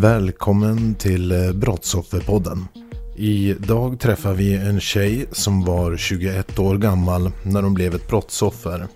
Välkommen 0.00 0.94
till 0.94 1.32
eh, 1.32 1.52
Brottsofferpodden. 1.52 2.68
Idag 3.16 4.00
träffar 4.00 4.34
vi 4.34 4.56
en 4.56 4.80
tjej 4.80 5.26
som 5.32 5.64
var 5.64 5.96
21 5.96 6.58
år 6.58 6.78
gammal 6.78 7.30
när 7.42 7.62
hon 7.62 7.74
blev 7.74 7.94
ett 7.94 8.08
brottsoffer. 8.08 8.86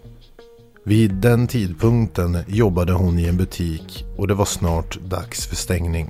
Vid 0.85 1.15
den 1.15 1.47
tidpunkten 1.47 2.39
jobbade 2.47 2.93
hon 2.93 3.19
i 3.19 3.29
en 3.29 3.37
butik 3.37 4.05
och 4.17 4.29
det 4.29 4.35
var 4.35 4.45
snart 4.45 5.01
dags 5.01 5.47
för 5.47 5.57
stängning. 5.57 6.09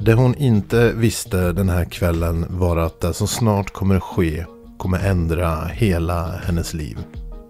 Det 0.00 0.14
hon 0.14 0.34
inte 0.34 0.92
visste 0.92 1.52
den 1.52 1.68
här 1.68 1.84
kvällen 1.84 2.46
var 2.48 2.76
att 2.76 3.00
det 3.00 3.14
som 3.14 3.28
snart 3.28 3.72
kommer 3.72 4.00
ske 4.00 4.44
kommer 4.78 4.98
ändra 4.98 5.64
hela 5.64 6.30
hennes 6.30 6.74
liv. 6.74 6.98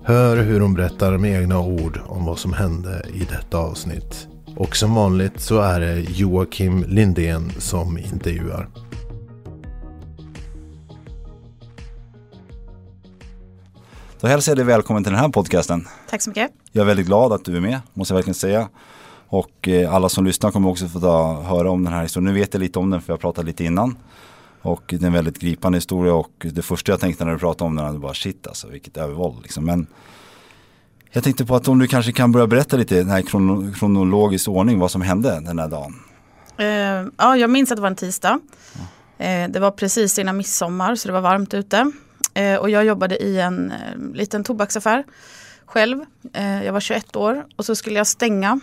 Hör 0.04 0.36
hur 0.36 0.60
hon 0.60 0.74
berättar 0.74 1.18
med 1.18 1.40
egna 1.40 1.60
ord 1.60 2.00
om 2.06 2.24
vad 2.24 2.38
som 2.38 2.52
hände 2.52 3.06
i 3.14 3.18
detta 3.18 3.58
avsnitt. 3.58 4.28
Och 4.56 4.76
som 4.76 4.94
vanligt 4.94 5.40
så 5.40 5.60
är 5.60 5.80
det 5.80 6.00
Joakim 6.00 6.84
Lindén 6.88 7.50
som 7.58 7.98
intervjuar. 7.98 8.68
Då 14.20 14.26
hälsar 14.26 14.52
jag 14.52 14.58
dig 14.58 14.64
välkommen 14.64 15.04
till 15.04 15.12
den 15.12 15.20
här 15.20 15.28
podcasten. 15.28 15.86
Tack 16.10 16.22
så 16.22 16.30
mycket. 16.30 16.50
Jag 16.72 16.82
är 16.82 16.86
väldigt 16.86 17.06
glad 17.06 17.32
att 17.32 17.44
du 17.44 17.56
är 17.56 17.60
med, 17.60 17.80
måste 17.92 18.14
jag 18.14 18.16
verkligen 18.16 18.34
säga. 18.34 18.68
Och 19.28 19.68
eh, 19.68 19.94
alla 19.94 20.08
som 20.08 20.24
lyssnar 20.24 20.50
kommer 20.50 20.68
också 20.68 20.88
få 20.88 21.00
ta, 21.00 21.42
höra 21.42 21.70
om 21.70 21.84
den 21.84 21.92
här 21.92 22.02
historien. 22.02 22.24
Nu 22.24 22.40
vet 22.40 22.54
jag 22.54 22.60
lite 22.60 22.78
om 22.78 22.90
den 22.90 23.02
för 23.02 23.12
jag 23.12 23.20
pratade 23.20 23.46
lite 23.46 23.64
innan. 23.64 23.96
Och 24.62 24.82
det 24.86 25.02
är 25.02 25.06
en 25.06 25.12
väldigt 25.12 25.38
gripande 25.38 25.76
historia 25.76 26.14
och 26.14 26.46
det 26.52 26.62
första 26.62 26.92
jag 26.92 27.00
tänkte 27.00 27.24
när 27.24 27.32
du 27.32 27.38
pratade 27.38 27.68
om 27.68 27.76
den 27.76 27.84
var 27.84 27.98
bara 27.98 28.14
shit 28.14 28.46
alltså, 28.46 28.68
vilket 28.68 28.96
övervåld 28.96 29.42
liksom. 29.42 29.64
Men 29.64 29.86
jag 31.14 31.24
tänkte 31.24 31.44
på 31.44 31.56
att 31.56 31.68
om 31.68 31.78
du 31.78 31.86
kanske 31.86 32.12
kan 32.12 32.32
börja 32.32 32.46
berätta 32.46 32.76
lite 32.76 32.94
i 32.94 32.98
den 32.98 33.10
här 33.10 33.22
krono, 33.22 33.72
kronologisk 33.72 34.48
ordning 34.48 34.78
vad 34.78 34.90
som 34.90 35.02
hände 35.02 35.40
den 35.44 35.58
här 35.58 35.68
dagen. 35.68 35.94
Uh, 36.60 37.10
ja, 37.16 37.36
jag 37.36 37.50
minns 37.50 37.72
att 37.72 37.76
det 37.76 37.82
var 37.82 37.88
en 37.88 37.96
tisdag. 37.96 38.40
Uh, 39.20 39.48
det 39.48 39.58
var 39.60 39.70
precis 39.70 40.18
innan 40.18 40.36
midsommar 40.36 40.94
så 40.94 41.08
det 41.08 41.12
var 41.12 41.20
varmt 41.20 41.54
ute. 41.54 41.92
Uh, 42.38 42.56
och 42.56 42.70
jag 42.70 42.84
jobbade 42.84 43.22
i 43.22 43.40
en 43.40 43.72
liten 44.14 44.44
tobaksaffär 44.44 45.04
själv. 45.66 46.04
jag 46.64 46.72
var 46.72 46.80
21 46.80 47.16
år 47.16 47.46
och 47.56 47.64
så 47.64 47.74
skulle 47.74 47.96
jag 47.96 48.06
stänga. 48.06 48.60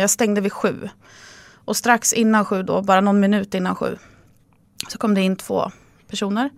jag 0.00 0.10
stängde 0.10 0.40
vid 0.40 0.52
sju. 0.52 0.88
Och 1.64 1.76
strax 1.76 2.12
innan 2.12 2.44
sju 2.44 2.62
då, 2.62 2.82
bara 2.82 3.00
någon 3.00 3.20
minut 3.20 3.54
innan 3.54 3.74
sju, 3.74 3.96
så 4.88 4.98
kom 4.98 5.14
det 5.14 5.20
in 5.20 5.36
två 5.36 5.70
personer. 6.08 6.50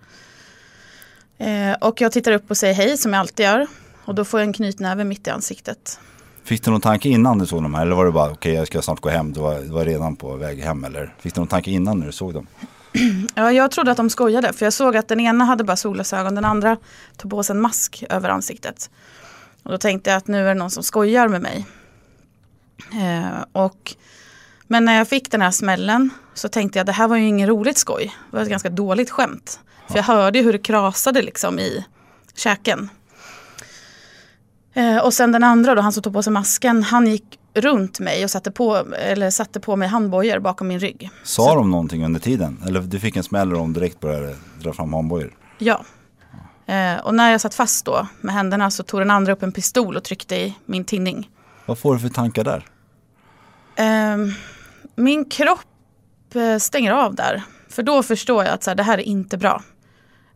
och 1.80 2.00
jag 2.00 2.12
tittar 2.12 2.32
upp 2.32 2.50
och 2.50 2.56
säger 2.56 2.74
hej 2.74 2.98
som 2.98 3.12
jag 3.12 3.20
alltid 3.20 3.46
gör. 3.46 3.66
Och 4.12 4.16
då 4.16 4.24
får 4.24 4.40
jag 4.40 4.46
en 4.46 4.52
knytnäve 4.52 5.04
mitt 5.04 5.26
i 5.26 5.30
ansiktet. 5.30 6.00
Fick 6.44 6.64
du 6.64 6.70
någon 6.70 6.80
tanke 6.80 7.08
innan 7.08 7.38
du 7.38 7.46
såg 7.46 7.62
dem 7.62 7.74
här? 7.74 7.82
Eller 7.82 7.96
var 7.96 8.04
det 8.04 8.12
bara 8.12 8.24
okej 8.24 8.34
okay, 8.34 8.52
jag 8.52 8.66
ska 8.66 8.82
snart 8.82 9.00
gå 9.00 9.08
hem, 9.08 9.32
du 9.32 9.40
var, 9.40 9.60
du 9.60 9.68
var 9.68 9.84
redan 9.84 10.16
på 10.16 10.36
väg 10.36 10.62
hem 10.62 10.84
eller? 10.84 11.14
Fick 11.18 11.34
du 11.34 11.40
någon 11.40 11.48
tanke 11.48 11.70
innan 11.70 11.98
när 11.98 12.06
du 12.06 12.12
såg 12.12 12.34
dem? 12.34 12.46
Ja, 13.34 13.52
jag 13.52 13.70
trodde 13.70 13.90
att 13.90 13.96
de 13.96 14.10
skojade 14.10 14.52
för 14.52 14.66
jag 14.66 14.72
såg 14.72 14.96
att 14.96 15.08
den 15.08 15.20
ena 15.20 15.44
hade 15.44 15.64
bara 15.64 15.76
solglasögon, 15.76 16.34
den 16.34 16.44
andra 16.44 16.76
tog 17.16 17.30
på 17.30 17.42
sig 17.42 17.56
en 17.56 17.60
mask 17.60 18.04
över 18.10 18.28
ansiktet. 18.28 18.90
Och 19.62 19.70
då 19.70 19.78
tänkte 19.78 20.10
jag 20.10 20.16
att 20.16 20.28
nu 20.28 20.40
är 20.40 20.54
det 20.54 20.54
någon 20.54 20.70
som 20.70 20.82
skojar 20.82 21.28
med 21.28 21.42
mig. 21.42 21.66
Eh, 22.92 23.44
och, 23.52 23.94
men 24.66 24.84
när 24.84 24.98
jag 24.98 25.08
fick 25.08 25.30
den 25.30 25.42
här 25.42 25.50
smällen 25.50 26.10
så 26.34 26.48
tänkte 26.48 26.78
jag 26.78 26.82
att 26.82 26.86
det 26.86 26.92
här 26.92 27.08
var 27.08 27.16
ju 27.16 27.26
ingen 27.26 27.48
roligt 27.48 27.78
skoj. 27.78 28.16
Det 28.30 28.36
var 28.36 28.42
ett 28.42 28.50
ganska 28.50 28.70
dåligt 28.70 29.10
skämt. 29.10 29.60
För 29.88 29.96
jag 29.96 30.04
hörde 30.04 30.38
hur 30.38 30.52
det 30.52 30.58
krasade 30.58 31.22
liksom 31.22 31.58
i 31.58 31.84
käken. 32.34 32.90
Eh, 34.74 34.98
och 34.98 35.14
sen 35.14 35.32
den 35.32 35.44
andra 35.44 35.74
då, 35.74 35.82
han 35.82 35.92
som 35.92 36.02
tog 36.02 36.12
på 36.12 36.22
sig 36.22 36.32
masken, 36.32 36.82
han 36.82 37.06
gick 37.06 37.38
runt 37.54 38.00
mig 38.00 38.24
och 38.24 38.30
satte 38.30 38.50
på, 38.50 38.76
eller 38.92 39.30
satte 39.30 39.60
på 39.60 39.76
mig 39.76 39.88
handbojor 39.88 40.38
bakom 40.38 40.68
min 40.68 40.78
rygg. 40.80 41.10
Sa 41.22 41.42
Så. 41.48 41.54
de 41.54 41.70
någonting 41.70 42.04
under 42.04 42.20
tiden? 42.20 42.62
Eller 42.66 42.80
du 42.80 43.00
fick 43.00 43.16
en 43.16 43.22
smäll 43.22 43.52
och 43.52 43.58
de 43.58 43.72
direkt 43.72 44.00
började 44.00 44.36
dra 44.60 44.72
fram 44.72 44.92
handbojor? 44.92 45.34
Ja. 45.58 45.84
Eh, 46.66 47.00
och 47.04 47.14
när 47.14 47.30
jag 47.30 47.40
satt 47.40 47.54
fast 47.54 47.84
då 47.84 48.06
med 48.20 48.34
händerna 48.34 48.70
så 48.70 48.82
tog 48.82 49.00
den 49.00 49.10
andra 49.10 49.32
upp 49.32 49.42
en 49.42 49.52
pistol 49.52 49.96
och 49.96 50.04
tryckte 50.04 50.36
i 50.36 50.54
min 50.66 50.84
tinning. 50.84 51.30
Vad 51.66 51.78
får 51.78 51.94
du 51.94 52.00
för 52.00 52.08
tankar 52.08 52.44
där? 52.44 52.64
Eh, 53.76 54.16
min 54.94 55.24
kropp 55.24 56.34
eh, 56.34 56.58
stänger 56.58 56.92
av 56.92 57.14
där. 57.14 57.42
För 57.68 57.82
då 57.82 58.02
förstår 58.02 58.44
jag 58.44 58.54
att 58.54 58.62
så 58.62 58.70
här, 58.70 58.74
det 58.74 58.82
här 58.82 58.98
är 58.98 59.02
inte 59.02 59.38
bra. 59.38 59.62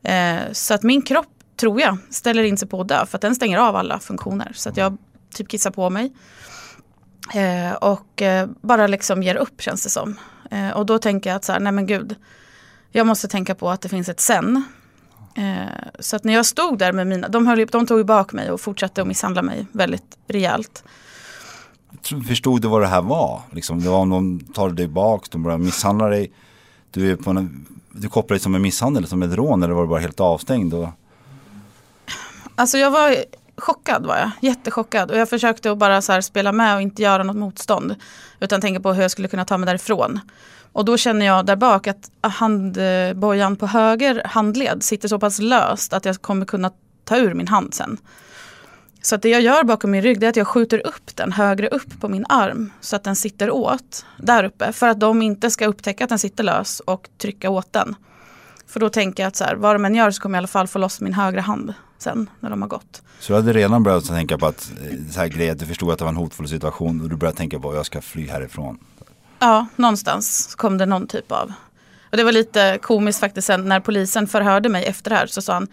Eh, 0.03 0.36
så 0.53 0.74
att 0.74 0.82
min 0.82 1.03
kropp 1.03 1.26
tror 1.56 1.81
jag, 1.81 1.99
ställer 2.11 2.43
in 2.43 2.56
sig 2.56 2.69
på 2.69 2.81
att 2.81 2.89
dö 2.89 3.06
för 3.06 3.19
att 3.19 3.22
den 3.22 3.34
stänger 3.34 3.59
av 3.59 3.77
alla 3.77 3.99
funktioner. 4.00 4.53
Så 4.55 4.69
att 4.69 4.77
jag 4.77 4.97
typ 5.34 5.49
kissar 5.49 5.71
på 5.71 5.91
mig. 5.91 6.12
Eh, 7.34 7.72
och 7.72 8.22
eh, 8.22 8.49
bara 8.61 8.87
liksom 8.87 9.22
ger 9.22 9.34
upp 9.34 9.62
känns 9.62 9.83
det 9.83 9.91
som. 9.91 10.16
Eh, 10.50 10.71
och 10.71 10.87
då 10.87 10.99
tänker 10.99 11.31
jag 11.31 11.37
att 11.37 11.45
så 11.45 11.53
här, 11.53 11.61
nej 11.61 11.72
men 11.72 11.87
gud. 11.87 12.16
Jag 12.93 13.06
måste 13.06 13.28
tänka 13.28 13.55
på 13.55 13.71
att 13.71 13.81
det 13.81 13.89
finns 13.89 14.09
ett 14.09 14.21
sen. 14.21 14.65
Eh, 15.37 16.00
så 16.00 16.16
att 16.16 16.25
när 16.25 16.33
jag 16.33 16.47
stod 16.47 16.78
där 16.78 16.93
med 16.93 17.06
mina, 17.06 17.28
de, 17.28 17.47
höll, 17.47 17.66
de 17.66 17.87
tog 17.87 17.99
ju 17.99 18.05
bak 18.05 18.33
mig 18.33 18.50
och 18.50 18.61
fortsatte 18.61 19.03
att 19.03 19.09
misshandla 19.09 19.43
mig 19.43 19.66
väldigt 19.72 20.19
rejält. 20.28 20.84
Förstod 22.28 22.62
du 22.62 22.69
vad 22.69 22.81
det 22.81 22.87
här 22.87 23.03
var? 23.03 23.43
Liksom, 23.53 23.83
det 23.83 23.89
var 23.89 23.99
om 23.99 24.11
de 24.11 24.41
tar 24.41 24.71
dig 24.71 24.89
bak, 24.89 25.31
de 25.31 25.43
börjar 25.43 25.59
misshandla 25.59 26.09
dig. 26.09 26.33
Du, 26.91 27.11
är 27.11 27.16
på 27.16 27.31
en, 27.31 27.66
du 27.93 28.09
kopplar 28.09 28.34
det 28.34 28.43
som 28.43 28.55
en 28.55 28.62
misshandel, 28.62 29.06
som 29.06 29.22
ett 29.22 29.34
rån 29.34 29.62
eller 29.62 29.75
var 29.75 29.83
du 29.83 29.89
bara 29.89 30.00
helt 30.00 30.21
avstängd? 30.21 30.75
Och... 30.75 30.89
Alltså 32.56 32.78
jag 32.78 32.91
var 32.91 33.17
chockad 33.56 34.06
var 34.06 34.17
jag, 34.17 34.31
jättechockad. 34.41 35.11
Och 35.11 35.19
jag 35.19 35.28
försökte 35.28 35.71
att 35.71 35.78
bara 35.78 36.03
så 36.03 36.22
spela 36.22 36.53
med 36.53 36.75
och 36.75 36.83
inte 36.83 37.03
göra 37.03 37.22
något 37.22 37.37
motstånd. 37.37 37.94
Utan 38.41 38.61
tänka 38.61 38.81
på 38.81 38.93
hur 38.93 39.03
jag 39.03 39.11
skulle 39.11 39.28
kunna 39.28 39.44
ta 39.44 39.59
mig 39.59 39.67
därifrån. 39.67 40.21
Och 40.72 40.84
då 40.84 40.97
känner 40.97 41.27
jag 41.27 41.47
där 41.47 41.56
bak 41.56 41.87
att 41.87 42.11
handbojan 42.21 43.56
på 43.56 43.66
höger 43.66 44.22
handled 44.25 44.83
sitter 44.83 45.09
så 45.09 45.19
pass 45.19 45.39
löst 45.39 45.93
att 45.93 46.05
jag 46.05 46.22
kommer 46.22 46.47
kunna 46.47 46.71
ta 47.05 47.16
ur 47.16 47.34
min 47.34 47.49
hand 47.49 47.75
sen. 47.75 47.99
Så 49.03 49.15
att 49.15 49.22
det 49.22 49.28
jag 49.28 49.41
gör 49.41 49.65
bakom 49.65 49.91
min 49.91 50.03
rygg 50.03 50.22
är 50.22 50.28
att 50.28 50.36
jag 50.36 50.47
skjuter 50.47 50.86
upp 50.86 51.16
den 51.16 51.33
högre 51.33 51.69
upp 51.69 52.01
på 52.01 52.09
min 52.09 52.27
arm 52.28 52.72
så 52.80 52.97
att 52.97 53.04
den 53.04 53.16
sitter 53.16 53.51
åt 53.51 54.07
där 54.19 54.45
uppe. 54.45 54.72
För 54.72 54.89
att 54.89 55.01
de 55.01 55.22
inte 55.22 55.51
ska 55.51 55.66
upptäcka 55.66 56.04
att 56.04 56.10
den 56.10 56.19
sitter 56.19 56.45
lös 56.45 56.80
och 56.80 57.09
trycka 57.19 57.51
åt 57.51 57.72
den. 57.72 57.95
För 58.66 58.80
då 58.80 58.89
tänker 58.89 59.22
jag 59.22 59.28
att 59.28 59.36
så 59.36 59.45
här, 59.45 59.54
vad 59.57 59.75
de 59.75 59.84
än 59.84 59.95
gör 59.95 60.10
så 60.10 60.22
kommer 60.22 60.39
jag 60.39 60.41
i 60.41 60.42
alla 60.42 60.48
fall 60.48 60.69
få 60.69 60.78
loss 60.78 61.01
min 61.01 61.15
högra 61.15 61.41
hand 61.41 61.75
sen 61.98 62.31
när 62.41 62.51
de 62.51 62.63
har 62.63 62.69
gått. 62.69 63.03
Så 63.21 63.33
du 63.33 63.37
hade 63.37 63.53
redan 63.53 63.83
börjat 63.83 64.07
tänka 64.07 64.39
på 64.39 64.47
att, 64.47 64.71
eh, 64.83 65.13
så 65.13 65.21
här 65.21 65.28
grejer, 65.28 65.54
du 65.54 65.66
förstod 65.66 65.91
att 65.91 65.98
det 65.98 66.04
var 66.04 66.10
en 66.10 66.16
hotfull 66.16 66.48
situation 66.48 67.01
och 67.01 67.09
du 67.09 67.16
började 67.16 67.39
tänka 67.39 67.60
på 67.60 67.71
att 67.71 67.77
jag 67.77 67.87
ska 67.87 68.01
fly 68.01 68.28
härifrån? 68.28 68.78
Ja, 69.39 69.66
någonstans 69.77 70.54
kom 70.54 70.78
det 70.78 70.87
någon 70.87 71.07
typ 71.07 71.33
av. 71.33 71.53
Och 72.10 72.16
det 72.16 72.25
var 72.25 72.33
lite 72.33 72.78
komiskt 72.83 73.21
faktiskt 73.21 73.47
sen 73.47 73.69
när 73.69 73.81
polisen 73.81 74.27
förhörde 74.27 74.69
mig 74.69 74.84
efter 74.84 75.10
det 75.10 75.16
här 75.16 75.27
så 75.27 75.43
sa 75.43 75.53
han 75.53 75.69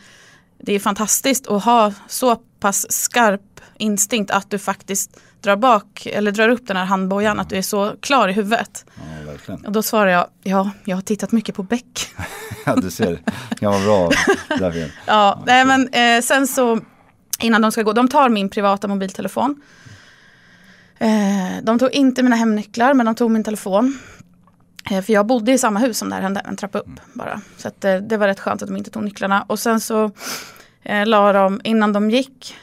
det 0.57 0.73
är 0.73 0.79
fantastiskt 0.79 1.47
att 1.47 1.63
ha 1.63 1.93
så 2.07 2.35
pass 2.35 2.91
skarp 2.91 3.41
instinkt 3.77 4.31
att 4.31 4.49
du 4.49 4.59
faktiskt 4.59 5.19
drar 5.41 5.55
bak 5.55 6.05
eller 6.05 6.31
drar 6.31 6.49
upp 6.49 6.67
den 6.67 6.77
här 6.77 6.85
handbojan, 6.85 7.39
att 7.39 7.49
du 7.49 7.55
är 7.55 7.61
så 7.61 7.95
klar 7.99 8.27
i 8.27 8.31
huvudet. 8.31 8.85
Ja, 8.95 9.01
verkligen. 9.33 9.65
Och 9.65 9.71
då 9.71 9.83
svarade 9.83 10.11
jag, 10.11 10.27
ja, 10.43 10.71
jag 10.85 10.97
har 10.97 11.01
tittat 11.01 11.31
mycket 11.31 11.55
på 11.55 11.63
Beck. 11.63 12.09
Ja, 12.65 12.75
du 12.75 12.91
ser, 12.91 13.19
det 13.59 13.65
var 13.65 13.85
bra. 13.85 14.09
Därför. 14.59 14.91
Ja, 15.05 15.43
nej, 15.45 15.65
men 15.65 15.87
eh, 15.87 16.21
sen 16.21 16.47
så 16.47 16.79
innan 17.39 17.61
de 17.61 17.71
ska 17.71 17.81
gå, 17.81 17.93
de 17.93 18.07
tar 18.07 18.29
min 18.29 18.49
privata 18.49 18.87
mobiltelefon. 18.87 19.61
Eh, 20.97 21.63
de 21.63 21.79
tog 21.79 21.91
inte 21.91 22.23
mina 22.23 22.35
hemnycklar 22.35 22.93
men 22.93 23.05
de 23.05 23.15
tog 23.15 23.31
min 23.31 23.43
telefon. 23.43 23.99
Eh, 24.91 25.01
för 25.01 25.13
jag 25.13 25.25
bodde 25.25 25.51
i 25.51 25.57
samma 25.57 25.79
hus 25.79 25.97
som 25.97 26.09
det 26.09 26.15
här 26.15 26.21
hände, 26.21 26.39
en 26.39 26.55
trappa 26.57 26.79
upp 26.79 26.99
bara. 27.13 27.41
Så 27.57 27.67
att, 27.67 27.85
eh, 27.85 27.95
det 27.95 28.17
var 28.17 28.27
rätt 28.27 28.39
skönt 28.39 28.61
att 28.61 28.67
de 28.67 28.77
inte 28.77 28.91
tog 28.91 29.03
nycklarna. 29.03 29.45
Och 29.47 29.59
sen 29.59 29.79
så 29.79 30.11
eh, 30.83 31.05
la 31.05 31.33
de, 31.33 31.61
innan 31.63 31.93
de 31.93 32.09
gick, 32.11 32.55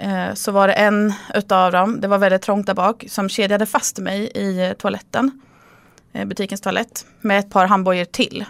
eh, 0.00 0.34
så 0.34 0.52
var 0.52 0.68
det 0.68 0.74
en 0.74 1.12
utav 1.34 1.72
dem, 1.72 2.00
det 2.00 2.08
var 2.08 2.18
väldigt 2.18 2.42
trångt 2.42 2.66
där 2.66 2.74
bak, 2.74 3.04
som 3.08 3.28
kedjade 3.28 3.66
fast 3.66 3.98
mig 3.98 4.30
i 4.34 4.66
eh, 4.68 4.72
toaletten. 4.72 5.40
Eh, 6.14 6.24
butikens 6.24 6.60
toalett. 6.60 7.06
Med 7.20 7.38
ett 7.38 7.50
par 7.50 7.66
handbojor 7.66 8.04
till. 8.04 8.44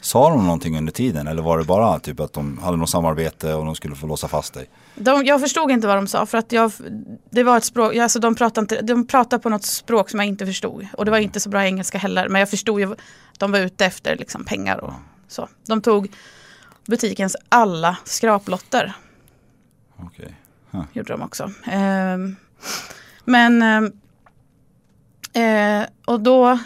Sa 0.00 0.30
de 0.30 0.44
någonting 0.44 0.78
under 0.78 0.92
tiden 0.92 1.26
eller 1.26 1.42
var 1.42 1.58
det 1.58 1.64
bara 1.64 1.98
typ 1.98 2.20
att 2.20 2.32
de 2.32 2.58
hade 2.58 2.76
något 2.76 2.90
samarbete 2.90 3.54
och 3.54 3.64
de 3.64 3.74
skulle 3.74 3.94
få 3.94 4.06
låsa 4.06 4.28
fast 4.28 4.54
dig? 4.54 4.70
De, 4.94 5.24
jag 5.24 5.40
förstod 5.40 5.70
inte 5.70 5.86
vad 5.86 5.96
de 5.96 6.06
sa 6.06 6.26
för 6.26 6.38
att 6.38 6.52
jag, 6.52 6.72
det 7.30 7.42
var 7.42 7.56
ett 7.56 7.64
språk, 7.64 7.96
alltså 7.96 8.18
de, 8.18 8.34
pratade 8.34 8.60
inte, 8.60 8.82
de 8.82 9.06
pratade 9.06 9.42
på 9.42 9.48
något 9.48 9.64
språk 9.64 10.10
som 10.10 10.20
jag 10.20 10.26
inte 10.26 10.46
förstod. 10.46 10.86
Och 10.92 11.04
det 11.04 11.10
var 11.10 11.18
inte 11.18 11.40
så 11.40 11.48
bra 11.48 11.64
engelska 11.64 11.98
heller. 11.98 12.28
Men 12.28 12.38
jag 12.38 12.50
förstod 12.50 12.80
ju 12.80 12.92
att 12.92 12.98
de 13.38 13.52
var 13.52 13.58
ute 13.58 13.86
efter 13.86 14.16
liksom 14.16 14.44
pengar 14.44 14.78
och 14.84 14.92
så. 15.28 15.48
De 15.66 15.82
tog 15.82 16.12
butikens 16.86 17.36
alla 17.48 17.96
skraplotter. 18.04 18.92
Okej. 19.96 20.34
Gjorde 20.92 21.12
de 21.12 21.22
också. 21.22 21.50
Ehm, 21.66 22.36
men 23.24 23.62
ehm, 23.62 23.92
eh, 25.32 25.88
och 26.04 26.20
då 26.20 26.58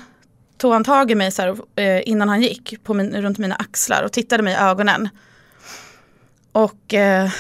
tog 0.58 0.72
han 0.72 0.84
tag 0.84 1.10
i 1.10 1.14
mig 1.14 1.31
så 1.31 1.43
här, 1.43 1.56
eh, 1.76 2.02
innan 2.08 2.28
han 2.28 2.43
gick 2.43 2.84
på 2.84 2.94
min, 2.94 3.22
runt 3.22 3.38
mina 3.38 3.55
axlar 3.55 4.02
och 4.02 4.12
tittade 4.12 4.43
mig 4.43 4.52
i 4.52 4.56
ögonen. 4.56 5.08
Och 6.52 6.94
eh, 6.94 7.31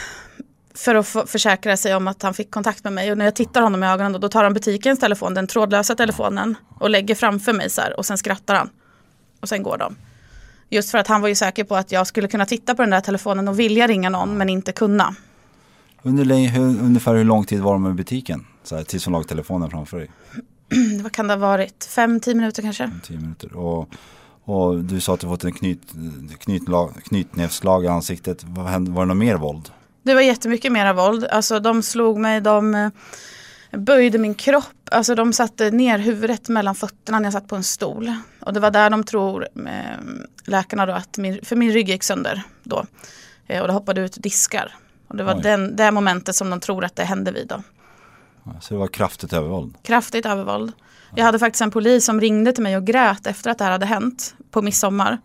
för 0.74 0.94
att 0.94 1.30
försäkra 1.30 1.76
sig 1.76 1.94
om 1.94 2.08
att 2.08 2.22
han 2.22 2.34
fick 2.34 2.50
kontakt 2.50 2.84
med 2.84 2.92
mig. 2.92 3.12
Och 3.12 3.18
när 3.18 3.24
jag 3.24 3.34
tittar 3.34 3.62
honom 3.62 3.84
i 3.84 3.86
ögonen 3.86 4.12
då, 4.12 4.18
då 4.18 4.28
tar 4.28 4.44
han 4.44 4.54
butikens 4.54 5.00
telefon, 5.00 5.34
den 5.34 5.46
trådlösa 5.46 5.94
telefonen 5.94 6.54
och 6.78 6.90
lägger 6.90 7.14
framför 7.14 7.52
mig 7.52 7.70
så 7.70 7.80
här 7.80 7.98
och 7.98 8.06
sen 8.06 8.18
skrattar 8.18 8.54
han. 8.54 8.70
Och 9.40 9.48
sen 9.48 9.62
går 9.62 9.78
de. 9.78 9.96
Just 10.70 10.90
för 10.90 10.98
att 10.98 11.06
han 11.06 11.20
var 11.20 11.28
ju 11.28 11.34
säker 11.34 11.64
på 11.64 11.76
att 11.76 11.92
jag 11.92 12.06
skulle 12.06 12.28
kunna 12.28 12.46
titta 12.46 12.74
på 12.74 12.82
den 12.82 12.90
där 12.90 13.00
telefonen 13.00 13.48
och 13.48 13.58
vilja 13.58 13.86
ringa 13.86 14.10
någon 14.10 14.38
men 14.38 14.48
inte 14.48 14.72
kunna. 14.72 15.14
Under, 16.02 16.48
hur, 16.48 16.62
ungefär 16.62 17.14
hur 17.14 17.24
lång 17.24 17.44
tid 17.44 17.60
var 17.60 17.72
de 17.72 17.90
i 17.90 17.94
butiken? 17.94 18.46
Så 18.64 18.76
här, 18.76 18.84
tills 18.84 19.04
hon 19.04 19.12
låg 19.12 19.28
telefonen 19.28 19.70
framför 19.70 19.98
dig? 19.98 20.10
Vad 21.02 21.12
kan 21.12 21.28
det 21.28 21.34
ha 21.34 21.38
varit? 21.38 21.84
Fem, 21.84 22.20
tio 22.20 22.34
minuter 22.34 22.62
kanske? 22.62 22.90
Tio 23.02 23.16
minuter. 23.16 23.56
Och, 23.56 23.90
och 24.44 24.84
du 24.84 25.00
sa 25.00 25.14
att 25.14 25.20
du 25.20 25.26
fått 25.26 25.44
en 25.44 25.52
knyt, 25.52 25.82
knytlag, 26.40 26.92
knytnävsslag 27.04 27.84
i 27.84 27.88
ansiktet. 27.88 28.44
Vad 28.44 28.66
hände, 28.66 28.90
var 28.90 29.02
det 29.02 29.08
något 29.08 29.16
mer 29.16 29.34
våld? 29.34 29.70
Det 30.02 30.14
var 30.14 30.20
jättemycket 30.20 30.72
mera 30.72 30.92
våld. 30.92 31.24
Alltså 31.24 31.60
de 31.60 31.82
slog 31.82 32.18
mig, 32.18 32.40
de 32.40 32.74
eh, 32.74 32.90
böjde 33.78 34.18
min 34.18 34.34
kropp. 34.34 34.64
Alltså 34.90 35.14
de 35.14 35.32
satte 35.32 35.70
ner 35.70 35.98
huvudet 35.98 36.48
mellan 36.48 36.74
fötterna 36.74 37.18
när 37.18 37.26
jag 37.26 37.32
satt 37.32 37.48
på 37.48 37.56
en 37.56 37.64
stol. 37.64 38.12
Och 38.40 38.52
det 38.52 38.60
var 38.60 38.70
där 38.70 38.90
de 38.90 39.04
tror, 39.04 39.48
eh, 39.56 39.98
läkarna 40.44 40.86
då, 40.86 40.92
att 40.92 41.18
min, 41.18 41.44
för 41.44 41.56
min 41.56 41.72
rygg 41.72 41.88
gick 41.88 42.02
sönder 42.02 42.42
då. 42.62 42.84
Eh, 43.46 43.60
och 43.60 43.66
det 43.66 43.72
hoppade 43.72 44.00
ut 44.00 44.22
diskar. 44.22 44.74
Och 45.08 45.16
det 45.16 45.24
var 45.24 45.34
Oj. 45.34 45.42
den, 45.42 45.76
det 45.76 45.90
momentet 45.90 46.36
som 46.36 46.50
de 46.50 46.60
tror 46.60 46.84
att 46.84 46.96
det 46.96 47.04
hände 47.04 47.32
vid 47.32 47.48
då. 47.48 47.62
Så 48.60 48.74
det 48.74 48.80
var 48.80 48.88
kraftigt 48.88 49.32
övervåld. 49.32 49.74
Kraftigt 49.82 50.26
övervåld. 50.26 50.72
Jag 51.14 51.24
hade 51.24 51.38
faktiskt 51.38 51.62
en 51.62 51.70
polis 51.70 52.04
som 52.04 52.20
ringde 52.20 52.52
till 52.52 52.62
mig 52.62 52.76
och 52.76 52.84
grät 52.84 53.26
efter 53.26 53.50
att 53.50 53.58
det 53.58 53.64
här 53.64 53.72
hade 53.72 53.86
hänt 53.86 54.34
på 54.50 54.62
midsommar. 54.62 55.18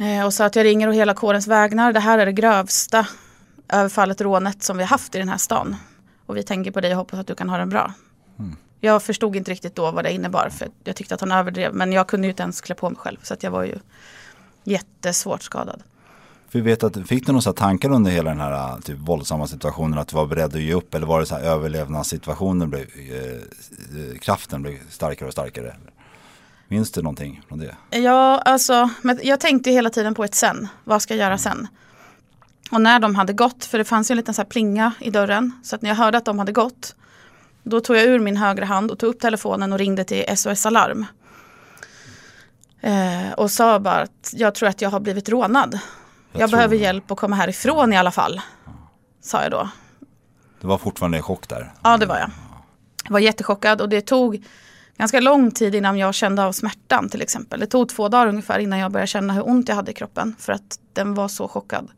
Eh, 0.00 0.26
och 0.26 0.34
sa 0.34 0.44
att 0.44 0.56
jag 0.56 0.64
ringer 0.64 0.88
och 0.88 0.94
hela 0.94 1.14
kårens 1.14 1.46
vägnar. 1.46 1.92
Det 1.92 2.00
här 2.00 2.18
är 2.18 2.26
det 2.26 2.32
grövsta 2.32 3.06
överfallet, 3.68 4.20
rånet 4.20 4.62
som 4.62 4.76
vi 4.76 4.82
har 4.82 4.88
haft 4.88 5.14
i 5.14 5.18
den 5.18 5.28
här 5.28 5.36
stan. 5.36 5.76
Och 6.26 6.36
vi 6.36 6.42
tänker 6.42 6.70
på 6.70 6.80
dig 6.80 6.90
och 6.90 6.96
hoppas 6.96 7.20
att 7.20 7.26
du 7.26 7.34
kan 7.34 7.48
ha 7.48 7.58
den 7.58 7.68
bra. 7.68 7.92
Jag 8.80 9.02
förstod 9.02 9.36
inte 9.36 9.50
riktigt 9.50 9.74
då 9.74 9.90
vad 9.90 10.04
det 10.04 10.12
innebar 10.12 10.48
för 10.48 10.68
jag 10.84 10.96
tyckte 10.96 11.14
att 11.14 11.20
han 11.20 11.32
överdrev. 11.32 11.74
Men 11.74 11.92
jag 11.92 12.06
kunde 12.06 12.26
ju 12.26 12.30
inte 12.30 12.42
ens 12.42 12.60
klä 12.60 12.74
på 12.74 12.90
mig 12.90 12.98
själv 12.98 13.18
så 13.22 13.34
att 13.34 13.42
jag 13.42 13.50
var 13.50 13.64
ju 13.64 13.78
jättesvårt 14.64 15.42
skadad. 15.42 15.82
Vi 16.52 16.60
vet 16.60 16.82
att, 16.82 17.08
fick 17.08 17.26
du 17.26 17.32
några 17.32 17.52
tankar 17.52 17.90
under 17.90 18.10
hela 18.10 18.30
den 18.30 18.40
här 18.40 18.80
typ, 18.80 18.98
våldsamma 18.98 19.46
situationen 19.46 19.98
att 19.98 20.08
du 20.08 20.16
var 20.16 20.26
beredd 20.26 20.54
att 20.54 20.60
ge 20.60 20.74
upp 20.74 20.94
eller 20.94 21.06
var 21.06 21.20
det 21.20 21.26
så 21.26 21.34
här 21.34 21.42
överlevnadssituationen 21.42 22.70
blev, 22.70 22.80
eh, 22.80 23.24
eh, 23.24 24.18
kraften 24.20 24.62
blev 24.62 24.78
starkare 24.88 25.26
och 25.26 25.32
starkare? 25.32 25.76
Minns 26.68 26.92
du 26.92 27.02
någonting 27.02 27.42
från 27.48 27.58
det? 27.58 27.76
Ja, 27.98 28.38
alltså, 28.38 28.90
men 29.02 29.20
jag 29.22 29.40
tänkte 29.40 29.70
hela 29.70 29.90
tiden 29.90 30.14
på 30.14 30.24
ett 30.24 30.34
sen. 30.34 30.68
Vad 30.84 31.02
ska 31.02 31.14
jag 31.14 31.26
göra 31.26 31.38
sen? 31.38 31.68
Och 32.70 32.80
när 32.80 33.00
de 33.00 33.14
hade 33.14 33.32
gått, 33.32 33.64
för 33.64 33.78
det 33.78 33.84
fanns 33.84 34.10
ju 34.10 34.12
en 34.12 34.16
liten 34.16 34.34
så 34.34 34.44
plinga 34.44 34.92
i 35.00 35.10
dörren. 35.10 35.52
Så 35.62 35.76
att 35.76 35.82
när 35.82 35.90
jag 35.90 35.96
hörde 35.96 36.18
att 36.18 36.24
de 36.24 36.38
hade 36.38 36.52
gått, 36.52 36.94
då 37.62 37.80
tog 37.80 37.96
jag 37.96 38.04
ur 38.04 38.18
min 38.18 38.36
högra 38.36 38.64
hand 38.64 38.90
och 38.90 38.98
tog 38.98 39.10
upp 39.10 39.20
telefonen 39.20 39.72
och 39.72 39.78
ringde 39.78 40.04
till 40.04 40.24
SOS 40.36 40.66
Alarm. 40.66 41.06
Eh, 42.80 43.32
och 43.36 43.50
sa 43.50 43.80
bara 43.80 44.00
att 44.00 44.34
jag 44.36 44.54
tror 44.54 44.68
att 44.68 44.82
jag 44.82 44.90
har 44.90 45.00
blivit 45.00 45.28
rånad. 45.28 45.78
Jag, 46.32 46.48
tror 46.48 46.56
behöver 46.56 46.76
det. 46.76 46.82
hjälp 46.82 47.10
att 47.10 47.18
komma 47.18 47.36
härifrån 47.36 47.92
i 47.92 47.96
alla 47.96 48.10
fall. 48.10 48.40
Sa 49.20 49.42
jag 49.42 49.50
då. 49.50 49.68
Du 50.60 50.66
var 50.66 50.78
fortfarande 50.78 51.18
i 51.18 51.22
chock 51.22 51.48
där. 51.48 51.72
Ja, 51.82 51.96
det 51.96 52.06
var 52.06 52.18
jag. 52.18 52.30
Jag 53.04 53.12
var 53.12 53.20
jättechockad 53.20 53.80
och 53.80 53.88
det 53.88 54.00
tog 54.00 54.44
ganska 54.96 55.20
lång 55.20 55.50
tid 55.50 55.74
innan 55.74 55.98
jag 55.98 56.14
kände 56.14 56.44
av 56.44 56.52
smärtan 56.52 57.08
till 57.08 57.22
exempel. 57.22 57.60
Det 57.60 57.66
tog 57.66 57.88
två 57.88 58.08
dagar 58.08 58.26
ungefär 58.26 58.58
innan 58.58 58.78
jag 58.78 58.92
började 58.92 59.06
känna 59.06 59.32
hur 59.32 59.48
ont 59.48 59.68
jag 59.68 59.76
hade 59.76 59.90
i 59.90 59.94
kroppen. 59.94 60.34
För 60.38 60.52
att 60.52 60.78
den 60.92 61.14
var 61.14 61.28
så 61.28 61.48
chockad. 61.48 61.88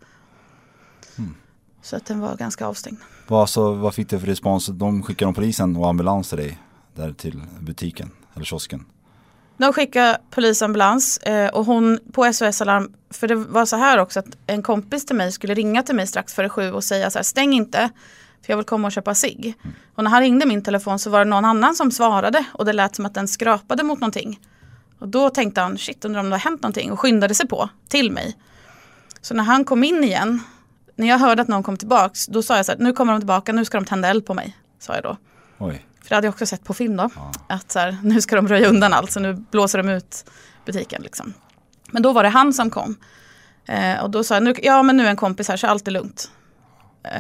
Så 1.82 1.96
att 1.96 2.06
den 2.06 2.20
var 2.20 2.36
ganska 2.36 2.66
avstängd. 2.66 2.98
Vad, 3.28 3.50
så, 3.50 3.72
vad 3.72 3.94
fick 3.94 4.08
du 4.10 4.20
för 4.20 4.26
respons? 4.26 4.66
De 4.66 5.02
skickade 5.02 5.26
de 5.28 5.34
polisen 5.34 5.76
och 5.76 5.88
ambulans 5.88 6.28
till 6.28 6.38
dig 6.38 6.58
där 6.94 7.12
till 7.12 7.42
butiken 7.60 8.10
eller 8.34 8.44
kiosken. 8.44 8.84
De 9.56 9.72
skickade 9.72 10.18
polisambulans 10.30 11.18
eh, 11.18 11.48
och 11.48 11.64
hon 11.64 11.98
på 12.12 12.32
SOS 12.32 12.60
Alarm, 12.60 12.92
för 13.10 13.28
det 13.28 13.34
var 13.34 13.66
så 13.66 13.76
här 13.76 13.98
också 13.98 14.20
att 14.20 14.36
en 14.46 14.62
kompis 14.62 15.06
till 15.06 15.16
mig 15.16 15.32
skulle 15.32 15.54
ringa 15.54 15.82
till 15.82 15.94
mig 15.94 16.06
strax 16.06 16.34
före 16.34 16.48
sju 16.48 16.72
och 16.72 16.84
säga 16.84 17.10
så 17.10 17.18
här, 17.18 17.24
stäng 17.24 17.52
inte, 17.52 17.90
för 18.42 18.52
jag 18.52 18.56
vill 18.56 18.66
komma 18.66 18.88
och 18.88 18.92
köpa 18.92 19.14
cigg. 19.14 19.54
Och 19.94 20.04
när 20.04 20.10
han 20.10 20.20
ringde 20.20 20.46
min 20.46 20.62
telefon 20.62 20.98
så 20.98 21.10
var 21.10 21.18
det 21.18 21.24
någon 21.24 21.44
annan 21.44 21.74
som 21.74 21.90
svarade 21.90 22.44
och 22.52 22.64
det 22.64 22.72
lät 22.72 22.96
som 22.96 23.06
att 23.06 23.14
den 23.14 23.28
skrapade 23.28 23.82
mot 23.82 24.00
någonting. 24.00 24.40
Och 24.98 25.08
då 25.08 25.30
tänkte 25.30 25.60
han, 25.60 25.78
shit 25.78 26.04
undrar 26.04 26.20
om 26.20 26.30
det 26.30 26.36
har 26.36 26.40
hänt 26.50 26.62
någonting 26.62 26.92
och 26.92 27.00
skyndade 27.00 27.34
sig 27.34 27.48
på 27.48 27.68
till 27.88 28.12
mig. 28.12 28.36
Så 29.20 29.34
när 29.34 29.44
han 29.44 29.64
kom 29.64 29.84
in 29.84 30.04
igen, 30.04 30.40
när 30.96 31.08
jag 31.08 31.18
hörde 31.18 31.42
att 31.42 31.48
någon 31.48 31.62
kom 31.62 31.76
tillbaks, 31.76 32.26
då 32.26 32.42
sa 32.42 32.56
jag 32.56 32.66
så 32.66 32.72
här, 32.72 32.78
nu 32.78 32.92
kommer 32.92 33.12
de 33.12 33.20
tillbaka, 33.20 33.52
nu 33.52 33.64
ska 33.64 33.78
de 33.78 33.86
tända 33.86 34.08
eld 34.08 34.26
på 34.26 34.34
mig, 34.34 34.56
sa 34.78 34.94
jag 34.94 35.02
då. 35.02 35.16
Oj, 35.58 35.86
för 36.02 36.08
det 36.08 36.14
hade 36.14 36.26
jag 36.26 36.32
också 36.32 36.46
sett 36.46 36.64
på 36.64 36.74
film 36.74 36.96
då. 36.96 37.10
Att 37.48 37.72
så 37.72 37.78
här, 37.78 37.96
nu 38.02 38.20
ska 38.20 38.36
de 38.36 38.48
röja 38.48 38.68
undan 38.68 38.92
allt 38.92 39.12
så 39.12 39.20
nu 39.20 39.34
blåser 39.34 39.82
de 39.82 39.88
ut 39.88 40.24
butiken. 40.64 41.02
Liksom. 41.02 41.32
Men 41.90 42.02
då 42.02 42.12
var 42.12 42.22
det 42.22 42.28
han 42.28 42.52
som 42.52 42.70
kom. 42.70 42.96
Eh, 43.66 44.02
och 44.02 44.10
då 44.10 44.24
sa 44.24 44.34
jag, 44.34 44.42
nu, 44.42 44.54
ja 44.62 44.82
men 44.82 44.96
nu 44.96 45.06
är 45.06 45.10
en 45.10 45.16
kompis 45.16 45.48
här 45.48 45.56
så 45.56 45.66
allt 45.66 45.88
är 45.88 45.92
lugnt. 45.92 46.30
Eh, 47.04 47.10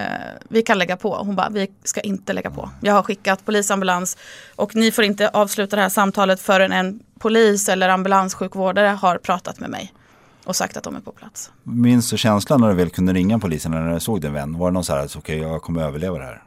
vi 0.48 0.62
kan 0.62 0.78
lägga 0.78 0.96
på. 0.96 1.16
Hon 1.16 1.36
bara, 1.36 1.48
vi 1.48 1.70
ska 1.84 2.00
inte 2.00 2.32
lägga 2.32 2.50
på. 2.50 2.70
Jag 2.80 2.94
har 2.94 3.02
skickat 3.02 3.44
polisambulans 3.44 4.16
och 4.56 4.74
ni 4.76 4.92
får 4.92 5.04
inte 5.04 5.28
avsluta 5.28 5.76
det 5.76 5.82
här 5.82 5.88
samtalet 5.88 6.40
förrän 6.40 6.72
en 6.72 7.00
polis 7.18 7.68
eller 7.68 7.88
ambulanssjukvårdare 7.88 8.86
har 8.86 9.18
pratat 9.18 9.60
med 9.60 9.70
mig. 9.70 9.92
Och 10.44 10.56
sagt 10.56 10.76
att 10.76 10.84
de 10.84 10.96
är 10.96 11.00
på 11.00 11.12
plats. 11.12 11.50
minns 11.62 12.10
du 12.10 12.18
känslan 12.18 12.60
när 12.60 12.68
du 12.68 12.74
väl 12.74 12.90
kunde 12.90 13.12
ringa 13.12 13.38
polisen 13.38 13.72
när 13.72 13.94
du 13.94 14.00
såg 14.00 14.20
din 14.20 14.32
vän? 14.32 14.58
Var 14.58 14.70
det 14.70 14.74
någon 14.74 14.84
så 14.84 14.94
här, 14.94 15.08
okej 15.16 15.38
jag 15.38 15.62
kommer 15.62 15.82
överleva 15.82 16.18
det 16.18 16.24
här? 16.24 16.42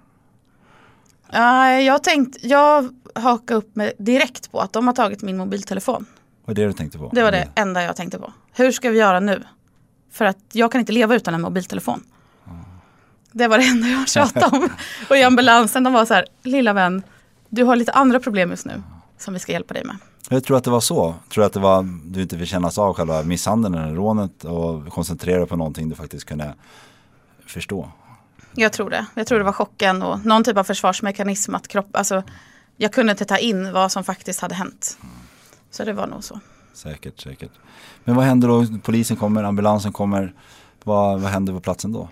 Uh, 1.33 1.81
jag 1.81 2.03
tänkt, 2.03 2.37
jag 2.41 2.89
hakade 3.15 3.57
upp 3.57 3.75
mig 3.75 3.93
direkt 3.97 4.51
på 4.51 4.59
att 4.59 4.73
de 4.73 4.87
har 4.87 4.93
tagit 4.93 5.21
min 5.21 5.37
mobiltelefon. 5.37 6.05
Vad 6.45 6.57
är 6.57 6.61
det 6.61 6.67
du 6.67 6.73
tänkte 6.73 6.97
på? 6.97 7.09
Det 7.13 7.23
var 7.23 7.31
det 7.31 7.47
enda 7.55 7.83
jag 7.83 7.95
tänkte 7.95 8.19
på. 8.19 8.33
Hur 8.53 8.71
ska 8.71 8.89
vi 8.89 8.97
göra 8.99 9.19
nu? 9.19 9.43
För 10.11 10.25
att 10.25 10.37
jag 10.51 10.71
kan 10.71 10.79
inte 10.79 10.91
leva 10.91 11.15
utan 11.15 11.33
en 11.33 11.41
mobiltelefon. 11.41 12.03
Det 13.31 13.47
var 13.47 13.57
det 13.57 13.63
enda 13.63 13.87
jag 13.87 14.07
tjatade 14.07 14.57
om. 14.57 14.69
Och 15.09 15.17
i 15.17 15.23
ambulansen 15.23 15.83
de 15.83 15.93
var 15.93 16.05
så 16.05 16.13
här, 16.13 16.25
lilla 16.43 16.73
vän, 16.73 17.03
du 17.49 17.63
har 17.63 17.75
lite 17.75 17.91
andra 17.91 18.19
problem 18.19 18.49
just 18.49 18.65
nu 18.65 18.83
som 19.17 19.33
vi 19.33 19.39
ska 19.39 19.51
hjälpa 19.51 19.73
dig 19.73 19.83
med. 19.83 19.97
Jag 20.29 20.43
tror 20.43 20.57
att 20.57 20.63
det 20.63 20.71
var 20.71 20.79
så. 20.79 21.15
Tror 21.29 21.41
du 21.41 21.45
att 21.45 21.53
det 21.53 21.59
var, 21.59 21.83
du 22.05 22.21
inte 22.21 22.37
fick 22.37 22.49
kännas 22.49 22.77
av 22.77 22.93
själva 22.93 23.23
misshandeln 23.23 23.75
eller 23.75 23.95
rånet 23.95 24.43
och 24.43 24.87
koncentrera 24.87 25.37
dig 25.37 25.47
på 25.47 25.55
någonting 25.55 25.89
du 25.89 25.95
faktiskt 25.95 26.25
kunde 26.25 26.53
förstå? 27.45 27.89
Jag 28.55 28.73
tror 28.73 28.89
det. 28.89 29.05
Jag 29.13 29.27
tror 29.27 29.37
det 29.37 29.45
var 29.45 29.51
chocken 29.51 30.03
och 30.03 30.25
någon 30.25 30.43
typ 30.43 30.57
av 30.57 30.63
försvarsmekanism 30.63 31.55
att 31.55 31.67
kropp, 31.67 31.95
alltså 31.95 32.23
jag 32.77 32.93
kunde 32.93 33.11
inte 33.11 33.25
ta 33.25 33.37
in 33.37 33.73
vad 33.73 33.91
som 33.91 34.03
faktiskt 34.03 34.39
hade 34.39 34.55
hänt. 34.55 34.97
Så 35.71 35.83
det 35.83 35.93
var 35.93 36.07
nog 36.07 36.23
så. 36.23 36.39
Säkert, 36.73 37.21
säkert. 37.21 37.51
Men 38.03 38.15
vad 38.15 38.25
händer 38.25 38.47
då? 38.47 38.65
Polisen 38.83 39.17
kommer, 39.17 39.43
ambulansen 39.43 39.93
kommer. 39.93 40.33
Vad, 40.83 41.21
vad 41.21 41.31
händer 41.31 41.53
på 41.53 41.59
platsen 41.59 41.91
då? 41.91 42.09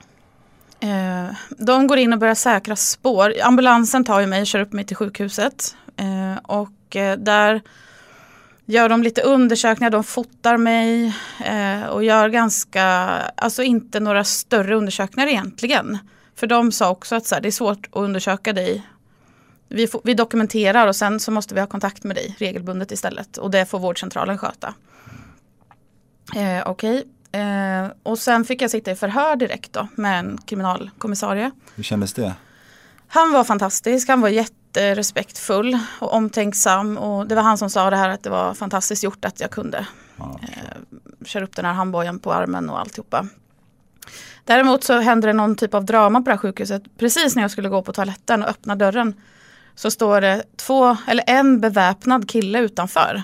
Eh, 0.79 1.35
de 1.49 1.87
går 1.87 1.97
in 1.97 2.13
och 2.13 2.19
börjar 2.19 2.35
säkra 2.35 2.75
spår. 2.75 3.33
Ambulansen 3.43 4.03
tar 4.03 4.19
ju 4.19 4.27
mig 4.27 4.41
och 4.41 4.47
kör 4.47 4.59
upp 4.59 4.73
mig 4.73 4.85
till 4.85 4.95
sjukhuset. 4.95 5.75
Eh, 5.97 6.37
och 6.43 6.95
eh, 6.95 7.17
där 7.17 7.61
gör 8.65 8.89
de 8.89 9.03
lite 9.03 9.21
undersökningar, 9.21 9.89
de 9.89 10.03
fotar 10.03 10.57
mig 10.57 11.13
eh, 11.45 11.83
och 11.83 12.03
gör 12.03 12.29
ganska, 12.29 12.85
alltså 13.35 13.63
inte 13.63 13.99
några 13.99 14.23
större 14.23 14.75
undersökningar 14.75 15.27
egentligen. 15.27 15.97
För 16.43 16.47
de 16.47 16.71
sa 16.71 16.89
också 16.89 17.15
att 17.15 17.25
så 17.25 17.35
här, 17.35 17.41
det 17.41 17.49
är 17.49 17.51
svårt 17.51 17.85
att 17.91 17.95
undersöka 17.95 18.53
dig. 18.53 18.87
Vi, 19.67 19.87
får, 19.87 20.01
vi 20.03 20.13
dokumenterar 20.13 20.87
och 20.87 20.95
sen 20.95 21.19
så 21.19 21.31
måste 21.31 21.55
vi 21.55 21.59
ha 21.59 21.67
kontakt 21.67 22.03
med 22.03 22.15
dig 22.15 22.35
regelbundet 22.39 22.91
istället. 22.91 23.37
Och 23.37 23.51
det 23.51 23.65
får 23.65 23.79
vårdcentralen 23.79 24.37
sköta. 24.37 24.73
Eh, 26.35 26.63
Okej, 26.65 27.03
eh, 27.31 27.91
och 28.03 28.19
sen 28.19 28.45
fick 28.45 28.61
jag 28.61 28.71
sitta 28.71 28.91
i 28.91 28.95
förhör 28.95 29.35
direkt 29.35 29.73
då 29.73 29.87
med 29.95 30.19
en 30.19 30.37
kriminalkommissarie. 30.37 31.51
Hur 31.75 31.83
kändes 31.83 32.13
det? 32.13 32.33
Han 33.07 33.31
var 33.31 33.43
fantastisk, 33.43 34.09
han 34.09 34.21
var 34.21 34.29
jätterespektfull 34.29 35.79
och 35.99 36.13
omtänksam. 36.13 36.97
Och 36.97 37.27
det 37.27 37.35
var 37.35 37.41
han 37.41 37.57
som 37.57 37.69
sa 37.69 37.89
det 37.89 37.97
här 37.97 38.09
att 38.09 38.23
det 38.23 38.29
var 38.29 38.53
fantastiskt 38.53 39.03
gjort 39.03 39.25
att 39.25 39.39
jag 39.39 39.51
kunde 39.51 39.87
Ja, 40.17 40.39
eh, 40.41 41.25
köra 41.25 41.43
upp 41.43 41.55
den 41.55 41.65
här 41.65 41.73
handbojan 41.73 42.19
på 42.19 42.33
armen 42.33 42.69
och 42.69 42.79
alltihopa. 42.79 43.27
Däremot 44.45 44.83
så 44.83 44.99
hände 44.99 45.27
det 45.27 45.33
någon 45.33 45.55
typ 45.55 45.73
av 45.73 45.85
drama 45.85 46.19
på 46.21 46.25
det 46.25 46.31
här 46.31 46.37
sjukhuset. 46.37 46.83
Precis 46.97 47.35
när 47.35 47.41
jag 47.43 47.51
skulle 47.51 47.69
gå 47.69 47.81
på 47.81 47.93
toaletten 47.93 48.43
och 48.43 48.49
öppna 48.49 48.75
dörren 48.75 49.13
så 49.75 49.91
står 49.91 50.21
det 50.21 50.43
två, 50.57 50.97
eller 51.07 51.23
en 51.27 51.59
beväpnad 51.61 52.29
kille 52.29 52.59
utanför. 52.59 53.23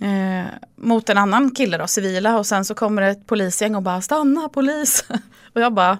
Eh, 0.00 0.46
mot 0.76 1.08
en 1.08 1.18
annan 1.18 1.50
kille 1.50 1.78
då, 1.78 1.86
civila. 1.86 2.38
Och 2.38 2.46
sen 2.46 2.64
så 2.64 2.74
kommer 2.74 3.02
det 3.02 3.08
ett 3.08 3.26
polisgäng 3.26 3.74
och 3.74 3.82
bara 3.82 4.00
stanna 4.00 4.48
polis. 4.48 5.04
och 5.54 5.60
jag 5.60 5.72
bara, 5.74 5.98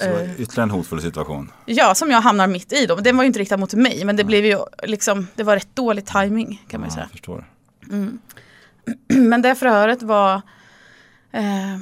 Så 0.00 0.04
Eh. 0.04 0.40
ytterligare 0.40 0.62
en 0.62 0.70
hotfull 0.70 1.00
situation. 1.02 1.52
ja 1.66 1.94
som 1.94 2.10
jag 2.10 2.20
hamnar 2.20 2.46
mitt 2.46 2.72
i 2.72 2.86
då. 2.86 2.94
Den 2.96 3.16
var 3.16 3.24
ju 3.24 3.26
inte 3.26 3.38
riktad 3.38 3.56
mot 3.56 3.74
mig 3.74 4.04
men 4.04 4.16
det 4.16 4.24
blev 4.24 4.44
ju 4.44 4.58
liksom, 4.82 5.26
det 5.34 5.42
var 5.42 5.54
rätt 5.56 5.76
dålig 5.76 6.06
timing 6.06 6.64
kan 6.68 6.80
man 6.80 6.88
ju 6.88 6.92
Ja, 6.92 6.94
säga. 6.94 7.08
förstår. 7.08 7.44
Men 9.08 9.42
det 9.42 9.54
förhöret 9.54 10.02
var 10.02 10.34
eh, 11.32 11.76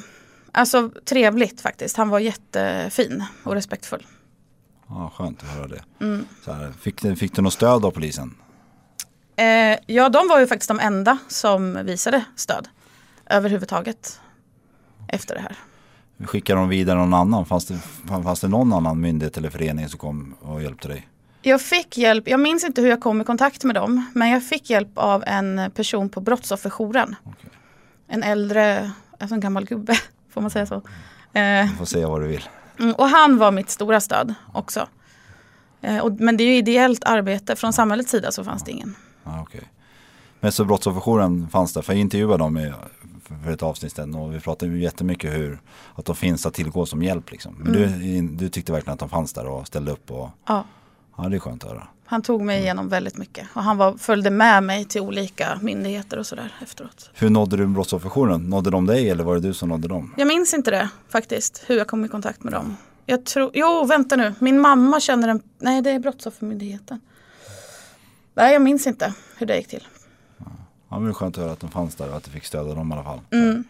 alltså 0.57 0.91
trevligt 1.05 1.61
faktiskt. 1.61 1.97
Han 1.97 2.09
var 2.09 2.19
jättefin 2.19 3.25
och 3.43 3.55
respektfull. 3.55 4.07
Ja, 4.89 5.13
skönt 5.17 5.43
att 5.43 5.49
höra 5.49 5.69
det. 5.69 5.83
Mm. 6.01 6.27
Så 6.45 6.53
här, 6.53 6.73
fick, 6.81 7.03
du, 7.03 7.17
fick 7.17 7.35
du 7.35 7.43
något 7.43 7.53
stöd 7.53 7.85
av 7.85 7.91
polisen? 7.91 8.35
Eh, 9.37 9.79
ja, 9.87 10.09
de 10.09 10.29
var 10.29 10.41
ju 10.41 10.47
faktiskt 10.47 10.69
de 10.69 10.81
enda 10.81 11.19
som 11.29 11.87
visade 11.87 12.25
stöd 12.37 12.69
överhuvudtaget 13.27 14.21
efter 15.09 15.35
det 15.35 15.41
här. 15.41 15.57
Skickade 16.27 16.61
de 16.61 16.69
vidare 16.69 16.99
någon 16.99 17.15
annan? 17.15 17.47
Fanns 17.47 17.67
det, 17.67 17.79
fanns 18.09 18.41
det 18.41 18.49
någon 18.49 18.73
annan 18.73 19.01
myndighet 19.01 19.37
eller 19.37 19.51
förening 19.51 19.89
som 19.89 19.99
kom 19.99 20.35
och 20.41 20.63
hjälpte 20.63 20.89
dig? 20.89 21.09
Jag 21.43 21.61
fick 21.61 21.99
hjälp, 21.99 22.29
jag 22.29 22.41
minns 22.41 22.65
inte 22.65 22.83
hur 22.83 22.89
jag 22.89 23.01
kom 23.01 23.21
i 23.21 23.25
kontakt 23.25 23.65
med 23.65 23.75
dem, 23.75 24.11
men 24.15 24.31
jag 24.31 24.45
fick 24.45 24.71
hjälp 24.71 24.99
av 24.99 25.25
en 25.27 25.71
person 25.75 26.09
på 26.09 26.21
brottsofferjouren. 26.21 27.17
Okej. 27.25 27.51
En 28.09 28.23
äldre, 28.23 28.91
alltså 29.19 29.35
en 29.35 29.41
gammal 29.41 29.65
gubbe, 29.65 29.97
får 30.37 30.41
man 30.41 30.51
säga 30.51 30.67
så. 30.67 30.75
Eh, 31.33 31.71
Du 31.71 31.77
får 31.79 31.85
säga 31.85 32.09
vad 32.09 32.21
du 32.21 32.27
vill. 32.27 32.49
Mm, 32.79 32.95
och 32.95 33.09
han 33.09 33.39
var 33.39 33.51
mitt 33.53 33.71
stora 33.71 34.01
stöd 34.01 34.35
också. 34.53 34.89
Eh, 35.81 35.99
och, 35.99 36.13
men 36.21 36.37
det 36.37 36.45
är 36.45 36.47
ju 36.47 36.57
ideellt 36.57 37.05
arbete, 37.05 37.57
från 37.57 37.73
samhällets 37.73 38.11
sida 38.11 38.33
så 38.33 38.45
fanns 38.45 38.65
det 38.65 38.71
ingen. 38.71 38.95
Ja, 39.25 39.41
okej. 39.43 39.63
Men 40.41 40.53
så 40.53 40.65
brottsofferjouren 40.65 41.49
fanns 41.49 41.73
där, 41.73 41.83
för 41.83 41.93
jag 41.93 42.01
intervjuade 42.01 42.39
dem 42.39 42.59
i, 42.59 42.73
för- 43.45 43.51
ett 43.53 43.63
avsnitt 43.63 43.93
sedan 43.97 44.15
och 44.15 44.35
vi 44.35 44.41
pratade 44.41 44.73
ju 44.73 44.83
jättemycket 44.83 45.35
hur 45.35 45.61
att 45.95 46.05
de 46.05 46.17
finns 46.17 46.47
att 46.47 46.55
tillgå 46.55 46.87
som 46.87 47.03
hjälp 47.03 47.31
liksom. 47.31 47.55
Men 47.59 47.73
du, 47.73 48.21
du 48.37 48.49
tyckte 48.49 48.73
verkligen 48.73 48.93
att 48.95 49.01
de 49.01 49.09
fanns 49.09 49.33
där 49.33 49.47
och 49.47 49.67
ställde 49.67 49.93
upp 49.93 50.11
och 50.11 50.31
Ja, 50.47 50.65
ja 51.17 51.29
det 51.29 51.37
är 51.37 51.41
skönt 51.41 51.65
att 51.65 51.71
höra. 51.71 51.89
Han 52.07 52.23
tog 52.23 52.43
mig 52.43 52.61
igenom 52.61 52.89
väldigt 52.89 53.19
mycket. 53.19 53.49
Och 53.55 53.63
han 53.63 53.77
var, 53.77 53.97
följde 53.97 54.31
med 54.31 54.63
mig 54.63 54.85
till 54.85 55.01
olika 55.01 55.59
myndigheter 55.63 56.19
och 56.19 56.27
sådär 56.27 56.55
efteråt. 56.63 57.11
Hur 57.15 57.31
nådde 57.31 57.57
du 57.57 57.67
brottsofferjouren? 57.67 58.51
Nådde 58.51 58.71
de 58.71 58.87
dig 58.87 59.11
eller 59.11 59.25
var 59.25 59.35
det 59.35 59.41
du 59.41 59.55
som 59.55 59.69
nådde 59.69 59.89
dem? 59.89 60.15
Jag 60.17 60.29
minns 60.29 60.55
inte 60.55 60.71
det 60.71 60.89
faktiskt, 61.09 61.65
hur 61.67 61.77
jag 61.77 61.87
kom 61.87 62.05
i 62.05 62.09
kontakt 62.09 62.45
med 62.45 62.53
dem. 62.53 62.77
Jag 63.07 63.25
tror, 63.25 63.51
jo 63.55 63.85
vänta 63.85 64.17
nu, 64.17 64.35
min 64.39 64.61
mamma 64.61 65.01
känner 65.01 65.29
en, 65.29 65.43
nej 65.59 65.83
det 65.83 65.91
är 65.91 65.99
Brottsoffermyndigheten. 65.99 67.01
Nej 68.35 68.53
jag 68.53 68.63
minns 68.63 68.87
inte 68.87 69.15
hur 69.37 69.47
det 69.47 69.57
gick 69.57 69.69
till. 69.69 69.87
Ja 70.89 70.99
men 70.99 71.05
det 71.05 71.11
är 71.11 71.13
skönt 71.13 71.39
att 71.39 71.43
höra 71.43 71.53
att 71.53 71.61
de 71.61 71.71
fanns 71.71 71.95
där 71.95 72.11
och 72.11 72.17
att 72.17 72.25
du 72.25 72.31
fick 72.31 72.45
stöd 72.45 72.69
av 72.69 72.77
dem 72.77 72.91
i 72.91 72.95
alla 72.95 73.05
fall. 73.05 73.21
Mm. 73.31 73.65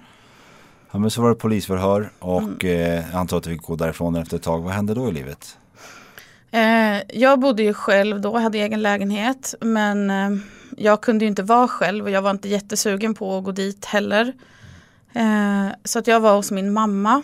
Ja 0.90 0.98
men 0.98 1.10
så 1.10 1.22
var 1.22 1.28
det 1.28 1.34
polisförhör 1.34 2.10
och 2.18 2.64
eh, 2.64 3.04
jag 3.10 3.14
antar 3.14 3.36
att 3.36 3.42
du 3.42 3.50
fick 3.50 3.62
gå 3.62 3.76
därifrån 3.76 4.16
efter 4.16 4.36
ett 4.36 4.42
tag. 4.42 4.62
Vad 4.62 4.72
hände 4.72 4.94
då 4.94 5.08
i 5.08 5.12
livet? 5.12 5.58
Eh, 6.56 7.02
jag 7.08 7.40
bodde 7.40 7.62
ju 7.62 7.74
själv 7.74 8.20
då, 8.20 8.38
hade 8.38 8.58
egen 8.58 8.82
lägenhet. 8.82 9.54
Men 9.60 10.10
eh, 10.10 10.30
jag 10.76 11.00
kunde 11.00 11.24
ju 11.24 11.28
inte 11.28 11.42
vara 11.42 11.68
själv 11.68 12.04
och 12.04 12.10
jag 12.10 12.22
var 12.22 12.30
inte 12.30 12.48
jättesugen 12.48 13.14
på 13.14 13.38
att 13.38 13.44
gå 13.44 13.52
dit 13.52 13.84
heller. 13.84 14.32
Eh, 15.12 15.68
så 15.84 15.98
att 15.98 16.06
jag 16.06 16.20
var 16.20 16.36
hos 16.36 16.50
min 16.50 16.72
mamma. 16.72 17.22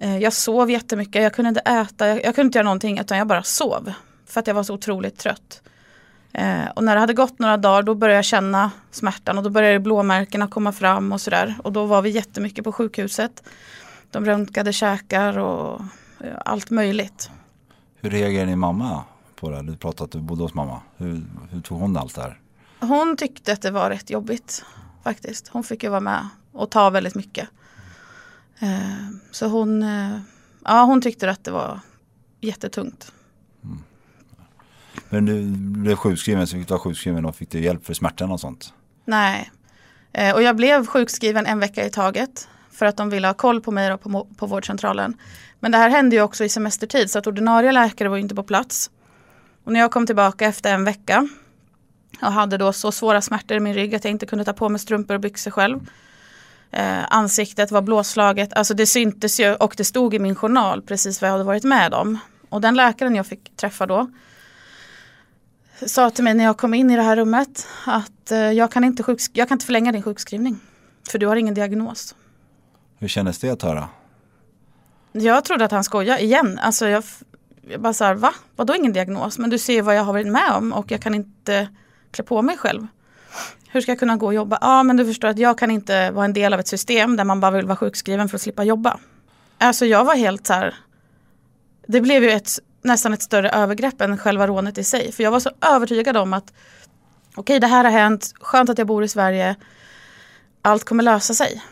Eh, 0.00 0.18
jag 0.18 0.32
sov 0.32 0.70
jättemycket, 0.70 1.22
jag 1.22 1.32
kunde 1.32 1.48
inte 1.48 1.60
äta, 1.60 2.08
jag, 2.08 2.24
jag 2.24 2.34
kunde 2.34 2.46
inte 2.46 2.58
göra 2.58 2.64
någonting 2.64 2.98
utan 2.98 3.18
jag 3.18 3.26
bara 3.26 3.42
sov. 3.42 3.92
För 4.26 4.40
att 4.40 4.46
jag 4.46 4.54
var 4.54 4.62
så 4.62 4.74
otroligt 4.74 5.18
trött. 5.18 5.62
Eh, 6.32 6.68
och 6.74 6.84
när 6.84 6.94
det 6.94 7.00
hade 7.00 7.14
gått 7.14 7.38
några 7.38 7.56
dagar 7.56 7.82
då 7.82 7.94
började 7.94 8.18
jag 8.18 8.24
känna 8.24 8.70
smärtan 8.90 9.38
och 9.38 9.44
då 9.44 9.50
började 9.50 9.80
blåmärkena 9.80 10.48
komma 10.48 10.72
fram 10.72 11.12
och 11.12 11.20
sådär. 11.20 11.54
Och 11.62 11.72
då 11.72 11.84
var 11.84 12.02
vi 12.02 12.10
jättemycket 12.10 12.64
på 12.64 12.72
sjukhuset. 12.72 13.42
De 14.10 14.24
röntgade 14.24 14.72
käkar 14.72 15.38
och 15.38 15.80
eh, 16.20 16.36
allt 16.44 16.70
möjligt. 16.70 17.30
Hur 18.00 18.10
reagerade 18.10 18.50
din 18.50 18.58
mamma 18.58 19.04
på 19.36 19.50
det? 19.50 19.62
Du 19.62 19.76
pratade 19.76 20.04
att 20.04 20.12
du 20.12 20.20
bodde 20.20 20.42
hos 20.42 20.54
mamma. 20.54 20.80
Hur, 20.96 21.22
hur 21.50 21.60
tog 21.60 21.78
hon 21.80 21.96
allt 21.96 22.14
det 22.14 22.20
här? 22.22 22.40
Hon 22.80 23.16
tyckte 23.16 23.52
att 23.52 23.62
det 23.62 23.70
var 23.70 23.90
rätt 23.90 24.10
jobbigt 24.10 24.64
faktiskt. 25.04 25.48
Hon 25.48 25.64
fick 25.64 25.82
ju 25.82 25.88
vara 25.88 26.00
med 26.00 26.28
och 26.52 26.70
ta 26.70 26.90
väldigt 26.90 27.14
mycket. 27.14 27.48
Eh, 28.58 29.08
Så 29.30 29.46
hon, 29.48 29.82
eh, 29.82 30.18
ja, 30.64 30.84
hon 30.84 31.00
tyckte 31.02 31.30
att 31.30 31.44
det 31.44 31.50
var 31.50 31.80
jättetungt. 32.40 33.12
Men 35.08 35.26
du 35.26 35.42
blev 35.56 35.96
sjukskriven 35.96 36.46
så 36.46 36.56
fick 36.56 36.68
du 36.68 36.72
vara 36.72 36.80
sjukskriven 36.80 37.24
och 37.24 37.36
fick 37.36 37.50
du 37.50 37.60
hjälp 37.60 37.84
för 37.86 37.94
smärtan 37.94 38.30
och 38.30 38.40
sånt. 38.40 38.72
Nej. 39.04 39.50
Eh, 40.12 40.34
Och 40.34 40.42
jag 40.42 40.56
blev 40.56 40.86
sjukskriven 40.86 41.46
en 41.46 41.58
vecka 41.58 41.86
i 41.86 41.90
taget. 41.90 42.48
För 42.78 42.86
att 42.86 42.96
de 42.96 43.10
ville 43.10 43.26
ha 43.26 43.34
koll 43.34 43.60
på 43.60 43.70
mig 43.70 43.98
på, 43.98 44.26
på 44.36 44.46
vårdcentralen. 44.46 45.16
Men 45.60 45.72
det 45.72 45.78
här 45.78 45.88
hände 45.88 46.16
ju 46.16 46.22
också 46.22 46.44
i 46.44 46.48
semestertid 46.48 47.10
så 47.10 47.18
att 47.18 47.26
ordinarie 47.26 47.72
läkare 47.72 48.08
var 48.08 48.16
ju 48.16 48.22
inte 48.22 48.34
på 48.34 48.42
plats. 48.42 48.90
Och 49.64 49.72
när 49.72 49.80
jag 49.80 49.90
kom 49.90 50.06
tillbaka 50.06 50.46
efter 50.46 50.74
en 50.74 50.84
vecka 50.84 51.28
och 52.22 52.32
hade 52.32 52.56
då 52.56 52.72
så 52.72 52.92
svåra 52.92 53.20
smärtor 53.20 53.56
i 53.56 53.60
min 53.60 53.74
rygg 53.74 53.94
att 53.94 54.04
jag 54.04 54.10
inte 54.10 54.26
kunde 54.26 54.44
ta 54.44 54.52
på 54.52 54.68
mig 54.68 54.78
strumpor 54.78 55.14
och 55.14 55.20
byxor 55.20 55.50
själv. 55.50 55.90
Eh, 56.70 57.04
ansiktet 57.10 57.70
var 57.70 57.82
blåslaget, 57.82 58.52
alltså 58.52 58.74
det 58.74 58.86
syntes 58.86 59.40
ju 59.40 59.54
och 59.54 59.74
det 59.76 59.84
stod 59.84 60.14
i 60.14 60.18
min 60.18 60.34
journal 60.34 60.82
precis 60.82 61.20
vad 61.20 61.28
jag 61.28 61.32
hade 61.32 61.44
varit 61.44 61.64
med 61.64 61.94
om. 61.94 62.18
Och 62.48 62.60
den 62.60 62.74
läkaren 62.74 63.14
jag 63.14 63.26
fick 63.26 63.56
träffa 63.56 63.86
då 63.86 64.10
sa 65.86 66.10
till 66.10 66.24
mig 66.24 66.34
när 66.34 66.44
jag 66.44 66.56
kom 66.56 66.74
in 66.74 66.90
i 66.90 66.96
det 66.96 67.02
här 67.02 67.16
rummet 67.16 67.66
att 67.84 68.30
eh, 68.30 68.38
jag, 68.38 68.72
kan 68.72 68.84
inte 68.84 69.16
jag 69.32 69.48
kan 69.48 69.54
inte 69.54 69.66
förlänga 69.66 69.92
din 69.92 70.02
sjukskrivning. 70.02 70.60
För 71.10 71.18
du 71.18 71.26
har 71.26 71.36
ingen 71.36 71.54
diagnos. 71.54 72.14
Hur 72.98 73.08
kändes 73.08 73.38
det 73.38 73.50
att 73.50 73.62
höra? 73.62 73.88
Jag 75.12 75.44
trodde 75.44 75.64
att 75.64 75.72
han 75.72 75.84
skojade 75.84 76.22
igen. 76.22 76.58
Alltså 76.62 76.88
jag, 76.88 77.04
jag 77.70 77.80
bara 77.80 77.92
så 77.92 78.04
här, 78.04 78.14
va? 78.14 78.34
Vadå 78.56 78.74
ingen 78.74 78.92
diagnos? 78.92 79.38
Men 79.38 79.50
du 79.50 79.58
ser 79.58 79.82
vad 79.82 79.96
jag 79.96 80.02
har 80.02 80.12
varit 80.12 80.26
med 80.26 80.52
om 80.52 80.72
och 80.72 80.90
jag 80.90 81.02
kan 81.02 81.14
inte 81.14 81.68
klä 82.10 82.24
på 82.24 82.42
mig 82.42 82.56
själv. 82.56 82.86
Hur 83.70 83.80
ska 83.80 83.90
jag 83.90 83.98
kunna 83.98 84.16
gå 84.16 84.26
och 84.26 84.34
jobba? 84.34 84.58
Ja 84.60 84.82
men 84.82 84.96
du 84.96 85.04
förstår 85.06 85.28
att 85.28 85.38
jag 85.38 85.58
kan 85.58 85.70
inte 85.70 86.10
vara 86.10 86.24
en 86.24 86.32
del 86.32 86.54
av 86.54 86.60
ett 86.60 86.68
system 86.68 87.16
där 87.16 87.24
man 87.24 87.40
bara 87.40 87.50
vill 87.50 87.66
vara 87.66 87.76
sjukskriven 87.76 88.28
för 88.28 88.36
att 88.36 88.42
slippa 88.42 88.64
jobba. 88.64 88.98
Alltså 89.58 89.86
jag 89.86 90.04
var 90.04 90.14
helt 90.14 90.46
så 90.46 90.52
här. 90.52 90.74
Det 91.86 92.00
blev 92.00 92.22
ju 92.22 92.30
ett, 92.30 92.50
nästan 92.82 93.12
ett 93.12 93.22
större 93.22 93.50
övergrepp 93.50 94.00
än 94.00 94.18
själva 94.18 94.46
rånet 94.46 94.78
i 94.78 94.84
sig. 94.84 95.12
För 95.12 95.22
jag 95.22 95.30
var 95.30 95.40
så 95.40 95.50
övertygad 95.60 96.16
om 96.16 96.32
att 96.32 96.52
okej 97.34 97.60
det 97.60 97.66
här 97.66 97.84
har 97.84 97.90
hänt, 97.90 98.32
skönt 98.40 98.70
att 98.70 98.78
jag 98.78 98.86
bor 98.86 99.04
i 99.04 99.08
Sverige. 99.08 99.56
Allt 100.62 100.84
kommer 100.84 101.02
lösa 101.02 101.34
sig. 101.34 101.62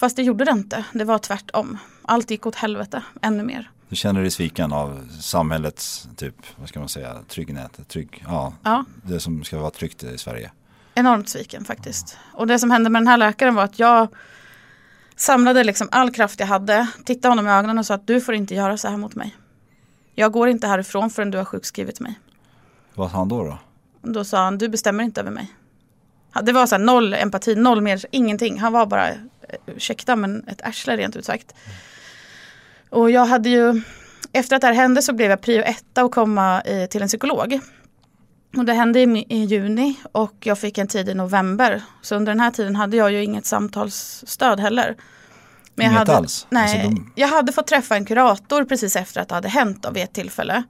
Fast 0.00 0.16
det 0.16 0.22
gjorde 0.22 0.44
det 0.44 0.50
inte, 0.50 0.84
det 0.92 1.04
var 1.04 1.18
tvärtom. 1.18 1.78
Allt 2.02 2.30
gick 2.30 2.46
åt 2.46 2.54
helvete, 2.54 3.02
ännu 3.22 3.42
mer. 3.42 3.70
Du 3.88 3.96
känner 3.96 4.20
dig 4.20 4.30
sviken 4.30 4.72
av 4.72 5.08
samhällets 5.20 6.08
typ, 6.16 6.34
vad 6.56 6.68
ska 6.68 6.78
man 6.78 6.88
säga, 6.88 7.16
tryggnät, 7.28 7.88
trygg, 7.88 8.24
ja, 8.26 8.52
Ja, 8.62 8.84
det 9.02 9.20
som 9.20 9.44
ska 9.44 9.58
vara 9.58 9.70
tryggt 9.70 10.02
i 10.02 10.18
Sverige. 10.18 10.50
enormt 10.94 11.28
sviken 11.28 11.64
faktiskt. 11.64 12.18
Och 12.32 12.46
det 12.46 12.58
som 12.58 12.70
hände 12.70 12.90
med 12.90 13.02
den 13.02 13.06
här 13.08 13.16
läkaren 13.16 13.54
var 13.54 13.64
att 13.64 13.78
jag 13.78 14.08
samlade 15.16 15.64
liksom 15.64 15.88
all 15.92 16.10
kraft 16.10 16.40
jag 16.40 16.46
hade, 16.46 16.88
tittade 17.04 17.28
honom 17.32 17.46
i 17.46 17.50
ögonen 17.50 17.78
och 17.78 17.86
sa 17.86 17.94
att 17.94 18.06
du 18.06 18.20
får 18.20 18.34
inte 18.34 18.54
göra 18.54 18.76
så 18.76 18.88
här 18.88 18.96
mot 18.96 19.14
mig. 19.14 19.36
Jag 20.14 20.32
går 20.32 20.48
inte 20.48 20.66
härifrån 20.66 21.10
förrän 21.10 21.30
du 21.30 21.38
har 21.38 21.44
sjukskrivit 21.44 22.00
mig. 22.00 22.20
Vad 22.94 23.10
sa 23.10 23.16
han 23.16 23.28
då 23.28 23.44
då? 23.44 23.58
Då 24.02 24.24
sa 24.24 24.44
han, 24.44 24.58
du 24.58 24.68
bestämmer 24.68 25.04
inte 25.04 25.20
över 25.20 25.30
mig. 25.30 25.52
Det 26.42 26.52
var 26.52 26.66
så 26.66 26.74
här, 26.74 26.82
noll 26.82 27.14
empati, 27.14 27.54
noll 27.54 27.80
mer, 27.80 28.04
ingenting. 28.10 28.60
Han 28.60 28.72
var 28.72 28.86
bara, 28.86 29.08
ursäkta 29.66 30.16
men 30.16 30.48
ett 30.48 30.62
arsle 30.62 30.96
rent 30.96 31.16
ut 31.16 31.24
sagt. 31.24 31.54
Och 32.90 33.10
jag 33.10 33.26
hade 33.26 33.48
ju, 33.48 33.82
efter 34.32 34.56
att 34.56 34.60
det 34.60 34.66
här 34.66 34.74
hände 34.74 35.02
så 35.02 35.12
blev 35.12 35.30
jag 35.30 35.40
prio 35.40 35.62
etta 35.62 36.02
att 36.02 36.10
komma 36.12 36.62
i, 36.62 36.86
till 36.90 37.02
en 37.02 37.08
psykolog. 37.08 37.60
Och 38.56 38.64
det 38.64 38.72
hände 38.72 39.00
i, 39.00 39.26
i, 39.28 39.44
juni 39.44 39.94
och 40.12 40.34
jag 40.40 40.58
fick 40.58 40.78
en 40.78 40.86
tid 40.88 41.08
i 41.08 41.14
november. 41.14 41.82
Så 42.02 42.16
under 42.16 42.32
den 42.32 42.40
här 42.40 42.50
tiden 42.50 42.76
hade 42.76 42.96
jag 42.96 43.12
ju 43.12 43.22
inget 43.24 43.46
samtalsstöd 43.46 44.60
heller. 44.60 44.96
Men 45.74 45.86
jag 45.86 45.92
Inget 45.92 45.98
hade, 45.98 46.16
alls? 46.18 46.46
Nej, 46.50 46.62
Alltså, 46.62 46.88
de- 46.90 47.12
jag 47.14 47.28
hade 47.28 47.52
fått 47.52 47.66
träffa 47.66 47.96
en 47.96 48.04
kurator 48.04 48.64
precis 48.64 48.96
efter 48.96 49.20
att 49.20 49.28
det 49.28 49.34
hade 49.34 49.48
hänt 49.48 49.86
vid 49.92 50.02
ett 50.02 50.12
tillfälle. 50.12 50.62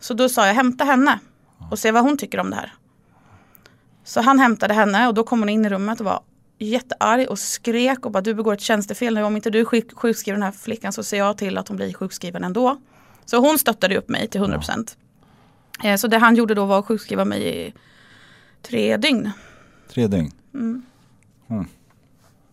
Så 0.00 0.14
då 0.14 0.28
sa 0.28 0.46
jag 0.46 0.54
hämta 0.54 0.84
henne 0.84 1.18
och 1.70 1.78
se 1.78 1.90
vad 1.90 2.02
hon 2.02 2.18
tycker 2.18 2.40
om 2.40 2.50
det 2.50 2.56
här. 2.56 2.74
Så 4.04 4.20
han 4.20 4.38
hämtade 4.38 4.74
henne 4.74 5.08
och 5.08 5.14
då 5.14 5.24
kom 5.24 5.38
hon 5.38 5.48
in 5.48 5.64
i 5.66 5.68
rummet 5.68 6.00
och 6.00 6.06
var 6.06 6.20
jättearg 6.58 7.28
och 7.30 7.38
skrek 7.38 8.06
och 8.06 8.12
bara 8.12 8.20
du 8.22 8.34
begår 8.34 8.52
ett 8.54 8.60
tjänstefel 8.60 9.14
nu. 9.14 9.22
Om 9.22 9.36
inte 9.36 9.50
du 9.50 9.64
sjuk- 9.64 9.94
sjukskriver 9.94 10.36
den 10.38 10.42
här 10.42 10.52
flickan 10.52 10.92
så 10.92 11.02
ser 11.02 11.18
jag 11.18 11.38
till 11.38 11.58
att 11.58 11.68
hon 11.68 11.76
blir 11.76 11.92
sjukskriven 11.92 12.44
ändå. 12.44 12.76
Så 13.24 13.36
hon 13.38 13.58
stöttade 13.58 13.96
upp 13.98 14.08
mig 14.08 14.28
till 14.28 14.40
100%. 14.40 14.96
Eh, 15.84 15.96
Så 15.96 16.08
det 16.08 16.18
han 16.18 16.36
gjorde 16.36 16.54
då 16.54 16.64
var 16.64 16.78
att 16.78 16.84
sjukskriva 16.86 17.24
mig 17.24 17.66
i 17.66 17.72
tre 18.62 18.96
dygn. 18.96 19.30
Tre 19.94 20.06
dygn. 20.06 20.32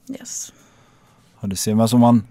Yes. 0.09 0.53
Ja, 1.39 1.47
du 1.47 1.55
ser, 1.55 1.71
men 1.73 1.81
alltså 1.81 1.97
man 1.97 2.23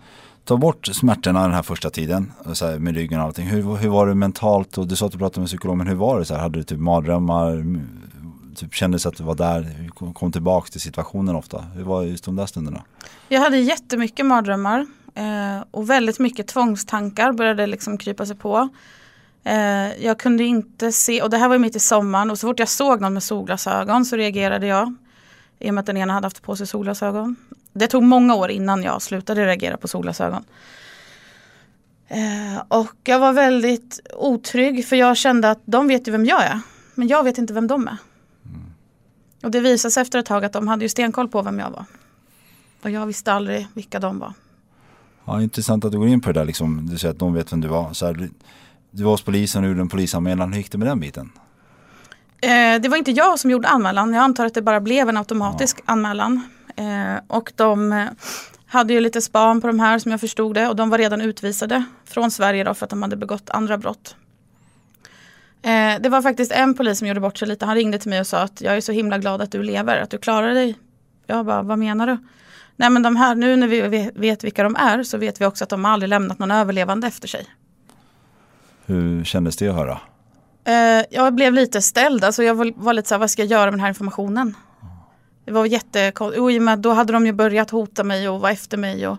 tar 0.44 0.56
bort 0.56 0.86
smärtorna 0.86 1.42
den 1.42 1.52
här 1.52 1.62
första 1.62 1.90
tiden 1.90 2.32
så 2.52 2.66
här, 2.66 2.78
med 2.78 2.94
ryggen 2.94 3.20
och 3.20 3.26
allting. 3.26 3.46
Hur, 3.46 3.76
hur 3.76 3.88
var 3.88 4.06
det 4.06 4.14
mentalt? 4.14 4.78
Och 4.78 4.86
du 4.88 4.96
sa 4.96 5.06
att 5.06 5.12
du 5.12 5.18
pratade 5.18 5.40
med 5.40 5.44
en 5.44 5.48
psykolog, 5.48 5.76
men 5.76 5.86
hur 5.86 5.94
var 5.94 6.18
det? 6.18 6.24
Så 6.24 6.34
här, 6.34 6.40
hade 6.40 6.58
du 6.58 6.62
typ 6.62 6.78
mardrömmar? 6.78 7.64
Typ 8.54 8.74
kändes 8.74 9.06
att 9.06 9.16
du 9.16 9.24
var 9.24 9.34
där? 9.34 9.90
Kom, 10.12 10.32
tillbaka 10.32 10.70
till 10.70 10.80
situationen 10.80 11.36
ofta? 11.36 11.60
Hur 11.60 11.84
var 11.84 12.02
just 12.02 12.24
de 12.24 12.36
där 12.36 12.46
stunderna? 12.46 12.82
Jag 13.28 13.40
hade 13.40 13.58
jättemycket 13.58 14.26
mardrömmar 14.26 14.86
eh, 15.14 15.64
och 15.70 15.90
väldigt 15.90 16.18
mycket 16.18 16.46
tvångstankar 16.46 17.32
började 17.32 17.66
liksom 17.66 17.98
krypa 17.98 18.26
sig 18.26 18.36
på. 18.36 18.68
Eh, 19.44 20.04
jag 20.04 20.18
kunde 20.18 20.44
inte 20.44 20.92
se, 20.92 21.22
och 21.22 21.30
det 21.30 21.36
här 21.36 21.48
var 21.48 21.58
mitt 21.58 21.76
i 21.76 21.80
sommaren 21.80 22.30
och 22.30 22.38
så 22.38 22.46
fort 22.46 22.58
jag 22.58 22.68
såg 22.68 23.00
någon 23.00 23.12
med 23.12 23.22
solglasögon 23.22 24.04
så 24.04 24.16
reagerade 24.16 24.66
jag. 24.66 24.94
I 25.58 25.70
och 25.70 25.74
med 25.74 25.80
att 25.80 25.86
den 25.86 25.96
ena 25.96 26.12
hade 26.12 26.26
haft 26.26 26.42
på 26.42 26.56
sig 26.56 26.66
solglasögon. 26.66 27.36
Det 27.72 27.86
tog 27.86 28.02
många 28.02 28.34
år 28.34 28.50
innan 28.50 28.82
jag 28.82 29.02
slutade 29.02 29.46
reagera 29.46 29.76
på 29.76 29.88
solglasögon. 29.88 30.44
Eh, 32.08 32.62
och 32.68 32.96
jag 33.04 33.18
var 33.18 33.32
väldigt 33.32 34.00
otrygg 34.14 34.86
för 34.86 34.96
jag 34.96 35.16
kände 35.16 35.50
att 35.50 35.60
de 35.64 35.88
vet 35.88 36.08
ju 36.08 36.12
vem 36.12 36.24
jag 36.24 36.44
är. 36.44 36.60
Men 36.94 37.08
jag 37.08 37.24
vet 37.24 37.38
inte 37.38 37.52
vem 37.52 37.66
de 37.66 37.88
är. 37.88 37.96
Och 39.42 39.50
det 39.50 39.60
visade 39.60 39.92
sig 39.92 40.00
efter 40.00 40.18
ett 40.18 40.26
tag 40.26 40.44
att 40.44 40.52
de 40.52 40.68
hade 40.68 40.84
ju 40.84 40.88
stenkoll 40.88 41.28
på 41.28 41.42
vem 41.42 41.58
jag 41.58 41.70
var. 41.70 41.84
Och 42.82 42.90
jag 42.90 43.06
visste 43.06 43.32
aldrig 43.32 43.66
vilka 43.74 44.00
de 44.00 44.18
var. 44.18 44.32
Ja, 45.24 45.42
intressant 45.42 45.84
att 45.84 45.92
du 45.92 45.98
går 45.98 46.08
in 46.08 46.20
på 46.20 46.32
det 46.32 46.40
där 46.40 46.44
liksom. 46.46 46.88
Du 46.90 46.98
säger 46.98 47.12
att 47.12 47.18
de 47.18 47.34
vet 47.34 47.52
vem 47.52 47.60
du 47.60 47.68
var. 47.68 47.92
Så 47.92 48.06
här, 48.06 48.14
du- 48.14 49.04
var 49.04 49.10
hos 49.10 49.22
polisen 49.22 49.62
och 49.62 49.68
gjorde 49.68 49.80
en 49.80 49.88
polisanmälan. 49.88 50.52
Hur 50.52 50.58
gick 50.58 50.72
det 50.72 50.78
med 50.78 50.88
den 50.88 51.00
biten? 51.00 51.30
Eh, 52.42 52.80
det 52.82 52.88
var 52.88 52.96
inte 52.96 53.10
jag 53.10 53.38
som 53.38 53.50
gjorde 53.50 53.68
anmälan. 53.68 54.14
Jag 54.14 54.22
antar 54.22 54.46
att 54.46 54.54
det 54.54 54.62
bara 54.62 54.80
blev 54.80 55.08
en 55.08 55.16
automatisk 55.16 55.80
anmälan. 55.84 56.40
Eh, 56.76 57.14
och 57.26 57.52
de 57.56 57.92
eh, 57.92 58.06
hade 58.66 58.92
ju 58.92 59.00
lite 59.00 59.20
span 59.22 59.60
på 59.60 59.66
de 59.66 59.80
här 59.80 59.98
som 59.98 60.10
jag 60.10 60.20
förstod 60.20 60.54
det. 60.54 60.68
Och 60.68 60.76
de 60.76 60.90
var 60.90 60.98
redan 60.98 61.20
utvisade 61.20 61.84
från 62.04 62.30
Sverige 62.30 62.64
då 62.64 62.74
för 62.74 62.86
att 62.86 62.90
de 62.90 63.02
hade 63.02 63.16
begått 63.16 63.50
andra 63.50 63.78
brott. 63.78 64.16
Eh, 65.62 66.00
det 66.00 66.08
var 66.08 66.22
faktiskt 66.22 66.52
en 66.52 66.74
polis 66.74 66.98
som 66.98 67.08
gjorde 67.08 67.20
bort 67.20 67.38
sig 67.38 67.48
lite. 67.48 67.66
Han 67.66 67.74
ringde 67.74 67.98
till 67.98 68.10
mig 68.10 68.20
och 68.20 68.26
sa 68.26 68.38
att 68.38 68.60
jag 68.60 68.76
är 68.76 68.80
så 68.80 68.92
himla 68.92 69.18
glad 69.18 69.42
att 69.42 69.52
du 69.52 69.62
lever, 69.62 69.96
att 70.00 70.10
du 70.10 70.18
klarar 70.18 70.54
dig. 70.54 70.78
Jag 71.26 71.46
bara, 71.46 71.62
vad 71.62 71.78
menar 71.78 72.06
du? 72.06 72.18
Nej 72.76 72.90
men 72.90 73.02
de 73.02 73.16
här, 73.16 73.34
nu 73.34 73.56
när 73.56 73.66
vi 73.68 73.80
ve- 73.80 74.10
vet 74.14 74.44
vilka 74.44 74.62
de 74.62 74.76
är 74.76 75.02
så 75.02 75.18
vet 75.18 75.40
vi 75.40 75.44
också 75.46 75.64
att 75.64 75.70
de 75.70 75.84
aldrig 75.84 76.08
lämnat 76.08 76.38
någon 76.38 76.50
överlevande 76.50 77.06
efter 77.06 77.28
sig. 77.28 77.46
Hur 78.86 79.24
kändes 79.24 79.56
det 79.56 79.68
att 79.68 79.74
höra? 79.74 80.00
Eh, 80.64 81.04
jag 81.10 81.34
blev 81.34 81.52
lite 81.52 81.82
ställd, 81.82 82.24
alltså 82.24 82.42
jag 82.42 82.54
var, 82.54 82.72
var 82.76 82.92
lite 82.92 83.08
så 83.08 83.14
här, 83.14 83.18
vad 83.20 83.30
ska 83.30 83.42
jag 83.42 83.50
göra 83.50 83.64
med 83.64 83.72
den 83.72 83.80
här 83.80 83.88
informationen? 83.88 84.54
Det 85.44 85.52
var 85.52 85.66
jättekonstigt, 85.66 86.82
då 86.82 86.92
hade 86.92 87.12
de 87.12 87.26
ju 87.26 87.32
börjat 87.32 87.70
hota 87.70 88.04
mig 88.04 88.28
och 88.28 88.40
vara 88.40 88.52
efter 88.52 88.76
mig 88.76 89.06
och 89.08 89.18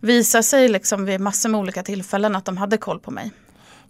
visa 0.00 0.42
sig 0.42 0.68
liksom 0.68 1.04
vid 1.04 1.20
massor 1.20 1.48
med 1.48 1.60
olika 1.60 1.82
tillfällen 1.82 2.36
att 2.36 2.44
de 2.44 2.56
hade 2.56 2.76
koll 2.76 3.00
på 3.00 3.10
mig. 3.10 3.32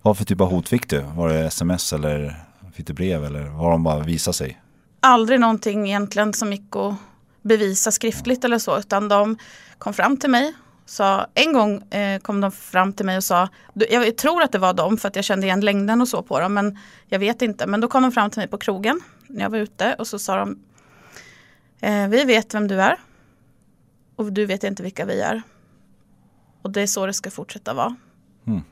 Vad 0.02 0.18
för 0.18 0.24
typ 0.24 0.40
av 0.40 0.50
hot 0.50 0.68
fick 0.68 0.88
du? 0.88 1.00
Var 1.00 1.28
det 1.28 1.44
sms 1.44 1.92
eller 1.92 2.34
fick 2.72 2.86
du 2.86 2.92
brev 2.92 3.24
eller 3.24 3.44
var 3.48 3.70
de 3.70 3.82
bara 3.82 4.02
visa 4.02 4.32
sig? 4.32 4.60
Aldrig 5.00 5.40
någonting 5.40 5.86
egentligen 5.86 6.32
som 6.32 6.52
gick 6.52 6.76
att 6.76 6.94
bevisa 7.42 7.90
skriftligt 7.90 8.44
eller 8.44 8.58
så, 8.58 8.78
utan 8.78 9.08
de 9.08 9.38
kom 9.78 9.94
fram 9.94 10.16
till 10.16 10.30
mig. 10.30 10.54
Sa, 10.86 11.26
en 11.34 11.52
gång 11.52 11.92
eh, 11.92 12.20
kom 12.20 12.40
de 12.40 12.52
fram 12.52 12.92
till 12.92 13.06
mig 13.06 13.16
och 13.16 13.24
sa, 13.24 13.48
jag 13.74 14.16
tror 14.16 14.42
att 14.42 14.52
det 14.52 14.58
var 14.58 14.74
dem 14.74 14.96
för 14.96 15.08
att 15.08 15.16
jag 15.16 15.24
kände 15.24 15.46
igen 15.46 15.60
längden 15.60 16.00
och 16.00 16.08
så 16.08 16.22
på 16.22 16.40
dem, 16.40 16.54
men 16.54 16.78
jag 17.06 17.18
vet 17.18 17.42
inte. 17.42 17.66
Men 17.66 17.80
då 17.80 17.88
kom 17.88 18.02
de 18.02 18.12
fram 18.12 18.30
till 18.30 18.40
mig 18.40 18.48
på 18.48 18.58
krogen 18.58 19.00
när 19.26 19.42
jag 19.42 19.50
var 19.50 19.58
ute 19.58 19.94
och 19.94 20.06
så 20.06 20.18
sa 20.18 20.36
de, 20.36 20.58
eh, 21.80 22.08
vi 22.08 22.24
vet 22.24 22.54
vem 22.54 22.68
du 22.68 22.82
är 22.82 22.96
och 24.16 24.32
du 24.32 24.46
vet 24.46 24.64
inte 24.64 24.82
vilka 24.82 25.04
vi 25.04 25.20
är. 25.20 25.42
Och 26.62 26.70
det 26.70 26.80
är 26.80 26.86
så 26.86 27.06
det 27.06 27.12
ska 27.12 27.30
fortsätta 27.30 27.74
vara. 27.74 27.96
Mm. 28.46 28.62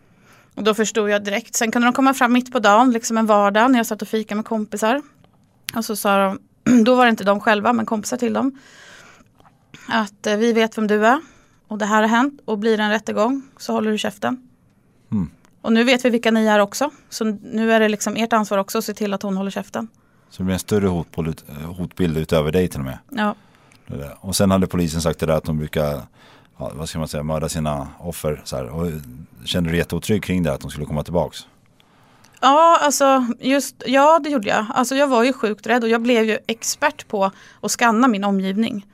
Och 0.57 0.65
då 0.65 0.75
förstod 0.75 1.11
jag 1.11 1.25
direkt. 1.25 1.55
Sen 1.55 1.71
kunde 1.71 1.87
de 1.87 1.93
komma 1.93 2.15
fram 2.15 2.33
mitt 2.33 2.53
på 2.53 2.59
dagen, 2.59 2.91
liksom 2.91 3.19
en 3.19 3.27
vardag 3.27 3.71
när 3.71 3.79
jag 3.79 3.87
satt 3.87 4.03
och 4.03 4.09
fika 4.09 4.35
med 4.35 4.45
kompisar. 4.45 5.03
Och 5.75 5.85
så 5.85 5.97
sa 5.97 6.19
de, 6.19 6.39
då 6.85 6.95
var 6.95 7.05
det 7.05 7.11
inte 7.11 7.25
de 7.25 7.41
själva 7.41 7.73
men 7.73 7.87
kompisar 7.87 8.17
till 8.17 8.33
dem. 8.33 8.59
Att 9.89 10.27
eh, 10.27 10.37
vi 10.37 10.53
vet 10.53 10.79
vem 10.79 10.87
du 10.87 11.07
är 11.07 11.21
och 11.69 11.79
det 11.79 11.87
här 11.87 12.03
har 12.03 12.09
hänt 12.09 12.41
och 12.45 12.59
blir 12.59 12.77
det 12.77 12.83
en 12.83 12.91
rättegång 12.91 13.43
så 13.57 13.73
håller 13.73 13.91
du 13.91 13.99
käften. 13.99 14.49
Mm. 15.13 15.31
Och 15.61 15.73
nu 15.73 15.85
vet 15.85 16.05
vi 16.05 16.11
vilka 16.11 16.31
ni 16.31 16.47
är 16.47 16.59
också. 16.59 16.91
Så 17.09 17.25
nu 17.25 17.73
är 17.73 17.81
det 17.81 17.89
liksom 17.89 18.17
ert 18.17 18.33
ansvar 18.33 18.59
också 18.59 18.79
att 18.79 18.85
se 18.85 18.95
till 18.95 19.15
att 19.15 19.23
hon 19.23 19.37
håller 19.37 19.51
käften. 19.51 19.89
Så 20.31 20.43
det 20.43 20.45
blev 20.45 20.53
en 20.53 20.59
större 20.59 20.87
hotbild, 20.87 21.43
hotbild 21.65 22.19
utöver 22.19 22.53
dig 22.53 22.69
till 22.69 22.81
och 22.81 22.85
med. 22.85 22.99
Ja. 23.11 23.35
Och 24.21 24.37
sen 24.37 24.51
hade 24.51 24.67
polisen 24.67 25.03
sagt 25.03 25.19
det 25.19 25.27
där 25.27 25.37
att 25.37 25.45
de 25.45 25.59
brukar, 25.59 26.03
ja, 26.59 26.73
vad 26.75 26.89
ska 26.89 26.99
man 26.99 27.09
säga, 27.09 27.23
mörda 27.23 27.49
sina 27.49 27.89
offer. 27.99 28.41
Så 28.45 28.57
här. 28.57 28.67
Och 28.67 28.91
kände 29.45 29.69
du 29.69 29.73
dig 29.73 29.79
jätteotrygg 29.79 30.23
kring 30.23 30.43
det 30.43 30.53
att 30.53 30.61
de 30.61 30.71
skulle 30.71 30.87
komma 30.87 31.03
tillbaks? 31.03 31.47
ja 32.41 32.79
alltså 32.83 33.27
just, 33.41 33.83
ja 33.87 34.19
det 34.19 34.31
gjorde 34.31 34.49
jag. 34.49 34.67
Alltså 34.75 34.95
jag 34.95 35.09
var 35.09 35.25
ju 35.25 35.33
sjukt 35.33 35.67
rädd 35.67 35.85
och 35.85 35.91
jag 35.91 36.03
blev 36.03 36.25
ju 36.25 36.39
expert 36.47 37.09
på 37.09 37.31
att 37.61 37.71
skanna 37.71 38.09
min 38.09 38.25
omgivning. 38.25 38.87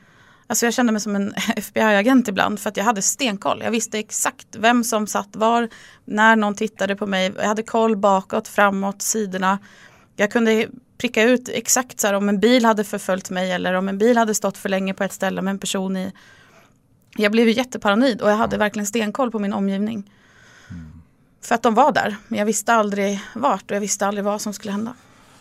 Alltså 0.46 0.66
jag 0.66 0.74
kände 0.74 0.92
mig 0.92 1.00
som 1.00 1.16
en 1.16 1.34
FBI-agent 1.56 2.28
ibland 2.28 2.60
för 2.60 2.68
att 2.68 2.76
jag 2.76 2.84
hade 2.84 3.02
stenkoll. 3.02 3.60
Jag 3.64 3.70
visste 3.70 3.98
exakt 3.98 4.46
vem 4.56 4.84
som 4.84 5.06
satt 5.06 5.36
var, 5.36 5.68
när 6.04 6.36
någon 6.36 6.54
tittade 6.54 6.96
på 6.96 7.06
mig. 7.06 7.32
Jag 7.36 7.48
hade 7.48 7.62
koll 7.62 7.96
bakåt, 7.96 8.48
framåt, 8.48 9.02
sidorna. 9.02 9.58
Jag 10.16 10.30
kunde 10.30 10.68
pricka 10.98 11.22
ut 11.22 11.48
exakt 11.48 12.00
så 12.00 12.06
här, 12.06 12.14
om 12.14 12.28
en 12.28 12.40
bil 12.40 12.64
hade 12.64 12.84
förföljt 12.84 13.30
mig 13.30 13.52
eller 13.52 13.74
om 13.74 13.88
en 13.88 13.98
bil 13.98 14.16
hade 14.16 14.34
stått 14.34 14.58
för 14.58 14.68
länge 14.68 14.94
på 14.94 15.04
ett 15.04 15.12
ställe 15.12 15.42
med 15.42 15.50
en 15.50 15.58
person 15.58 15.96
i. 15.96 16.12
Jag 17.16 17.32
blev 17.32 17.48
ju 17.48 17.54
jätteparanoid 17.54 18.20
och 18.20 18.30
jag 18.30 18.36
hade 18.36 18.56
verkligen 18.56 18.86
stenkoll 18.86 19.30
på 19.30 19.38
min 19.38 19.52
omgivning. 19.52 20.10
För 21.42 21.54
att 21.54 21.62
de 21.62 21.74
var 21.74 21.92
där, 21.92 22.16
men 22.28 22.38
jag 22.38 22.46
visste 22.46 22.72
aldrig 22.74 23.20
vart 23.34 23.70
och 23.70 23.76
jag 23.76 23.80
visste 23.80 24.06
aldrig 24.06 24.24
vad 24.24 24.40
som 24.40 24.52
skulle 24.52 24.72
hända. 24.72 24.94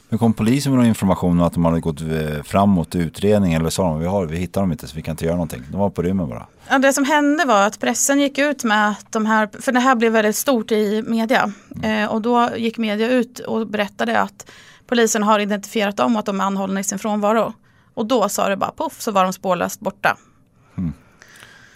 Men 0.10 0.20
kom 0.20 0.34
polisen 0.34 0.72
med 0.72 0.80
någon 0.80 0.88
information 0.88 1.40
om 1.40 1.48
att 1.48 1.54
de 1.54 1.66
hade 1.66 1.80
gått 1.80 2.02
eh, 2.02 2.44
framåt 2.44 2.96
i 2.96 3.00
utredningen 3.00 3.62
eller 3.62 3.70
sa 3.70 3.84
de 3.84 4.00
vi, 4.00 4.06
har, 4.06 4.26
vi 4.26 4.38
hittar 4.38 4.62
dem 4.62 4.72
inte 4.72 4.88
så 4.88 4.96
vi 4.96 5.02
kan 5.02 5.12
inte 5.12 5.26
göra 5.26 5.36
någonting. 5.36 5.64
De 5.72 5.80
var 5.80 5.90
på 5.90 6.02
rymmen 6.02 6.30
bara. 6.30 6.48
Ja, 6.70 6.80
det 6.80 6.94
som 6.94 7.06
hände 7.06 7.46
var 7.46 7.68
att 7.68 7.80
pressen 7.80 8.20
gick 8.20 8.38
ut 8.38 8.64
med 8.64 8.90
att 8.90 9.12
de 9.12 9.26
här, 9.26 9.50
för 9.62 9.72
det 9.72 9.80
här 9.80 9.96
blev 9.96 10.12
väldigt 10.12 10.36
stort 10.36 10.72
i 10.72 11.04
media. 11.08 11.54
Eh, 11.84 12.06
och 12.06 12.22
då 12.22 12.50
gick 12.58 12.78
media 12.78 13.10
ut 13.10 13.40
och 13.40 13.68
berättade 13.68 14.22
att 14.22 14.52
polisen 14.88 15.24
har 15.24 15.40
identifierat 15.40 15.98
dem 15.98 16.16
och 16.16 16.20
att 16.20 16.26
de 16.26 16.42
är 16.42 16.46
anhållna 16.46 16.80
i 16.80 16.84
sin 16.84 17.00
frånvaro. 17.00 17.54
Och 17.94 18.06
då 18.06 18.30
sa 18.30 18.50
det 18.50 18.58
bara 18.58 18.72
poff 18.72 19.02
så 19.02 19.12
var 19.12 19.24
de 19.24 19.34
spårlöst 19.34 19.80
borta. 19.80 20.18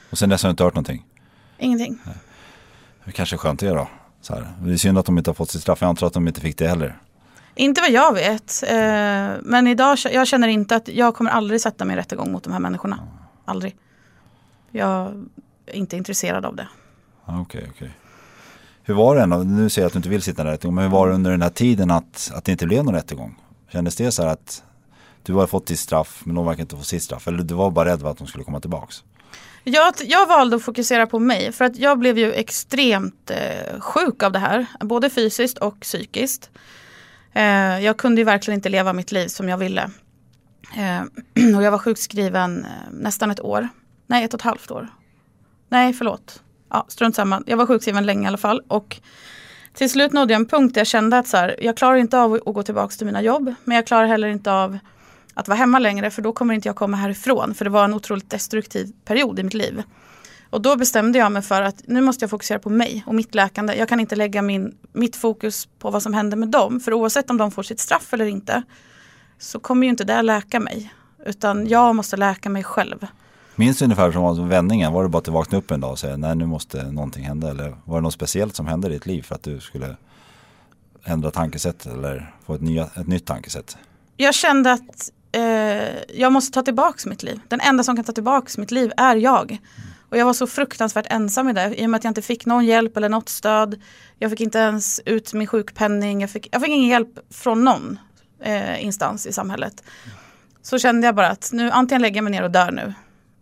Och 0.10 0.18
sen 0.18 0.30
dess 0.30 0.44
har 0.44 0.50
jag 0.50 0.54
inte 0.54 0.64
hört 0.64 0.74
någonting. 0.74 1.06
Ingenting. 1.58 2.00
Det 3.06 3.12
kanske 3.12 3.36
är 3.36 3.38
skönt 3.38 3.60
det 3.60 3.70
då. 3.70 3.88
Så 4.22 4.34
här. 4.34 4.54
Det 4.64 4.74
är 4.74 4.78
synd 4.78 4.98
att 4.98 5.06
de 5.06 5.18
inte 5.18 5.30
har 5.30 5.36
fått 5.36 5.50
sitt 5.50 5.62
straff. 5.62 5.82
Jag 5.82 5.88
antar 5.88 6.08
att 6.08 6.14
de 6.14 6.28
inte 6.28 6.42
fick 6.42 6.58
det 6.58 6.68
heller. 6.68 6.98
Inte 7.56 7.82
vad 7.82 7.92
jag 7.92 8.14
vet. 8.14 8.64
Eh, 8.68 8.78
men 9.42 9.68
idag, 9.68 9.98
jag 10.12 10.28
känner 10.28 10.48
inte 10.48 10.76
att 10.76 10.88
jag 10.88 11.16
kommer 11.16 11.32
aldrig 11.32 11.62
sätta 11.62 11.86
mig 11.86 11.96
i 11.96 12.00
rättegång 12.00 12.32
mot 12.32 12.44
de 12.44 12.54
här 12.54 12.60
människorna. 12.60 13.00
Aldrig. 13.46 13.76
Jag 14.72 15.26
är 15.66 15.76
inte 15.76 15.98
intresserad 15.98 16.46
av 16.46 16.56
det. 16.56 16.68
Ja, 17.26 17.42
Okej, 17.42 17.68
okej. 17.76 17.92
Hur 18.84 18.94
var 18.94 19.16
det 19.16 19.22
ändå? 19.22 19.38
Nu 19.38 19.70
säger 19.70 19.84
jag 19.84 19.88
att 19.88 19.94
du 19.94 20.00
inte 20.00 20.10
vill 20.10 20.22
sitta 20.22 20.42
i 20.42 20.46
en 20.46 20.52
rättegång. 20.52 20.76
Men 20.76 20.84
hur 20.84 20.92
var 20.92 21.08
det 21.08 21.14
under 21.14 21.32
den 21.32 21.42
här 21.42 21.50
tiden 21.50 21.92
att, 21.92 22.32
att 22.36 22.46
det 22.46 22.52
inte 22.52 22.66
blev 22.66 22.84
någon 22.84 22.94
rättegång? 22.94 23.36
Kändes 23.72 23.96
det 23.96 24.12
så 24.12 24.24
här 24.24 24.30
att 24.30 24.64
du 25.26 25.34
har 25.34 25.48
fått 25.48 25.68
ditt 25.68 25.80
straff 25.80 26.22
men 26.26 26.36
de 26.36 26.46
verkar 26.46 26.62
inte 26.62 26.76
få 26.76 26.84
sitt 26.84 27.04
straff? 27.04 27.28
Eller 27.28 27.44
du 27.44 27.54
var 27.54 27.72
bara 27.72 27.90
rädd 27.90 28.02
för 28.02 28.12
att 28.12 28.18
de 28.18 28.28
skulle 28.28 28.44
komma 28.44 28.60
tillbaks? 28.60 29.04
Jag, 29.64 29.94
jag 30.00 30.28
valde 30.28 30.56
att 30.56 30.64
fokusera 30.64 31.08
på 31.08 31.20
mig 31.20 31.52
för 31.52 31.66
att 31.66 31.78
jag 31.78 32.00
blev 32.00 32.18
ju 32.18 32.34
extremt 32.34 33.32
eh, 33.32 33.80
sjuk 33.80 34.24
av 34.24 34.32
det 34.32 34.40
här. 34.40 34.66
Både 34.80 35.10
fysiskt 35.10 35.58
och 35.58 35.80
psykiskt. 35.80 36.50
Eh, 37.34 37.80
jag 37.80 37.98
kunde 37.98 38.22
ju 38.22 38.26
verkligen 38.26 38.58
inte 38.58 38.70
leva 38.70 38.94
mitt 38.94 39.12
liv 39.12 39.28
som 39.28 39.50
jag 39.50 39.58
ville. 39.58 39.90
Eh, 40.76 41.02
och 41.58 41.64
jag 41.64 41.72
var 41.72 41.78
sjukskriven 41.78 42.66
eh, 42.66 42.92
nästan 42.92 43.32
ett 43.32 43.42
år. 43.42 43.70
Nej, 44.08 44.24
ett 44.24 44.34
och 44.34 44.40
ett 44.40 44.44
halvt 44.44 44.72
år. 44.72 44.88
Nej, 45.70 45.94
förlåt. 45.94 46.42
Ja, 46.70 46.86
strunt 46.88 47.16
samma. 47.16 47.44
Jag 47.46 47.58
var 47.58 47.66
sjukskriven 47.66 48.06
länge 48.06 48.24
i 48.24 48.28
alla 48.28 48.38
fall. 48.38 48.62
Och 48.68 49.00
till 49.74 49.90
slut 49.90 50.14
nådde 50.14 50.34
jag 50.34 50.40
en 50.40 50.48
punkt 50.48 50.74
där 50.74 50.80
jag 50.82 50.88
kände 50.88 51.18
att 51.18 51.28
så 51.28 51.38
här, 51.38 51.56
jag 51.62 51.78
klarar 51.78 51.96
inte 51.96 52.20
av 52.20 52.34
att 52.34 52.54
gå 52.54 52.64
tillbaka 52.64 52.96
till 52.96 53.06
mina 53.06 53.22
jobb. 53.22 53.54
Men 53.64 53.76
jag 53.76 53.88
klarar 53.88 54.06
heller 54.06 54.28
inte 54.28 54.52
av 54.52 54.78
att 55.36 55.48
vara 55.48 55.58
hemma 55.58 55.80
längre 55.80 56.12
för 56.12 56.22
då 56.22 56.34
kommer 56.34 56.54
inte 56.54 56.70
jag 56.70 56.76
komma 56.76 56.98
härifrån. 56.98 57.54
För 57.54 57.66
det 57.66 57.72
var 57.72 57.86
en 57.86 57.94
otroligt 57.94 58.30
destruktiv 58.30 58.92
period 59.06 59.40
i 59.40 59.44
mitt 59.44 59.54
liv. 59.54 59.84
Och 60.50 60.62
då 60.62 60.76
bestämde 60.76 61.20
jag 61.20 61.32
mig 61.32 61.42
för 61.42 61.62
att 61.62 61.82
nu 61.88 62.02
måste 62.02 62.24
jag 62.24 62.30
fokusera 62.30 62.60
på 62.60 62.70
mig 62.70 63.04
och 63.08 63.16
mitt 63.16 63.36
läkande. 63.36 63.76
Jag 63.76 63.90
kan 63.90 64.00
inte 64.00 64.16
lägga 64.16 64.42
min, 64.42 64.78
mitt 64.94 65.16
fokus 65.16 65.68
på 65.80 65.92
vad 65.92 66.04
som 66.04 66.14
händer 66.14 66.38
med 66.38 66.50
dem. 66.50 66.80
För 66.80 66.94
oavsett 66.94 67.30
om 67.30 67.38
de 67.38 67.52
får 67.52 67.64
sitt 67.64 67.80
straff 67.80 68.14
eller 68.14 68.26
inte 68.26 68.64
så 69.40 69.60
kommer 69.60 69.84
ju 69.84 69.90
inte 69.90 70.04
det 70.04 70.22
läka 70.22 70.60
mig. 70.60 70.94
Utan 71.26 71.68
jag 71.68 71.96
måste 71.96 72.18
läka 72.18 72.50
mig 72.50 72.64
själv. 72.64 73.08
Minns 73.56 73.80
du 73.80 73.86
ungefär 73.86 74.12
som 74.12 74.50
vändningen? 74.50 74.94
Var 74.94 75.04
det 75.04 75.10
bara 75.10 75.18
att 75.18 75.26
du 75.26 75.32
vaknade 75.32 75.58
upp 75.58 75.72
en 75.72 75.82
dag 75.82 75.92
och 75.92 76.00
sa 76.00 76.16
nej 76.18 76.36
nu 76.36 76.46
måste 76.46 76.92
någonting 76.92 77.24
hända? 77.24 77.50
Eller 77.50 77.76
var 77.86 77.98
det 77.98 78.02
något 78.02 78.14
speciellt 78.14 78.56
som 78.56 78.68
hände 78.68 78.88
i 78.88 78.92
ditt 78.92 79.06
liv 79.06 79.22
för 79.22 79.36
att 79.36 79.44
du 79.44 79.60
skulle 79.60 79.96
ändra 81.04 81.32
tankesätt 81.32 81.86
eller 81.86 82.34
få 82.46 82.54
ett, 82.54 82.62
nya, 82.62 82.84
ett 82.84 83.08
nytt 83.08 83.26
tankesätt? 83.26 83.78
Jag 84.18 84.36
kände 84.36 84.72
att 84.72 85.12
eh, 85.36 86.20
jag 86.20 86.32
måste 86.32 86.52
ta 86.52 86.62
tillbaka 86.62 87.10
mitt 87.10 87.24
liv. 87.24 87.40
Den 87.48 87.62
enda 87.62 87.84
som 87.84 87.96
kan 87.96 88.06
ta 88.06 88.12
tillbaka 88.12 88.52
mitt 88.58 88.72
liv 88.72 88.92
är 88.98 89.16
jag. 89.16 89.58
Och 90.10 90.18
jag 90.18 90.26
var 90.26 90.34
så 90.34 90.48
fruktansvärt 90.48 91.06
ensam 91.10 91.50
i 91.50 91.54
det 91.54 91.76
i 91.82 91.86
och 91.86 91.90
med 91.90 91.98
att 91.98 92.04
jag 92.04 92.12
inte 92.12 92.22
fick 92.22 92.46
någon 92.46 92.66
hjälp 92.66 92.98
eller 92.98 93.10
något 93.10 93.30
stöd. 93.30 93.82
Jag 94.20 94.32
fick 94.32 94.42
inte 94.42 94.60
ens 94.60 95.02
ut 95.06 95.34
min 95.34 95.48
sjukpenning. 95.48 96.22
Jag 96.22 96.30
fick, 96.30 96.50
jag 96.52 96.62
fick 96.62 96.70
ingen 96.70 96.90
hjälp 96.90 97.20
från 97.30 97.64
någon 97.64 98.00
eh, 98.44 98.86
instans 98.86 99.26
i 99.26 99.34
samhället. 99.34 99.84
Så 100.62 100.80
kände 100.80 101.08
jag 101.08 101.16
bara 101.16 101.30
att 101.30 101.50
nu 101.54 101.72
antingen 101.72 102.02
lägger 102.02 102.16
jag 102.16 102.24
mig 102.24 102.32
ner 102.32 102.44
och 102.44 102.52
dör 102.52 102.72
nu. 102.72 102.94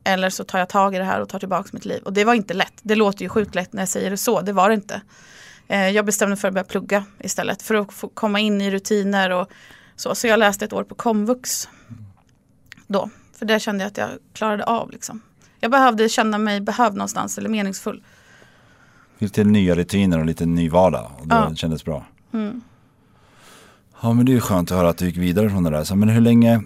Eller 0.03 0.29
så 0.29 0.43
tar 0.43 0.59
jag 0.59 0.69
tag 0.69 0.95
i 0.95 0.97
det 0.97 1.03
här 1.03 1.21
och 1.21 1.29
tar 1.29 1.39
tillbaka 1.39 1.69
mitt 1.73 1.85
liv. 1.85 2.03
Och 2.03 2.13
det 2.13 2.23
var 2.23 2.33
inte 2.33 2.53
lätt. 2.53 2.73
Det 2.81 2.95
låter 2.95 3.21
ju 3.21 3.29
sjukt 3.29 3.55
lätt 3.55 3.73
när 3.73 3.81
jag 3.81 3.89
säger 3.89 4.09
det 4.09 4.17
så. 4.17 4.41
Det 4.41 4.53
var 4.53 4.69
det 4.69 4.75
inte. 4.75 5.01
Eh, 5.67 5.89
jag 5.89 6.05
bestämde 6.05 6.29
mig 6.29 6.37
för 6.37 6.47
att 6.47 6.53
börja 6.53 6.63
plugga 6.63 7.05
istället. 7.19 7.61
För 7.61 7.75
att 7.75 7.93
få 7.93 8.07
komma 8.07 8.39
in 8.39 8.61
i 8.61 8.71
rutiner 8.71 9.29
och 9.29 9.51
så. 9.95 10.15
Så 10.15 10.27
jag 10.27 10.39
läste 10.39 10.65
ett 10.65 10.73
år 10.73 10.83
på 10.83 10.95
komvux. 10.95 11.69
Då. 12.87 13.09
För 13.37 13.45
det 13.45 13.59
kände 13.59 13.83
jag 13.83 13.89
att 13.91 13.97
jag 13.97 14.09
klarade 14.33 14.63
av. 14.63 14.91
Liksom. 14.91 15.21
Jag 15.59 15.71
behövde 15.71 16.09
känna 16.09 16.37
mig 16.37 16.61
behövd 16.61 16.95
någonstans 16.95 17.37
eller 17.37 17.49
meningsfull. 17.49 18.03
Lite 19.17 19.43
nya 19.43 19.75
rutiner 19.75 20.19
och 20.19 20.25
lite 20.25 20.45
ny 20.45 20.69
vardag. 20.69 21.11
Och 21.19 21.27
det 21.27 21.35
Ja. 21.35 21.55
kändes 21.55 21.85
bra. 21.85 22.05
Mm. 22.33 22.61
Ja 24.01 24.13
men 24.13 24.25
det 24.25 24.31
är 24.31 24.33
ju 24.33 24.41
skönt 24.41 24.71
att 24.71 24.77
höra 24.77 24.89
att 24.89 24.97
du 24.97 25.05
gick 25.05 25.17
vidare 25.17 25.49
från 25.49 25.63
det 25.63 25.69
där. 25.69 25.83
Så, 25.83 25.95
men 25.95 26.09
hur 26.09 26.21
länge, 26.21 26.63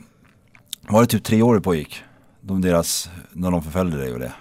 var 0.82 1.02
det 1.02 1.08
typ 1.08 1.24
tre 1.24 1.42
år 1.42 1.56
det 1.56 1.62
pågick? 1.62 2.04
De 2.42 2.62
deras, 2.62 3.10
när 3.32 3.52
de 3.52 3.64
förföljde 3.64 3.98
dig 3.98 4.14
och 4.14 4.20
det? 4.20 4.34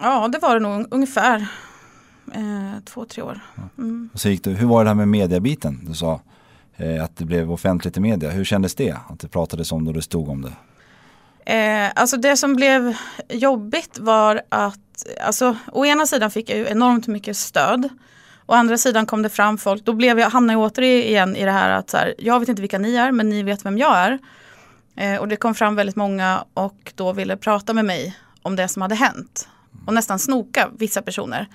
Ja, 0.00 0.28
det 0.28 0.38
var 0.38 0.54
det 0.54 0.60
nog 0.60 0.86
ungefär. 0.90 1.46
Eh, 2.34 2.80
två, 2.84 3.04
tre 3.04 3.22
år. 3.22 3.40
Mm. 3.78 4.10
Och 4.12 4.20
så 4.20 4.28
gick 4.28 4.44
du, 4.44 4.50
hur 4.50 4.66
var 4.66 4.84
det 4.84 4.90
här 4.90 4.94
med 4.94 5.08
mediabiten? 5.08 5.80
Du 5.86 5.94
sa 5.94 6.20
Eh, 6.76 7.04
att 7.04 7.16
det 7.16 7.24
blev 7.24 7.52
offentligt 7.52 7.96
i 7.96 8.00
media. 8.00 8.30
Hur 8.30 8.44
kändes 8.44 8.74
det? 8.74 8.96
Att 9.08 9.20
det 9.20 9.28
pratades 9.28 9.72
om 9.72 9.84
det 9.84 9.88
och 9.88 9.94
det 9.94 10.02
stod 10.02 10.28
om 10.28 10.42
det? 10.42 10.52
Eh, 11.44 11.90
alltså 11.94 12.16
det 12.16 12.36
som 12.36 12.56
blev 12.56 12.96
jobbigt 13.28 13.98
var 13.98 14.42
att, 14.48 15.06
alltså 15.24 15.56
å 15.72 15.86
ena 15.86 16.06
sidan 16.06 16.30
fick 16.30 16.50
jag 16.50 16.58
ju 16.58 16.66
enormt 16.68 17.06
mycket 17.06 17.36
stöd. 17.36 17.88
Å 18.46 18.52
andra 18.54 18.78
sidan 18.78 19.06
kom 19.06 19.22
det 19.22 19.28
fram 19.28 19.58
folk, 19.58 19.84
då 19.84 19.92
blev 19.92 20.18
jag, 20.18 20.30
hamnade 20.30 20.60
jag 20.60 20.72
återigen 20.72 21.36
i 21.36 21.44
det 21.44 21.50
här 21.50 21.70
att 21.70 21.90
så 21.90 21.96
här, 21.96 22.14
jag 22.18 22.40
vet 22.40 22.48
inte 22.48 22.62
vilka 22.62 22.78
ni 22.78 22.96
är 22.96 23.12
men 23.12 23.28
ni 23.28 23.42
vet 23.42 23.64
vem 23.64 23.78
jag 23.78 23.96
är. 23.96 24.18
Eh, 24.96 25.20
och 25.20 25.28
det 25.28 25.36
kom 25.36 25.54
fram 25.54 25.74
väldigt 25.74 25.96
många 25.96 26.44
och 26.54 26.92
då 26.94 27.12
ville 27.12 27.36
prata 27.36 27.72
med 27.72 27.84
mig 27.84 28.16
om 28.42 28.56
det 28.56 28.68
som 28.68 28.82
hade 28.82 28.94
hänt. 28.94 29.48
Och 29.86 29.94
nästan 29.94 30.18
snoka 30.18 30.68
vissa 30.78 31.02
personer. 31.02 31.48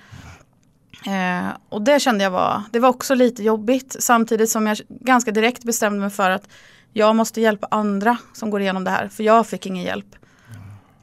Eh, 1.06 1.48
och 1.68 1.82
det 1.82 2.00
kände 2.00 2.24
jag 2.24 2.30
var, 2.30 2.62
det 2.72 2.78
var 2.78 2.88
också 2.88 3.14
lite 3.14 3.42
jobbigt 3.42 3.96
samtidigt 4.00 4.50
som 4.50 4.66
jag 4.66 4.78
ganska 4.88 5.30
direkt 5.30 5.64
bestämde 5.64 6.00
mig 6.00 6.10
för 6.10 6.30
att 6.30 6.48
jag 6.92 7.16
måste 7.16 7.40
hjälpa 7.40 7.68
andra 7.70 8.16
som 8.32 8.50
går 8.50 8.60
igenom 8.60 8.84
det 8.84 8.90
här 8.90 9.08
för 9.08 9.22
jag 9.24 9.46
fick 9.46 9.66
ingen 9.66 9.84
hjälp. 9.84 10.16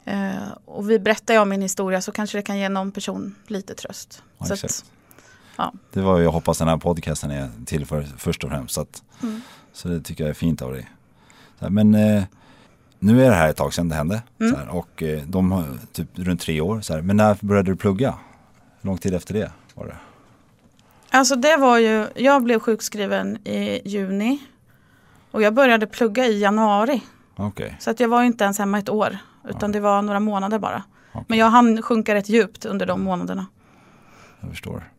Eh, 0.04 0.48
och 0.64 0.90
vi 0.90 0.98
berättar 0.98 1.34
jag 1.34 1.48
min 1.48 1.62
historia 1.62 2.00
så 2.00 2.12
kanske 2.12 2.38
det 2.38 2.42
kan 2.42 2.58
ge 2.58 2.68
någon 2.68 2.92
person 2.92 3.34
lite 3.46 3.74
tröst. 3.74 4.22
Ja, 4.38 4.54
att, 4.54 4.84
ja. 5.56 5.72
Det 5.92 6.00
var 6.00 6.20
jag 6.20 6.30
hoppas 6.30 6.58
den 6.58 6.68
här 6.68 6.76
podcasten 6.76 7.30
är 7.30 7.50
till 7.66 7.86
för 7.86 8.06
först 8.18 8.44
och 8.44 8.50
främst. 8.50 8.74
Så, 8.74 8.80
att, 8.80 9.02
Mm. 9.22 9.40
så 9.72 9.88
det 9.88 10.00
tycker 10.00 10.24
jag 10.24 10.30
är 10.30 10.34
fint 10.34 10.62
av 10.62 10.72
dig. 10.72 10.90
Men 11.58 11.94
eh, 11.94 12.22
nu 12.98 13.24
är 13.24 13.30
det 13.30 13.36
här 13.36 13.48
ett 13.48 13.56
tag 13.56 13.74
sedan 13.74 13.88
det 13.88 13.94
hände. 13.94 14.22
Mm. 14.40 14.54
Här, 14.54 14.68
och 14.68 15.02
eh, 15.02 15.22
de 15.26 15.52
har 15.52 15.64
typ 15.92 16.08
runt 16.14 16.40
tre 16.40 16.60
år. 16.60 16.80
Så 16.80 16.94
här, 16.94 17.02
men 17.02 17.16
när 17.16 17.36
började 17.40 17.70
du 17.72 17.76
plugga? 17.76 18.14
Hur 18.80 18.86
lång 18.88 18.98
tid 18.98 19.14
efter 19.14 19.34
det 19.34 19.50
var 19.76 19.86
det? 19.86 19.96
Alltså 21.10 21.36
det 21.36 21.56
var 21.56 21.78
ju, 21.78 22.06
jag 22.14 22.42
blev 22.42 22.60
sjukskriven 22.60 23.36
i 23.46 23.88
juni. 23.88 24.42
Och 25.30 25.42
jag 25.42 25.54
började 25.54 25.86
plugga 25.86 26.26
i 26.26 26.40
januari. 26.40 27.02
Okej. 27.36 27.76
Så 27.80 27.90
att 27.90 28.00
jag 28.00 28.08
var 28.08 28.20
ju 28.20 28.26
inte 28.26 28.44
ens 28.44 28.58
hemma 28.58 28.78
ett 28.78 28.88
år. 28.88 29.18
Utan 29.48 29.72
det 29.72 29.80
var 29.80 30.02
några 30.02 30.20
månader 30.20 30.58
bara. 30.58 30.82
Okej. 31.12 31.24
Men 31.28 31.38
jag 31.38 31.50
hann 31.50 31.82
sjunka 31.82 32.14
rätt 32.14 32.28
djupt 32.28 32.64
under 32.64 32.86
de 32.86 33.02
månaderna. 33.02 33.46
Jag 34.40 34.50
förstår. 34.50 34.90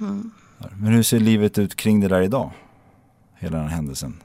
Mm. 0.00 0.30
Men 0.76 0.92
hur 0.92 1.02
ser 1.02 1.20
livet 1.20 1.58
ut 1.58 1.74
kring 1.74 2.00
det 2.00 2.08
där 2.08 2.20
idag? 2.20 2.50
Hela 3.38 3.58
den 3.58 3.68
här 3.68 3.76
händelsen. 3.76 4.22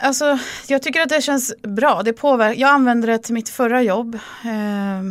Alltså, 0.00 0.38
jag 0.68 0.82
tycker 0.82 1.00
att 1.00 1.08
det 1.08 1.22
känns 1.22 1.54
bra. 1.62 2.02
Det 2.02 2.12
påverkar. 2.12 2.60
Jag 2.60 2.70
använde 2.70 3.06
det 3.06 3.18
till 3.18 3.34
mitt 3.34 3.48
förra 3.48 3.82
jobb 3.82 4.14
eh, 4.44 5.02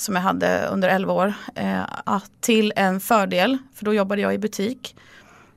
som 0.00 0.14
jag 0.14 0.22
hade 0.22 0.66
under 0.66 0.88
11 0.88 1.12
år 1.12 1.34
eh, 1.54 2.22
till 2.40 2.72
en 2.76 3.00
fördel. 3.00 3.58
För 3.74 3.84
då 3.84 3.94
jobbade 3.94 4.22
jag 4.22 4.34
i 4.34 4.38
butik. 4.38 4.96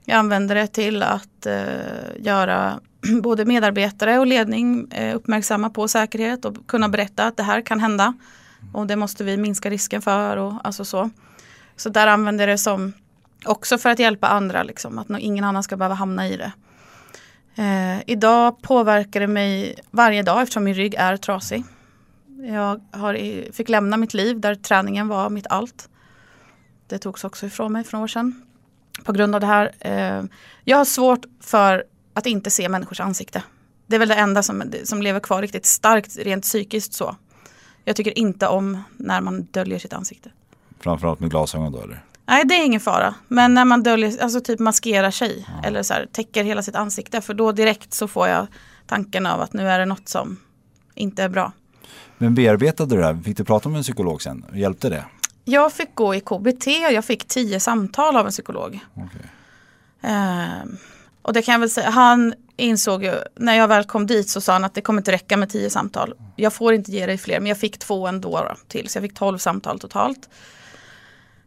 Jag 0.06 0.18
använde 0.18 0.54
det 0.54 0.68
till 0.68 1.04
att 1.04 1.46
eh, 1.46 1.64
göra 2.20 2.80
både 3.24 3.46
medarbetare 3.46 4.20
och 4.20 4.28
ledning 4.28 4.92
eh, 4.92 5.16
uppmärksamma 5.16 5.70
på 5.70 5.88
säkerhet 5.88 6.46
och 6.46 6.68
kunna 6.68 6.90
berätta 6.90 7.26
att 7.26 7.38
det 7.38 7.44
här 7.44 7.62
kan 7.62 7.80
hända. 7.80 8.14
Och 8.74 8.88
det 8.88 8.96
måste 8.96 9.24
vi 9.24 9.38
minska 9.38 9.70
risken 9.70 10.02
för 10.02 10.38
och 10.38 10.54
alltså 10.64 10.86
så. 10.86 11.10
Så 11.76 11.90
där 11.90 12.08
använde 12.08 12.44
jag 12.44 12.50
det 12.50 12.58
som 12.58 12.94
också 13.46 13.78
för 13.78 13.90
att 13.90 14.00
hjälpa 14.00 14.28
andra, 14.28 14.64
liksom, 14.64 15.00
att 15.00 15.08
ingen 15.20 15.44
annan 15.44 15.64
ska 15.64 15.78
behöva 15.78 15.96
hamna 15.96 16.28
i 16.28 16.38
det. 16.38 16.52
Eh, 17.56 18.04
idag 18.08 18.62
påverkar 18.62 19.20
det 19.20 19.28
mig 19.28 19.76
varje 19.92 20.24
dag 20.24 20.42
eftersom 20.42 20.64
min 20.64 20.74
rygg 20.74 20.96
är 20.98 21.18
trasig. 21.18 21.64
Jag 22.44 22.82
har, 22.92 23.52
fick 23.52 23.70
lämna 23.70 23.98
mitt 23.98 24.14
liv 24.14 24.40
där 24.40 24.56
träningen 24.56 25.08
var 25.08 25.30
mitt 25.30 25.48
allt. 25.48 25.90
Det 26.88 26.98
togs 26.98 27.24
också 27.24 27.46
ifrån 27.46 27.74
mig 27.74 27.84
för 27.84 27.94
några 27.94 28.04
år 28.04 28.08
sedan. 28.08 28.46
På 29.04 29.12
grund 29.12 29.36
av 29.36 29.42
det 29.42 29.48
här. 29.48 29.72
Eh, 29.80 30.24
jag 30.64 30.78
har 30.78 30.86
svårt 30.86 31.26
för 31.42 31.84
att 32.14 32.26
inte 32.26 32.52
se 32.52 32.70
människors 32.70 33.00
ansikte. 33.00 33.44
Det 33.88 33.96
är 33.96 34.00
väl 34.00 34.10
det 34.10 34.16
enda 34.16 34.44
som, 34.44 34.64
som 34.84 35.02
lever 35.02 35.20
kvar 35.20 35.42
riktigt 35.42 35.66
starkt 35.66 36.18
rent 36.18 36.44
psykiskt 36.44 36.94
så. 36.94 37.16
Jag 37.86 37.96
tycker 37.96 38.20
inte 38.20 38.48
om 38.48 38.84
när 38.98 39.22
man 39.22 39.44
döljer 39.44 39.80
sitt 39.80 39.94
ansikte. 39.94 40.32
Framförallt 40.80 41.20
med 41.20 41.30
glasögon 41.30 41.72
då 41.72 41.82
eller? 41.82 42.04
Nej 42.26 42.46
det 42.46 42.56
är 42.56 42.66
ingen 42.66 42.80
fara. 42.80 43.16
Men 43.28 43.54
när 43.54 43.66
man 43.66 43.84
döljer, 43.84 44.24
alltså 44.24 44.42
typ 44.42 44.60
maskerar 44.60 45.12
sig. 45.12 45.48
Eller 45.64 45.84
så 45.84 45.94
här, 45.94 46.08
täcker 46.12 46.44
hela 46.44 46.64
sitt 46.64 46.76
ansikte. 46.76 47.22
För 47.22 47.34
då 47.34 47.52
direkt 47.52 47.94
så 47.94 48.08
får 48.08 48.28
jag 48.28 48.48
tanken 48.88 49.26
av 49.26 49.42
att 49.42 49.54
nu 49.54 49.70
är 49.70 49.80
det 49.80 49.86
något 49.86 50.10
som 50.10 50.40
inte 50.96 51.24
är 51.24 51.30
bra. 51.30 51.52
Men 52.24 52.36
bearbetade 52.36 52.96
du 52.96 53.02
det 53.02 53.08
här? 53.08 53.16
Fick 53.24 53.38
du 53.38 53.44
prata 53.44 53.70
med 53.70 53.78
en 53.78 53.84
psykolog 53.84 54.22
sen? 54.22 54.46
Hjälpte 54.54 54.90
det? 54.90 55.06
Jag 55.46 55.74
fick 55.74 55.96
gå 55.96 56.16
i 56.16 56.20
KBT, 56.20 56.68
jag 56.68 57.06
fick 57.06 57.28
tio 57.28 57.60
samtal 57.60 58.18
av 58.18 58.26
en 58.26 58.32
psykolog. 58.32 58.80
Okej. 58.94 59.30
Ehm, 60.02 60.78
och 61.22 61.34
det 61.34 61.42
kan 61.42 61.52
jag 61.52 61.60
väl 61.60 61.70
säga, 61.70 61.90
han 61.90 62.34
insåg 62.58 63.04
ju, 63.04 63.14
när 63.36 63.54
jag 63.54 63.68
väl 63.68 63.84
kom 63.84 64.08
dit 64.08 64.30
så 64.30 64.42
sa 64.42 64.54
han 64.54 64.64
att 64.64 64.74
det 64.74 64.82
kommer 64.82 65.02
inte 65.02 65.12
räcka 65.12 65.38
med 65.38 65.50
tio 65.50 65.70
samtal. 65.70 66.14
Jag 66.36 66.54
får 66.54 66.74
inte 66.74 66.92
ge 66.92 67.06
dig 67.06 67.18
fler, 67.18 67.40
men 67.40 67.48
jag 67.48 67.58
fick 67.58 67.80
två 67.80 68.08
ändå 68.08 68.30
då, 68.30 68.56
till, 68.68 68.90
så 68.90 68.98
jag 68.98 69.04
fick 69.04 69.18
tolv 69.18 69.38
samtal 69.38 69.80
totalt. 69.80 70.30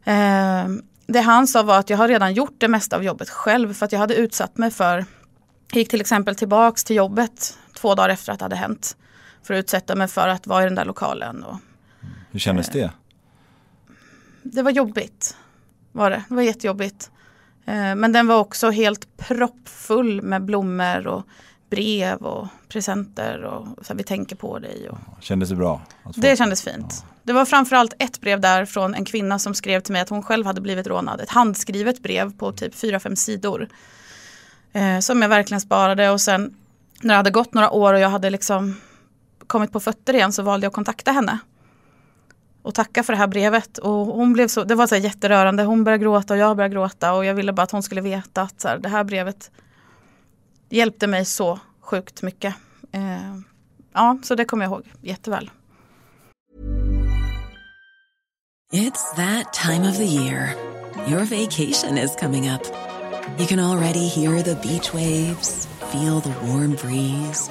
Ehm, 0.05 0.83
det 1.07 1.21
han 1.21 1.47
sa 1.47 1.63
var 1.63 1.79
att 1.79 1.91
jag 1.91 1.97
har 1.99 2.09
redan 2.09 2.35
gjort 2.35 2.55
det 2.59 2.69
mesta 2.69 2.97
av 2.97 3.05
jobbet 3.05 3.31
själv 3.31 3.75
för 3.75 3.87
att 3.87 3.93
jag 3.93 3.99
hade 3.99 4.15
utsatt 4.15 4.59
mig 4.59 4.71
för, 4.71 5.05
jag 5.73 5.79
gick 5.79 5.91
till 5.91 6.01
exempel 6.01 6.37
tillbaks 6.37 6.85
till 6.85 6.97
jobbet 6.97 7.59
två 7.75 7.95
dagar 7.95 8.09
efter 8.09 8.33
att 8.33 8.39
det 8.39 8.45
hade 8.45 8.57
hänt. 8.57 8.97
För 9.47 9.55
att 9.55 9.59
utsätta 9.59 9.95
mig 9.95 10.09
för 10.09 10.29
att 10.29 10.47
vara 10.47 10.63
i 10.63 10.65
den 10.65 10.75
där 10.75 10.85
lokalen. 10.85 11.45
Och 11.45 11.57
Hur 12.31 12.39
kändes 12.41 12.69
det? 12.69 12.91
det 14.43 14.63
var 14.63 14.71
jobbigt. 14.71 15.37
Var 15.93 16.11
det. 16.11 16.25
det 16.29 16.35
var 16.35 16.43
jättejobbigt. 16.43 17.11
Eh, 17.67 17.95
Men 17.95 18.13
den 18.13 18.27
var 18.27 18.39
också 18.39 18.71
helt 18.71 19.17
proppfull 19.17 20.23
med 20.23 20.45
blommor 20.45 21.07
och 21.07 21.23
brev 21.71 22.17
och 22.19 22.49
presenter 22.69 23.43
och 23.45 23.67
så 23.87 23.93
här, 23.93 23.95
vi 23.95 24.03
tänker 24.05 24.37
på 24.37 24.59
dig. 24.59 24.89
Och. 24.91 24.99
Kändes 25.21 25.49
det 25.49 25.57
bra? 25.57 25.81
Det 26.17 26.37
kändes 26.39 26.63
fint. 26.63 27.05
Det 27.23 27.33
var 27.33 27.45
framförallt 27.45 27.95
ett 27.99 28.21
brev 28.21 28.41
där 28.41 28.65
från 28.65 28.95
en 28.95 29.05
kvinna 29.05 29.39
som 29.39 29.55
skrev 29.55 29.81
till 29.81 29.93
mig 29.93 30.03
att 30.03 30.09
hon 30.09 30.23
själv 30.23 30.47
hade 30.47 30.61
blivit 30.61 30.87
rånad. 30.87 31.21
Ett 31.21 31.31
handskrivet 31.31 32.03
brev 32.03 32.37
på 32.37 32.53
typ 32.53 32.75
4-5 32.75 33.15
sidor. 33.15 33.69
Eh, 34.73 34.99
som 34.99 35.23
jag 35.23 35.29
verkligen 35.29 35.61
sparade 35.61 36.11
och 36.11 36.21
sen 36.21 36.55
när 37.01 37.15
det 37.15 37.17
hade 37.17 37.31
gått 37.31 37.55
några 37.55 37.71
år 37.71 37.95
och 37.95 38.01
jag 38.01 38.09
hade 38.09 38.31
liksom 38.31 38.77
kommit 39.47 39.73
på 39.73 39.81
fötter 39.81 40.15
igen 40.15 40.33
så 40.33 40.43
valde 40.43 40.65
jag 40.65 40.71
att 40.71 40.75
kontakta 40.75 41.13
henne. 41.13 41.39
och 42.63 42.75
tacka 42.75 43.03
för 43.03 43.13
det 43.13 43.17
här 43.19 43.27
brevet. 43.27 43.79
Och 43.79 44.07
hon 44.07 44.33
blev 44.33 44.49
så, 44.49 44.65
det 44.65 44.75
var 44.75 44.87
så 44.87 44.95
här 44.95 45.03
jätterörande, 45.03 45.63
hon 45.63 45.85
började 45.85 46.03
gråta 46.03 46.35
och 46.35 46.41
jag 46.41 46.57
började 46.57 46.75
gråta 46.75 47.13
och 47.13 47.25
jag 47.25 47.35
ville 47.35 47.53
bara 47.53 47.63
att 47.63 47.71
hon 47.71 47.83
skulle 47.83 48.01
veta 48.01 48.43
att 48.43 48.61
så 48.61 48.69
här, 48.69 48.79
det 48.79 48.89
här 48.89 49.05
brevet 49.05 49.51
hjälpte 50.71 51.07
mig 51.07 51.25
så 51.25 51.59
sjukt 51.81 52.23
mycket. 52.23 52.55
Eh, 52.93 53.37
ja, 53.93 54.19
så 54.23 54.35
det 54.35 54.45
kommer 54.45 54.65
jag 54.65 54.73
ihåg 54.73 54.93
jätteväl. 55.01 55.51
It's 58.73 59.15
that 59.17 59.53
time 59.53 59.91
of 59.91 59.97
the 59.97 60.05
year. 60.05 60.55
Your 61.09 61.21
vacation 61.25 61.99
is 61.99 62.17
coming 62.21 62.51
up. 62.51 62.63
You 63.39 63.47
can 63.47 63.61
already 63.61 64.09
hear 64.09 64.43
the 64.43 64.55
beach 64.55 64.95
waves, 64.95 65.69
feel 65.93 66.21
the 66.21 66.35
warm 66.47 66.71
breeze, 66.83 67.51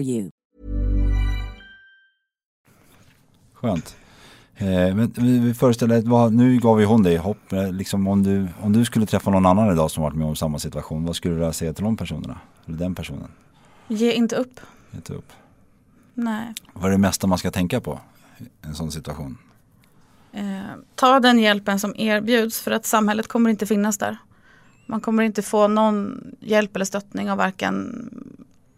you. 0.00 0.30
Skönt. 3.54 3.96
Eh, 4.56 4.66
men 4.94 5.12
vi 5.16 5.54
föreställer 5.54 6.02
vad, 6.02 6.32
nu 6.32 6.58
gav 6.58 6.76
vi 6.76 6.84
hon 6.84 7.02
dig 7.02 7.16
hopp. 7.16 7.52
Eh, 7.52 7.72
Liksom 7.72 8.08
om, 8.08 8.22
du, 8.22 8.48
om 8.60 8.72
du 8.72 8.84
skulle 8.84 9.06
träffa 9.06 9.30
någon 9.30 9.46
annan 9.46 9.72
idag 9.72 9.90
som 9.90 10.02
varit 10.02 10.16
med 10.16 10.26
om 10.26 10.36
samma 10.36 10.58
situation, 10.58 11.04
vad 11.04 11.16
skulle 11.16 11.46
du 11.46 11.52
säga 11.52 11.72
till 11.72 11.84
de 11.84 11.96
personerna? 11.96 12.38
Eller 12.66 12.78
den 12.78 12.94
personen? 12.94 13.28
Ge 13.88 14.12
inte 14.12 14.36
upp. 14.36 14.60
Inte 14.94 15.14
upp. 15.14 15.32
Nej. 16.14 16.54
Vad 16.72 16.84
är 16.84 16.90
det 16.90 16.98
mesta 16.98 17.26
man 17.26 17.38
ska 17.38 17.50
tänka 17.50 17.80
på 17.80 18.00
i 18.38 18.44
en 18.66 18.74
sån 18.74 18.90
situation? 18.92 19.38
Eh, 20.32 20.60
ta 20.94 21.20
den 21.20 21.38
hjälpen 21.38 21.80
som 21.80 21.94
erbjuds 21.96 22.60
för 22.60 22.70
att 22.70 22.86
samhället 22.86 23.28
kommer 23.28 23.50
inte 23.50 23.66
finnas 23.66 23.98
där. 23.98 24.16
Man 24.86 25.00
kommer 25.00 25.22
inte 25.22 25.42
få 25.42 25.68
någon 25.68 26.20
hjälp 26.40 26.76
eller 26.76 26.84
stöttning 26.84 27.30
av 27.30 27.38
varken 27.38 28.08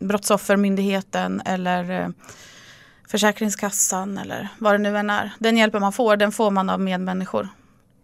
Brottsoffermyndigheten 0.01 1.43
eller 1.45 1.91
eh, 1.91 2.09
Försäkringskassan 3.09 4.19
eller 4.19 4.49
vad 4.59 4.75
det 4.75 4.79
nu 4.79 4.99
än 4.99 5.11
är. 5.11 5.33
Den 5.39 5.57
hjälpen 5.57 5.81
man 5.81 5.93
får, 5.93 6.17
den 6.17 6.33
får 6.33 6.51
man 6.51 6.71
av 6.71 6.81
medmänniskor 6.81 7.49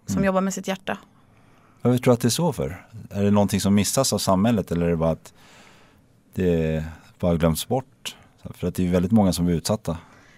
som 0.06 0.24
jobbar 0.24 0.40
med 0.40 0.54
sitt 0.54 0.68
hjärta. 0.68 0.98
Vad 1.82 2.02
tror 2.02 2.10
du 2.10 2.14
att 2.14 2.20
det 2.20 2.28
är 2.28 2.30
så 2.30 2.52
för? 2.52 2.86
Är 3.10 3.22
det 3.22 3.30
någonting 3.30 3.60
som 3.60 3.74
missas 3.74 4.12
av 4.12 4.18
samhället 4.18 4.72
eller 4.72 4.86
är 4.86 4.90
det 4.90 4.96
bara 4.96 5.10
att 5.10 5.32
det 6.34 6.84
bara 7.18 7.36
glöms 7.36 7.68
bort? 7.68 8.16
För 8.54 8.68
att 8.68 8.74
det 8.74 8.86
är 8.86 8.90
väldigt 8.90 9.12
många 9.12 9.32
som 9.32 9.44
blir 9.44 9.56
utsatta. 9.56 9.96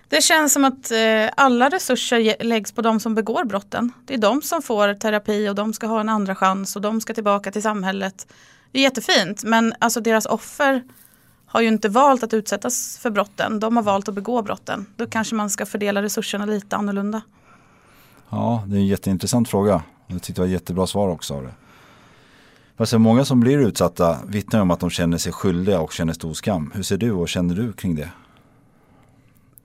Det 0.09 0.23
känns 0.23 0.53
som 0.53 0.65
att 0.65 0.91
eh, 0.91 1.31
alla 1.37 1.69
resurser 1.69 2.45
läggs 2.45 2.73
på 2.73 2.83
de 2.83 3.01
som 3.01 3.15
begår 3.15 3.45
brotten. 3.45 3.93
Det 4.07 4.15
är 4.15 4.19
de 4.19 4.43
som 4.43 4.63
får 4.63 4.95
terapi 4.95 5.49
och 5.49 5.55
de 5.55 5.73
ska 5.73 5.87
ha 5.87 6.01
en 6.01 6.09
andra 6.09 6.35
chans 6.35 6.77
och 6.77 6.83
de 6.83 7.01
ska 7.01 7.15
tillbaka 7.15 7.51
till 7.51 7.63
samhället. 7.63 8.27
Det 8.73 8.79
är 8.79 8.83
jättefint 8.83 9.45
men 9.45 9.75
alltså 9.79 10.01
deras 10.01 10.27
offer 10.27 10.83
har 11.49 11.61
ju 11.61 11.69
inte 11.69 11.89
valt 11.89 12.23
att 12.23 12.35
utsättas 12.35 12.99
för 12.99 13.11
brotten. 13.11 13.61
De 13.61 13.77
har 13.77 13.83
valt 13.83 14.09
att 14.09 14.15
begå 14.15 14.43
brotten. 14.43 14.87
Då 14.97 15.07
kanske 15.07 15.35
man 15.35 15.51
ska 15.51 15.67
fördela 15.67 16.03
resurserna 16.03 16.47
lite 16.47 16.77
annorlunda. 16.77 17.23
Ja, 18.31 18.65
det 18.67 18.77
är 18.77 18.81
en 18.81 18.87
jätteintressant 18.87 19.49
fråga. 19.49 19.83
Jag 20.07 20.23
tyckte 20.23 20.33
det 20.33 20.41
var 20.41 20.47
ett 20.47 20.53
jättebra 20.53 20.87
svar 20.87 21.09
också 21.09 21.35
av 21.35 21.43
det. 21.43 21.55
Är 22.93 22.99
många 22.99 23.25
som 23.25 23.41
blir 23.41 23.59
utsatta 23.59 24.19
vittnar 24.27 24.61
om 24.61 24.71
att 24.71 24.81
de 24.81 24.91
känner 24.91 25.19
sig 25.19 25.33
skyldiga 25.33 25.81
och 25.81 25.93
känner 25.93 26.13
stor 26.13 26.35
skam. 26.35 26.73
Hur 26.75 26.83
ser 26.83 26.97
du 26.97 27.13
och 27.13 27.29
känner 27.29 27.55
du 27.55 27.73
kring 27.73 27.95
det? 27.95 28.11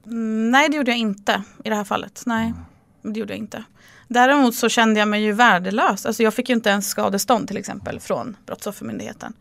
Mm, 0.05 0.51
nej 0.51 0.69
det 0.69 0.77
gjorde 0.77 0.91
jag 0.91 0.97
inte 0.97 1.43
i 1.63 1.69
det 1.69 1.75
här 1.75 1.83
fallet. 1.83 2.23
Nej, 2.25 2.53
det 3.01 3.19
gjorde 3.19 3.33
jag 3.33 3.39
inte. 3.39 3.63
Däremot 4.07 4.55
så 4.55 4.69
kände 4.69 4.99
jag 4.99 5.07
mig 5.07 5.23
ju 5.23 5.31
värdelös. 5.31 6.05
Alltså 6.05 6.23
jag 6.23 6.33
fick 6.33 6.49
ju 6.49 6.55
inte 6.55 6.69
ens 6.69 6.89
skadestånd 6.89 7.47
till 7.47 7.57
exempel 7.57 7.99
från 7.99 8.37
Brottsoffermyndigheten. 8.45 9.33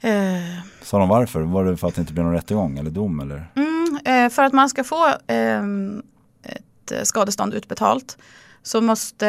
Eh, 0.00 0.58
Sa 0.82 0.98
de 0.98 1.08
varför? 1.08 1.40
Var 1.40 1.64
det 1.64 1.76
för 1.76 1.88
att 1.88 1.94
det 1.94 2.00
inte 2.00 2.12
blev 2.12 2.24
någon 2.24 2.34
rättegång 2.34 2.78
eller 2.78 2.90
dom? 2.90 3.20
Eller? 3.20 3.52
Mm, 3.56 3.98
eh, 4.04 4.30
för 4.30 4.42
att 4.42 4.52
man 4.52 4.68
ska 4.68 4.84
få 4.84 5.14
ehm, 5.26 6.02
ett 6.42 6.92
eh, 6.92 7.02
skadestånd 7.02 7.54
utbetalt 7.54 8.18
så 8.62 8.80
måste 8.80 9.28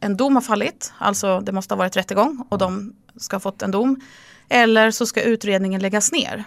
en 0.00 0.16
dom 0.16 0.36
ha 0.36 0.40
fallit, 0.40 0.92
alltså 0.98 1.40
det 1.40 1.52
måste 1.52 1.74
ha 1.74 1.78
varit 1.78 1.96
rättegång 1.96 2.46
och 2.48 2.58
de 2.58 2.92
ska 3.16 3.36
ha 3.36 3.40
fått 3.40 3.62
en 3.62 3.70
dom. 3.70 4.00
Eller 4.48 4.90
så 4.90 5.06
ska 5.06 5.22
utredningen 5.22 5.80
läggas 5.80 6.12
ner. 6.12 6.44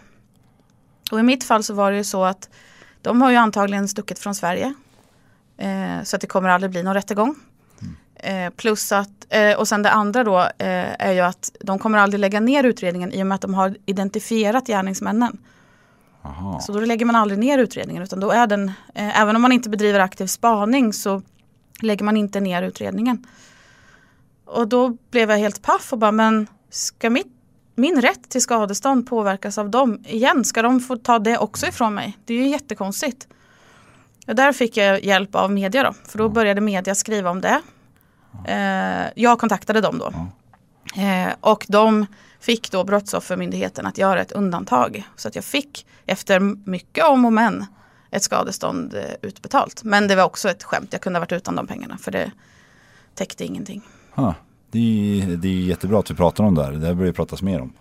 Och 1.12 1.20
i 1.20 1.24
mitt 1.24 1.44
fall 1.44 1.64
så 1.64 1.74
var 1.74 1.92
det 1.92 1.98
ju 1.98 2.04
så 2.04 2.24
att 2.24 2.50
de 3.02 3.22
har 3.22 3.32
ju 3.32 3.38
antagligen 3.38 3.88
stuckit 3.88 4.20
från 4.20 4.36
Sverige. 4.36 4.74
Eh, 5.58 6.04
så 6.04 6.16
att 6.16 6.22
det 6.22 6.28
kommer 6.28 6.50
aldrig 6.50 6.72
bli 6.72 6.84
någon 6.84 6.94
rättegång. 6.94 7.36
Eh, 8.26 8.50
plus 8.50 8.92
att, 8.92 9.26
eh, 9.30 9.58
och 9.58 9.68
sen 9.68 9.82
det 9.82 9.92
andra 9.92 10.24
då 10.24 10.40
eh, 10.40 10.48
är 11.00 11.12
ju 11.12 11.20
att 11.20 11.52
de 11.60 11.80
kommer 11.80 11.98
aldrig 11.98 12.20
lägga 12.20 12.40
ner 12.40 12.64
utredningen 12.64 13.12
i 13.12 13.24
och 13.24 13.28
med 13.28 13.36
att 13.36 13.42
de 13.42 13.54
har 13.54 13.76
identifierat 13.86 14.68
gärningsmännen. 14.68 15.38
Aha. 16.22 16.60
Så 16.60 16.72
då 16.72 16.80
lägger 16.80 17.06
man 17.06 17.16
aldrig 17.16 17.40
ner 17.40 17.58
utredningen 17.58 18.04
utan 18.04 18.20
då 18.20 18.32
är 18.32 18.48
den, 18.48 18.72
eh, 18.96 19.22
även 19.22 19.36
om 19.36 19.42
man 19.42 19.52
inte 19.52 19.70
bedriver 19.70 20.00
aktiv 20.00 20.28
spaning 20.28 20.94
så 20.94 21.22
lägger 21.82 22.06
man 22.06 22.18
inte 22.18 22.40
ner 22.40 22.62
utredningen. 22.64 23.28
Och 24.46 24.68
då 24.68 24.98
blev 25.12 25.32
jag 25.32 25.38
helt 25.38 25.62
paff 25.62 25.94
och 25.94 26.00
bara, 26.00 26.12
men 26.12 26.48
ska 26.70 27.10
mitt, 27.10 27.34
min 27.76 28.02
rätt 28.02 28.30
till 28.30 28.42
skadestånd 28.42 29.10
påverkas 29.10 29.58
av 29.58 29.70
dem 29.70 30.04
igen? 30.06 30.46
Ska 30.46 30.62
de 30.62 30.80
få 30.80 30.98
ta 30.98 31.20
det 31.20 31.38
också 31.38 31.68
ifrån 31.68 31.96
mig? 31.96 32.18
Det 32.26 32.34
är 32.34 32.38
ju 32.38 32.48
jättekonstigt. 32.48 33.28
Och 34.28 34.36
där 34.36 34.54
fick 34.54 34.78
jag 34.78 35.04
hjälp 35.04 35.36
av 35.36 35.52
media 35.52 35.84
då, 35.84 35.94
för 36.08 36.18
då 36.18 36.30
började 36.30 36.62
media 36.62 36.96
skriva 36.96 37.30
om 37.30 37.42
det. 37.42 37.62
Eh, 38.46 39.12
jag 39.16 39.40
kontaktade 39.40 39.82
dem 39.82 39.98
då. 39.98 40.14
Eh, 41.02 41.34
och 41.40 41.66
de 41.68 42.06
fick 42.40 42.72
då 42.72 42.84
Brottsoffermyndigheten 42.84 43.86
att 43.86 43.98
göra 43.98 44.22
ett 44.22 44.32
undantag. 44.32 45.04
Så 45.16 45.28
att 45.28 45.36
jag 45.36 45.44
fick 45.44 45.86
efter 46.06 46.40
mycket 46.70 47.06
om 47.06 47.26
och 47.26 47.34
men 47.34 47.66
ett 48.12 48.24
skadestånd 48.24 48.94
eh, 48.94 49.02
utbetalt. 49.22 49.84
Men 49.84 50.08
det 50.08 50.16
var 50.16 50.24
också 50.24 50.50
ett 50.50 50.64
skämt, 50.64 50.88
jag 50.92 51.02
kunde 51.02 51.20
ha 51.20 51.22
varit 51.22 51.32
utan 51.32 51.56
de 51.56 51.68
pengarna 51.68 51.98
för 51.98 52.12
det 52.12 52.32
täckte 53.16 53.46
ingenting. 53.46 53.82
Ha. 54.16 54.36
Det, 54.72 54.80
är, 55.22 55.38
det 55.38 55.48
är 55.48 55.52
jättebra 55.52 56.00
att 56.00 56.12
vi 56.12 56.16
pratar 56.16 56.44
om 56.44 56.56
det 56.56 56.64
här. 56.64 56.72
Det 56.72 56.88
här 56.88 56.94
bör 56.94 57.06
ju 57.06 57.14
pratas 57.14 57.42
mer 57.42 57.62
om. 57.62 57.74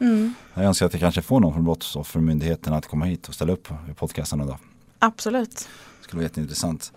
Jag 0.54 0.64
önskar 0.64 0.86
att 0.86 0.92
jag 0.92 1.00
kanske 1.00 1.22
får 1.22 1.40
någon 1.40 1.52
från 1.52 1.64
Brottsoffermyndigheten 1.64 2.72
att 2.72 2.86
komma 2.86 3.04
hit 3.04 3.28
och 3.28 3.34
ställa 3.34 3.52
upp 3.52 3.68
i 3.90 3.94
podcasten 3.94 4.40
idag. 4.40 4.58
Absolut. 4.98 5.54
Det 5.98 6.04
skulle 6.04 6.18
vara 6.18 6.24
jätteintressant. 6.24 6.92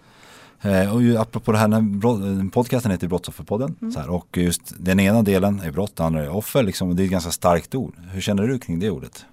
Eh, 0.62 0.96
och 0.96 1.02
ju, 1.02 1.18
apropå 1.18 1.52
det 1.52 1.58
här, 1.58 1.68
när 1.68 1.78
eh, 1.78 2.50
podcasten 2.50 2.92
heter 2.92 3.08
Brottsofferpodden. 3.08 3.92
Så 3.94 4.00
här, 4.00 4.10
och 4.10 4.38
just 4.38 4.74
den 4.78 5.00
ena 5.00 5.22
delen 5.22 5.60
är 5.60 5.72
brott, 5.72 5.96
den 5.96 6.06
andra 6.06 6.24
är 6.24 6.30
offer. 6.30 6.64
Liksom, 6.64 6.90
och 6.90 6.96
det 6.96 7.04
är 7.04 7.06
ett 7.06 7.12
ganska 7.12 7.32
starkt 7.32 7.76
ord. 7.76 7.94
Hur 8.12 8.22
känner 8.22 8.48
du 8.48 8.60
kring 8.60 8.80
det 8.80 8.90
ordet? 8.90 9.26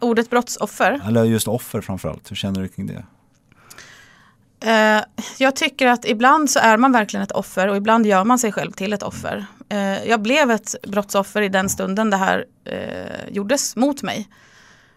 Ordet 0.00 0.30
brottsoffer. 0.30 1.00
Eller 1.08 1.24
just 1.24 1.48
offer 1.48 1.80
framförallt. 1.80 2.30
Hur 2.30 2.36
känner 2.36 2.60
du 2.60 2.68
kring 2.68 2.86
det? 2.86 3.04
Eh, 4.60 5.04
jag 5.38 5.56
tycker 5.56 5.86
att 5.86 6.04
ibland 6.04 6.50
så 6.50 6.58
är 6.58 6.76
man 6.76 6.92
verkligen 6.92 7.24
ett 7.24 7.32
offer 7.32 7.68
och 7.68 7.76
ibland 7.76 8.06
gör 8.06 8.24
man 8.24 8.38
sig 8.38 8.52
själv 8.52 8.72
till 8.72 8.92
ett 8.92 9.02
offer. 9.02 9.46
Eh, 9.68 10.04
jag 10.04 10.22
blev 10.22 10.50
ett 10.50 10.74
brottsoffer 10.82 11.42
i 11.42 11.48
den 11.48 11.68
stunden 11.68 12.10
det 12.10 12.16
här 12.16 12.44
eh, 12.64 13.34
gjordes 13.34 13.76
mot 13.76 14.02
mig. 14.02 14.28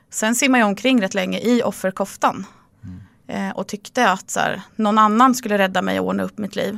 Sen 0.09 0.35
simmade 0.35 0.59
jag 0.59 0.67
omkring 0.67 1.01
rätt 1.01 1.13
länge 1.13 1.39
i 1.39 1.63
offerkoftan. 1.63 2.45
Eh, 3.29 3.49
och 3.49 3.67
tyckte 3.67 4.09
att 4.09 4.29
så 4.29 4.39
här, 4.39 4.61
någon 4.75 4.97
annan 4.97 5.35
skulle 5.35 5.57
rädda 5.57 5.81
mig 5.81 5.99
och 5.99 6.07
ordna 6.07 6.23
upp 6.23 6.37
mitt 6.37 6.55
liv. 6.55 6.77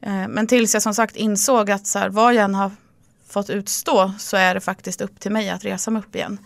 Eh, 0.00 0.28
men 0.28 0.46
tills 0.46 0.74
jag 0.74 0.82
som 0.82 0.94
sagt 0.94 1.16
insåg 1.16 1.70
att 1.70 1.86
så 1.86 1.98
här, 1.98 2.08
vad 2.08 2.34
jag 2.34 2.44
än 2.44 2.54
har 2.54 2.70
fått 3.28 3.50
utstå 3.50 4.12
så 4.18 4.36
är 4.36 4.54
det 4.54 4.60
faktiskt 4.60 5.00
upp 5.00 5.20
till 5.20 5.32
mig 5.32 5.50
att 5.50 5.64
resa 5.64 5.90
mig 5.90 6.00
upp 6.00 6.14
igen. 6.14 6.38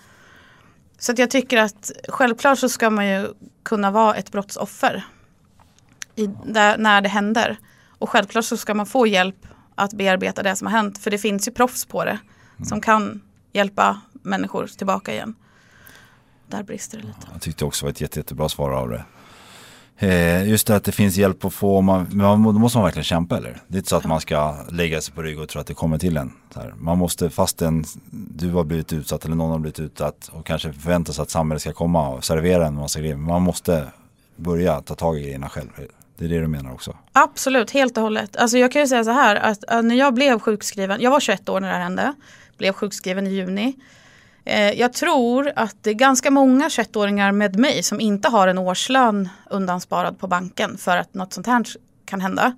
Så 0.99 1.15
jag 1.17 1.31
tycker 1.31 1.59
att 1.59 1.91
självklart 2.09 2.59
så 2.59 2.69
ska 2.69 2.91
man 2.91 3.07
ju 3.07 3.29
kunna 3.63 3.91
vara 3.91 4.15
ett 4.15 4.33
brottsoffer 4.33 5.05
i, 6.15 6.27
där, 6.47 6.79
när 6.79 7.01
det 7.01 7.09
händer. 7.09 7.59
Och 7.99 8.11
självklart 8.11 8.45
så 8.45 8.57
ska 8.57 8.75
man 8.75 8.87
få 8.87 9.07
hjälp 9.07 9.47
att 9.75 9.93
bearbeta 9.93 10.43
det 10.43 10.57
som 10.57 10.67
har 10.67 10.73
hänt. 10.73 10.99
För 10.99 11.11
det 11.11 11.19
finns 11.19 11.49
ju 11.49 11.53
proffs 11.53 11.85
på 11.85 12.05
det 12.05 12.19
som 12.65 12.81
kan 12.81 13.21
hjälpa 13.53 14.01
människor 14.13 14.67
tillbaka 14.67 15.13
igen. 15.13 15.35
Där 16.47 16.63
brister 16.63 16.99
det 16.99 17.05
lite. 17.05 17.27
Jag 17.33 17.43
tyckte 17.43 17.65
också 17.65 17.85
det 17.85 17.87
var 17.87 17.91
ett 17.91 18.01
jätte, 18.01 18.19
jättebra 18.19 18.49
svar 18.49 18.71
av 18.71 18.89
det. 18.89 19.05
Eh, 20.03 20.49
just 20.49 20.67
det 20.67 20.77
att 20.77 20.85
det 20.85 20.93
finns 20.93 21.17
hjälp 21.17 21.45
att 21.45 21.55
få, 21.55 21.81
man, 21.81 22.07
men 22.13 22.43
då 22.43 22.53
måste 22.53 22.79
man 22.79 22.85
verkligen 22.85 23.05
kämpa 23.05 23.37
eller? 23.37 23.61
Det 23.69 23.77
är 23.77 23.79
inte 23.79 23.91
så 23.91 23.97
att 23.97 24.05
man 24.05 24.21
ska 24.21 24.57
lägga 24.71 25.01
sig 25.01 25.15
på 25.15 25.23
rygg 25.23 25.41
och 25.41 25.49
tro 25.49 25.61
att 25.61 25.67
det 25.67 25.75
kommer 25.75 25.99
till 25.99 26.17
en. 26.17 26.33
Man 26.77 26.99
måste, 26.99 27.31
fastän 27.31 27.85
du 28.11 28.51
har 28.51 28.65
blivit 28.65 28.93
utsatt 28.93 29.25
eller 29.25 29.37
någon 29.37 29.51
har 29.51 29.59
blivit 29.59 29.81
utsatt 29.81 30.31
och 30.33 30.47
kanske 30.47 30.73
förväntar 30.73 31.13
sig 31.13 31.23
att 31.23 31.31
samhället 31.31 31.63
ska 31.63 31.73
komma 31.73 32.09
och 32.09 32.25
servera 32.25 32.67
en 32.67 32.75
massa 32.75 33.01
grejer. 33.01 33.17
Man 33.17 33.43
måste 33.43 33.87
börja 34.37 34.81
ta 34.81 34.95
tag 34.95 35.19
i 35.19 35.23
grejerna 35.23 35.49
själv. 35.49 35.69
Det 36.19 36.25
är 36.25 36.29
det 36.29 36.41
du 36.41 36.47
menar 36.47 36.73
också? 36.73 36.97
Absolut, 37.13 37.71
helt 37.71 37.97
och 37.97 38.03
hållet. 38.03 38.37
Alltså 38.37 38.59
jag 38.59 38.73
kan 38.73 38.83
ju 38.83 38.89
säga 38.89 39.05
så 39.05 39.11
här 39.11 39.37
att, 39.37 39.65
att 39.65 39.85
när 39.85 39.95
jag 39.95 40.15
blev 40.15 40.39
sjukskriven, 40.39 41.01
jag 41.01 41.11
var 41.11 41.21
21 41.21 41.49
år 41.49 41.61
när 41.61 41.69
det 41.69 41.75
här 41.75 41.83
hände, 41.83 42.15
blev 42.59 42.73
sjukskriven 42.73 43.27
i 43.27 43.31
juni. 43.31 43.75
Eh, 44.45 44.73
jag 44.73 44.93
tror 44.93 45.53
att 45.57 45.77
det 45.81 45.91
är 45.91 45.95
ganska 45.95 46.31
många 46.31 46.69
21-åringar 46.69 47.33
med 47.33 47.59
mig 47.59 47.83
som 47.83 48.01
inte 48.01 48.29
har 48.29 48.49
en 48.49 48.59
årslön 48.59 49.29
undansparad 49.51 50.19
på 50.19 50.27
banken 50.27 50.79
för 50.79 50.97
att 50.97 51.15
något 51.15 51.33
sånt 51.33 51.47
här 51.47 51.65
kan 52.05 52.21
hända. 52.21 52.57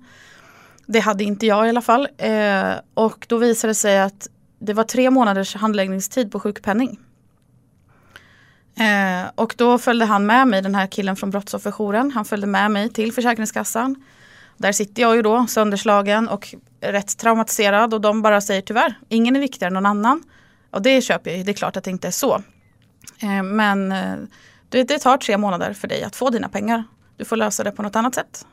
Det 0.85 0.99
hade 0.99 1.23
inte 1.23 1.45
jag 1.45 1.65
i 1.65 1.69
alla 1.69 1.81
fall. 1.81 2.07
Eh, 2.17 2.73
och 2.93 3.25
då 3.29 3.37
visade 3.37 3.71
det 3.71 3.75
sig 3.75 3.99
att 3.99 4.27
det 4.59 4.73
var 4.73 4.83
tre 4.83 5.09
månaders 5.09 5.55
handläggningstid 5.55 6.31
på 6.31 6.39
sjukpenning. 6.39 6.99
Eh, 8.77 9.29
och 9.35 9.55
då 9.57 9.77
följde 9.77 10.05
han 10.05 10.25
med 10.25 10.47
mig, 10.47 10.61
den 10.61 10.75
här 10.75 10.87
killen 10.87 11.15
från 11.15 11.29
brottsofferjouren, 11.29 12.11
han 12.11 12.25
följde 12.25 12.47
med 12.47 12.71
mig 12.71 12.89
till 12.89 13.13
Försäkringskassan. 13.13 14.03
Där 14.57 14.71
sitter 14.71 15.01
jag 15.01 15.15
ju 15.15 15.21
då 15.21 15.47
sönderslagen 15.47 16.27
och 16.29 16.55
rätt 16.81 17.17
traumatiserad 17.17 17.93
och 17.93 18.01
de 18.01 18.21
bara 18.21 18.41
säger 18.41 18.61
tyvärr, 18.61 18.99
ingen 19.09 19.35
är 19.35 19.39
viktigare 19.39 19.67
än 19.67 19.73
någon 19.73 19.85
annan. 19.85 20.23
Och 20.75 20.81
det 20.81 21.01
köper 21.01 21.31
jag 21.31 21.37
ju, 21.37 21.43
det 21.43 21.51
är 21.51 21.53
klart 21.53 21.77
att 21.77 21.83
det 21.83 21.91
inte 21.91 22.07
är 22.07 22.11
så. 22.11 22.43
Eh, 23.19 23.43
men 23.43 23.91
eh, 23.91 24.15
det, 24.69 24.83
det, 24.83 24.99
tar 24.99 25.17
tre 25.17 25.37
månader 25.37 25.73
för 25.73 25.87
dig 25.87 26.03
att 26.03 26.15
få 26.15 26.29
dina 26.29 26.49
pengar. 26.49 26.83
Du 27.17 27.25
får 27.25 27.35
lösa 27.35 27.63
det 27.63 27.71
på 27.71 27.83
något 27.83 27.95
annat 27.95 28.15
sätt. 28.15 28.45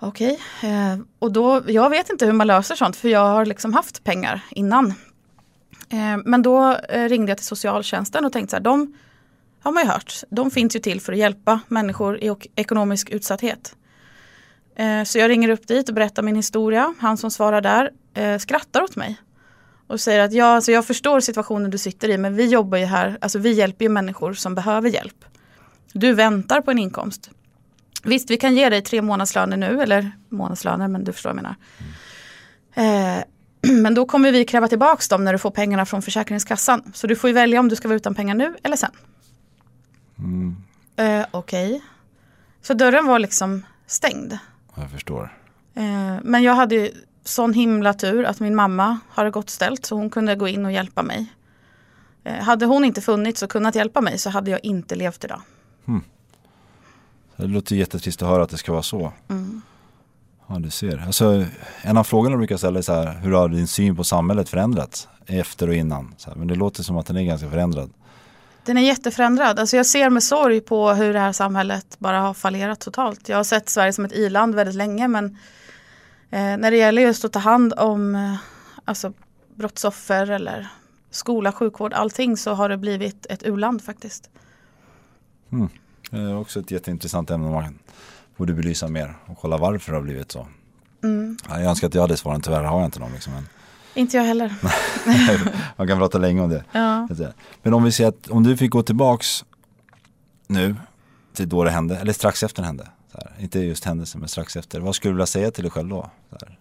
Okej, 0.00 0.40
okay. 0.58 0.98
och 1.18 1.32
då, 1.32 1.62
jag 1.66 1.90
vet 1.90 2.10
inte 2.10 2.26
hur 2.26 2.32
man 2.32 2.46
löser 2.46 2.74
sånt 2.74 2.96
för 2.96 3.08
jag 3.08 3.28
har 3.28 3.46
liksom 3.46 3.74
haft 3.74 4.04
pengar 4.04 4.40
innan. 4.50 4.94
Men 6.24 6.42
då 6.42 6.76
ringde 6.88 7.30
jag 7.30 7.38
till 7.38 7.46
socialtjänsten 7.46 8.24
och 8.24 8.32
tänkte 8.32 8.50
så 8.50 8.56
här, 8.56 8.62
de 8.64 8.94
har 9.62 9.72
man 9.72 9.82
ju 9.82 9.88
hört, 9.88 10.22
de 10.30 10.50
finns 10.50 10.76
ju 10.76 10.80
till 10.80 11.00
för 11.00 11.12
att 11.12 11.18
hjälpa 11.18 11.60
människor 11.68 12.18
i 12.18 12.34
ekonomisk 12.54 13.10
utsatthet. 13.10 13.76
Så 15.06 15.18
jag 15.18 15.28
ringer 15.28 15.48
upp 15.48 15.66
dit 15.66 15.88
och 15.88 15.94
berättar 15.94 16.22
min 16.22 16.36
historia. 16.36 16.94
Han 16.98 17.16
som 17.16 17.30
svarar 17.30 17.60
där 17.60 17.90
skrattar 18.38 18.82
åt 18.82 18.96
mig. 18.96 19.18
Och 19.88 20.00
säger 20.00 20.20
att 20.20 20.32
ja, 20.32 20.46
alltså 20.46 20.72
jag 20.72 20.86
förstår 20.86 21.20
situationen 21.20 21.70
du 21.70 21.78
sitter 21.78 22.08
i 22.08 22.18
men 22.18 22.34
vi 22.34 22.46
jobbar 22.46 22.78
ju 22.78 22.84
här, 22.84 23.18
alltså 23.20 23.38
vi 23.38 23.52
hjälper 23.52 23.84
ju 23.84 23.88
människor 23.88 24.32
som 24.32 24.54
behöver 24.54 24.90
hjälp. 24.90 25.24
Du 25.92 26.12
väntar 26.12 26.60
på 26.60 26.70
en 26.70 26.78
inkomst. 26.78 27.30
Visst, 28.04 28.30
vi 28.30 28.36
kan 28.36 28.54
ge 28.54 28.68
dig 28.68 28.82
tre 28.82 29.02
månadslöner 29.02 29.56
nu, 29.56 29.82
eller 29.82 30.10
månadslöner, 30.28 30.88
men 30.88 31.04
du 31.04 31.12
förstår 31.12 31.30
vad 31.30 31.36
jag 31.36 31.42
menar. 31.42 33.16
Eh, 33.16 33.24
men 33.82 33.94
då 33.94 34.06
kommer 34.06 34.32
vi 34.32 34.44
kräva 34.44 34.68
tillbaka 34.68 35.02
dem 35.10 35.24
när 35.24 35.32
du 35.32 35.38
får 35.38 35.50
pengarna 35.50 35.86
från 35.86 36.02
Försäkringskassan. 36.02 36.92
Så 36.94 37.06
du 37.06 37.16
får 37.16 37.28
ju 37.30 37.34
välja 37.34 37.60
om 37.60 37.68
du 37.68 37.76
ska 37.76 37.88
vara 37.88 37.96
utan 37.96 38.14
pengar 38.14 38.34
nu 38.34 38.56
eller 38.62 38.76
sen. 38.76 38.90
Mm. 40.18 40.56
Eh, 40.96 41.26
Okej. 41.30 41.68
Okay. 41.68 41.80
Så 42.62 42.74
dörren 42.74 43.06
var 43.06 43.18
liksom 43.18 43.62
stängd. 43.86 44.38
Jag 44.74 44.90
förstår. 44.90 45.38
Eh, 45.74 46.16
men 46.22 46.42
jag 46.42 46.54
hade 46.54 46.90
sån 47.28 47.52
himla 47.52 47.94
tur 47.94 48.24
att 48.24 48.40
min 48.40 48.54
mamma 48.54 48.98
har 49.08 49.24
det 49.24 49.30
gott 49.30 49.50
ställt 49.50 49.86
så 49.86 49.94
hon 49.94 50.10
kunde 50.10 50.34
gå 50.34 50.48
in 50.48 50.64
och 50.64 50.72
hjälpa 50.72 51.02
mig. 51.02 51.26
Eh, 52.24 52.34
hade 52.34 52.66
hon 52.66 52.84
inte 52.84 53.00
funnits 53.00 53.42
och 53.42 53.50
kunnat 53.50 53.74
hjälpa 53.74 54.00
mig 54.00 54.18
så 54.18 54.30
hade 54.30 54.50
jag 54.50 54.64
inte 54.64 54.94
levt 54.94 55.24
idag. 55.24 55.40
Hmm. 55.86 56.02
Det 57.36 57.46
låter 57.46 57.76
jättetrist 57.76 58.22
att 58.22 58.28
höra 58.28 58.42
att 58.42 58.50
det 58.50 58.58
ska 58.58 58.72
vara 58.72 58.82
så. 58.82 59.12
Mm. 59.28 59.62
Ja, 60.46 60.58
du 60.58 60.70
ser. 60.70 61.04
Alltså, 61.06 61.44
en 61.82 61.96
av 61.96 62.04
frågorna 62.04 62.32
jag 62.32 62.38
brukar 62.38 62.56
ställa 62.56 62.78
är 62.78 62.82
så 62.82 62.92
här, 62.92 63.20
hur 63.22 63.32
har 63.32 63.48
din 63.48 63.68
syn 63.68 63.96
på 63.96 64.04
samhället 64.04 64.48
förändrats 64.48 65.08
efter 65.26 65.68
och 65.68 65.74
innan? 65.74 66.14
Här, 66.26 66.34
men 66.34 66.48
det 66.48 66.54
låter 66.54 66.82
som 66.82 66.96
att 66.96 67.06
den 67.06 67.16
är 67.16 67.22
ganska 67.22 67.50
förändrad. 67.50 67.90
Den 68.64 68.78
är 68.78 68.82
jätteförändrad. 68.82 69.58
Alltså 69.58 69.76
jag 69.76 69.86
ser 69.86 70.10
med 70.10 70.22
sorg 70.22 70.60
på 70.60 70.90
hur 70.90 71.12
det 71.12 71.18
här 71.18 71.32
samhället 71.32 71.86
bara 71.98 72.20
har 72.20 72.34
fallerat 72.34 72.80
totalt. 72.80 73.28
Jag 73.28 73.36
har 73.36 73.44
sett 73.44 73.68
Sverige 73.68 73.92
som 73.92 74.04
ett 74.04 74.12
iland 74.12 74.54
väldigt 74.54 74.74
länge 74.74 75.08
men 75.08 75.38
eh, 76.30 76.56
när 76.56 76.70
det 76.70 76.76
gäller 76.76 77.02
just 77.02 77.24
att 77.24 77.32
ta 77.32 77.38
hand 77.38 77.72
om 77.76 78.14
eh, 78.14 78.34
alltså, 78.84 79.12
brottsoffer 79.54 80.30
eller 80.30 80.68
skola, 81.10 81.52
sjukvård, 81.52 81.92
allting 81.92 82.36
så 82.36 82.54
har 82.54 82.68
det 82.68 82.76
blivit 82.76 83.26
ett 83.26 83.46
uland 83.46 83.82
faktiskt. 83.82 84.30
Mm. 85.52 85.68
Det 86.10 86.16
är 86.16 86.36
också 86.36 86.60
ett 86.60 86.70
jätteintressant 86.70 87.30
ämne 87.30 87.50
man 87.50 87.78
borde 88.36 88.52
belysa 88.52 88.88
mer 88.88 89.14
och 89.26 89.38
kolla 89.38 89.56
varför 89.56 89.92
det 89.92 89.98
har 89.98 90.02
blivit 90.02 90.32
så. 90.32 90.46
Mm. 91.02 91.36
Jag 91.48 91.64
önskar 91.64 91.88
att 91.88 91.94
jag 91.94 92.02
hade 92.02 92.16
svaren, 92.16 92.40
tyvärr 92.40 92.64
har 92.64 92.78
jag 92.78 92.86
inte 92.86 93.00
någon. 93.00 93.12
Liksom, 93.12 93.32
men... 93.32 93.48
Inte 93.94 94.16
jag 94.16 94.24
heller. 94.24 94.54
Man 95.76 95.88
kan 95.88 95.98
prata 95.98 96.18
länge 96.18 96.40
om 96.40 96.50
det. 96.50 96.64
Ja. 96.72 97.08
Men 97.62 97.74
om 97.74 97.84
vi 97.84 97.92
säger 97.92 98.08
att 98.08 98.28
om 98.28 98.42
du 98.42 98.56
fick 98.56 98.70
gå 98.70 98.82
tillbaks 98.82 99.44
nu 100.46 100.76
till 101.34 101.48
då 101.48 101.64
det 101.64 101.70
hände, 101.70 101.96
eller 101.96 102.12
strax 102.12 102.42
efter 102.42 102.62
det 102.62 102.66
hände. 102.66 102.88
Inte 103.38 103.58
just 103.58 103.84
händelsen 103.84 104.20
men 104.20 104.28
strax 104.28 104.56
efter. 104.56 104.80
Vad 104.80 104.94
skulle 104.94 105.10
du 105.10 105.14
vilja 105.14 105.26
säga 105.26 105.50
till 105.50 105.64
dig 105.64 105.70
själv 105.70 105.88
då? 105.88 106.10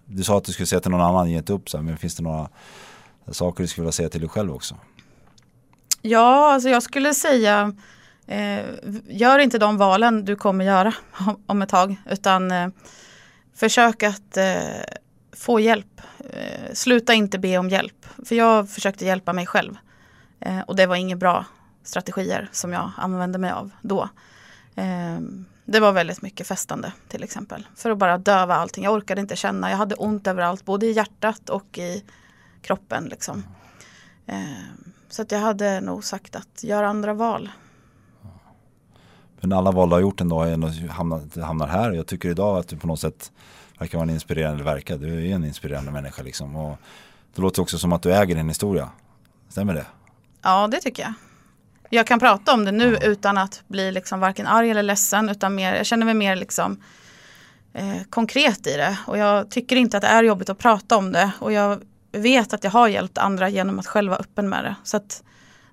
Du 0.06 0.24
sa 0.24 0.38
att 0.38 0.44
du 0.44 0.52
skulle 0.52 0.68
säga 0.68 0.80
till 0.80 0.92
någon 0.92 1.02
annan, 1.02 1.30
ge 1.30 1.38
inte 1.38 1.54
upp. 1.54 1.70
Så 1.70 1.82
men 1.82 1.98
finns 1.98 2.16
det 2.16 2.24
några 2.24 2.50
saker 3.32 3.64
du 3.64 3.68
skulle 3.68 3.84
vilja 3.84 3.92
säga 3.92 4.10
till 4.10 4.22
dig 4.22 4.30
själv 4.30 4.54
också? 4.54 4.76
Ja, 6.02 6.54
alltså 6.54 6.70
jag 6.70 6.84
skulle 6.84 7.14
säga 7.14 7.76
eh, 8.28 8.66
gör 9.08 9.40
inte 9.40 9.58
de 9.58 9.78
valen 9.78 10.26
du 10.26 10.36
kommer 10.36 10.66
göra 10.66 10.94
om, 11.12 11.44
om 11.46 11.62
ett 11.62 11.70
tag. 11.70 11.96
Utan 12.10 12.52
eh, 12.52 12.68
försök 13.56 14.04
att 14.04 14.38
eh, 14.38 14.58
få 15.36 15.60
hjälp. 15.60 16.02
Eh, 16.20 16.74
sluta 16.74 17.14
inte 17.14 17.40
be 17.40 17.58
om 17.58 17.70
hjälp. 17.70 18.06
För 18.26 18.36
jag 18.36 18.70
försökte 18.70 19.06
hjälpa 19.06 19.34
mig 19.34 19.46
själv. 19.46 19.76
Eh, 20.40 20.60
och 20.60 20.76
det 20.76 20.86
var 20.86 20.96
inga 20.96 21.16
bra 21.16 21.46
strategier 21.84 22.50
som 22.52 22.74
jag 22.74 22.92
använde 22.98 23.38
mig 23.38 23.52
av 23.52 23.72
då. 23.82 24.10
Eh, 24.76 25.20
Eh, 25.68 25.72
det 25.72 25.80
var 25.80 25.92
väldigt 25.92 26.22
mycket 26.22 26.48
festande 26.48 26.94
till 27.08 27.24
exempel. 27.24 27.68
För 27.76 27.90
att 27.90 27.98
bara 27.98 28.18
döva 28.18 28.56
allting. 28.56 28.84
Jag 28.84 28.94
orkade 28.94 29.22
inte 29.22 29.36
känna. 29.36 29.70
Jag 29.70 29.78
hade 29.78 29.96
ont 29.96 30.28
överallt. 30.28 30.66
Både 30.66 30.86
i 30.86 30.92
hjärtat 30.92 31.50
och 31.50 31.78
i 31.78 32.04
kroppen. 32.62 33.06
Liksom. 33.06 33.44
Så 35.10 35.22
att 35.22 35.32
jag 35.32 35.40
hade 35.40 35.82
nog 35.82 36.04
sagt 36.04 36.36
att 36.36 36.64
gör 36.64 36.84
andra 36.84 37.14
val. 37.14 37.50
Men 39.40 39.54
alla 39.54 39.72
val 39.72 39.90
du 39.90 39.96
har 39.96 40.02
gjort 40.02 40.18
dag 40.18 40.48
hamnar, 40.90 41.42
hamnar 41.42 41.68
här. 41.68 41.92
Jag 41.92 42.08
tycker 42.08 42.30
idag 42.30 42.58
att 42.58 42.68
du 42.68 42.78
på 42.78 42.88
något 42.88 43.00
sätt 43.00 43.32
verkar 43.80 43.98
vara 43.98 44.04
en 44.04 44.14
inspirerande, 44.14 44.64
verkar, 44.64 44.98
du 44.98 45.30
är 45.32 45.36
en 45.36 45.46
inspirerande 45.46 45.92
människa 45.92 46.24
liksom. 46.24 46.56
Och 46.56 46.78
det 47.36 47.42
låter 47.42 47.62
också 47.62 47.78
som 47.78 47.94
att 47.94 48.02
du 48.02 48.14
äger 48.14 48.36
din 48.36 48.48
historia. 48.48 48.90
Stämmer 49.50 49.74
det? 49.74 49.86
Ja, 50.42 50.68
det 50.68 50.80
tycker 50.80 51.04
jag. 51.04 51.14
Jag 51.90 52.08
kan 52.08 52.20
prata 52.20 52.54
om 52.54 52.66
det 52.66 52.72
nu 52.72 52.98
ja. 53.02 53.08
utan 53.08 53.38
att 53.38 53.64
bli 53.68 53.92
liksom 53.92 54.20
varken 54.20 54.48
arg 54.48 54.70
eller 54.70 54.84
ledsen. 54.84 55.30
Utan 55.30 55.56
mer, 55.56 55.76
jag 55.76 55.86
känner 55.86 56.06
mig 56.06 56.14
mer 56.14 56.36
liksom, 56.36 56.82
eh, 57.74 58.04
konkret 58.10 58.68
i 58.68 58.74
det. 58.74 58.98
Och 59.08 59.18
jag 59.18 59.52
tycker 59.52 59.76
inte 59.76 59.98
att 59.98 60.02
det 60.02 60.08
är 60.08 60.24
jobbigt 60.24 60.50
att 60.50 60.58
prata 60.58 60.98
om 60.98 61.12
det. 61.12 61.32
Och 61.40 61.54
jag 61.54 61.82
vet 62.12 62.54
att 62.54 62.64
jag 62.64 62.72
har 62.72 62.88
hjälpt 62.88 63.18
andra 63.18 63.50
genom 63.50 63.80
att 63.80 63.88
själv 63.88 64.10
vara 64.10 64.20
öppen 64.20 64.50
med 64.50 64.64
det. 64.64 64.76
Så 64.84 64.98
att 64.98 65.24